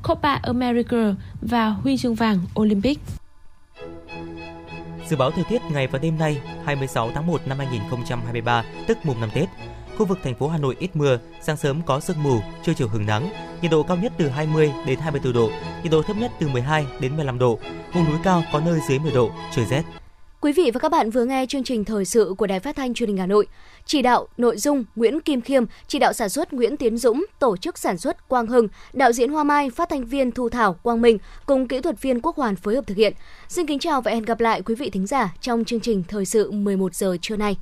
Copa 0.03 0.33
America 0.33 1.15
và 1.41 1.69
huy 1.69 1.97
chương 1.97 2.15
vàng 2.15 2.39
Olympic. 2.59 2.99
Dự 5.09 5.15
báo 5.15 5.31
thời 5.31 5.43
tiết 5.43 5.61
ngày 5.71 5.87
và 5.87 5.99
đêm 5.99 6.17
nay, 6.17 6.37
26 6.65 7.11
tháng 7.15 7.27
1 7.27 7.41
năm 7.47 7.57
2023, 7.57 8.63
tức 8.87 8.97
mùng 9.03 9.21
năm 9.21 9.29
Tết. 9.33 9.49
Khu 9.97 10.05
vực 10.05 10.19
thành 10.23 10.35
phố 10.35 10.47
Hà 10.47 10.57
Nội 10.57 10.75
ít 10.79 10.89
mưa, 10.93 11.19
sáng 11.41 11.57
sớm 11.57 11.81
có 11.85 11.99
sương 11.99 12.23
mù, 12.23 12.39
trưa 12.65 12.73
chiều 12.73 12.87
hứng 12.87 13.05
nắng. 13.05 13.29
Nhiệt 13.61 13.71
độ 13.71 13.83
cao 13.83 13.97
nhất 13.97 14.13
từ 14.17 14.29
20 14.29 14.71
đến 14.85 14.99
24 14.99 15.33
độ, 15.33 15.49
nhiệt 15.83 15.91
độ 15.91 16.01
thấp 16.01 16.17
nhất 16.17 16.31
từ 16.39 16.47
12 16.47 16.85
đến 16.99 17.15
15 17.15 17.39
độ. 17.39 17.59
Vùng 17.93 18.05
núi 18.05 18.17
cao 18.23 18.43
có 18.53 18.59
nơi 18.59 18.79
dưới 18.89 18.99
10 18.99 19.11
độ, 19.11 19.29
trời 19.55 19.65
rét. 19.65 19.83
Quý 20.41 20.53
vị 20.53 20.71
và 20.73 20.79
các 20.79 20.91
bạn 20.91 21.09
vừa 21.09 21.25
nghe 21.25 21.45
chương 21.45 21.63
trình 21.63 21.85
thời 21.85 22.05
sự 22.05 22.33
của 22.37 22.47
Đài 22.47 22.59
Phát 22.59 22.75
thanh 22.75 22.93
Truyền 22.93 23.09
hình 23.09 23.17
Hà 23.17 23.25
Nội. 23.25 23.47
Chỉ 23.85 24.01
đạo 24.01 24.27
nội 24.37 24.57
dung 24.57 24.85
Nguyễn 24.95 25.21
Kim 25.21 25.41
Khiêm, 25.41 25.63
chỉ 25.87 25.99
đạo 25.99 26.13
sản 26.13 26.29
xuất 26.29 26.53
Nguyễn 26.53 26.77
Tiến 26.77 26.97
Dũng, 26.97 27.25
tổ 27.39 27.57
chức 27.57 27.77
sản 27.77 27.97
xuất 27.97 28.29
Quang 28.29 28.47
Hưng, 28.47 28.67
đạo 28.93 29.11
diễn 29.11 29.31
Hoa 29.31 29.43
Mai, 29.43 29.69
phát 29.69 29.89
thanh 29.89 30.05
viên 30.05 30.31
Thu 30.31 30.49
Thảo, 30.49 30.73
Quang 30.73 31.01
Minh 31.01 31.17
cùng 31.45 31.67
kỹ 31.67 31.81
thuật 31.81 32.01
viên 32.01 32.21
Quốc 32.21 32.35
Hoàn 32.35 32.55
phối 32.55 32.75
hợp 32.75 32.87
thực 32.87 32.97
hiện. 32.97 33.13
Xin 33.47 33.65
kính 33.65 33.79
chào 33.79 34.01
và 34.01 34.11
hẹn 34.11 34.23
gặp 34.23 34.39
lại 34.39 34.61
quý 34.61 34.75
vị 34.75 34.89
thính 34.89 35.07
giả 35.07 35.33
trong 35.41 35.65
chương 35.65 35.79
trình 35.79 36.03
thời 36.07 36.25
sự 36.25 36.51
11 36.51 36.95
giờ 36.95 37.17
trưa 37.21 37.35
nay. 37.35 37.57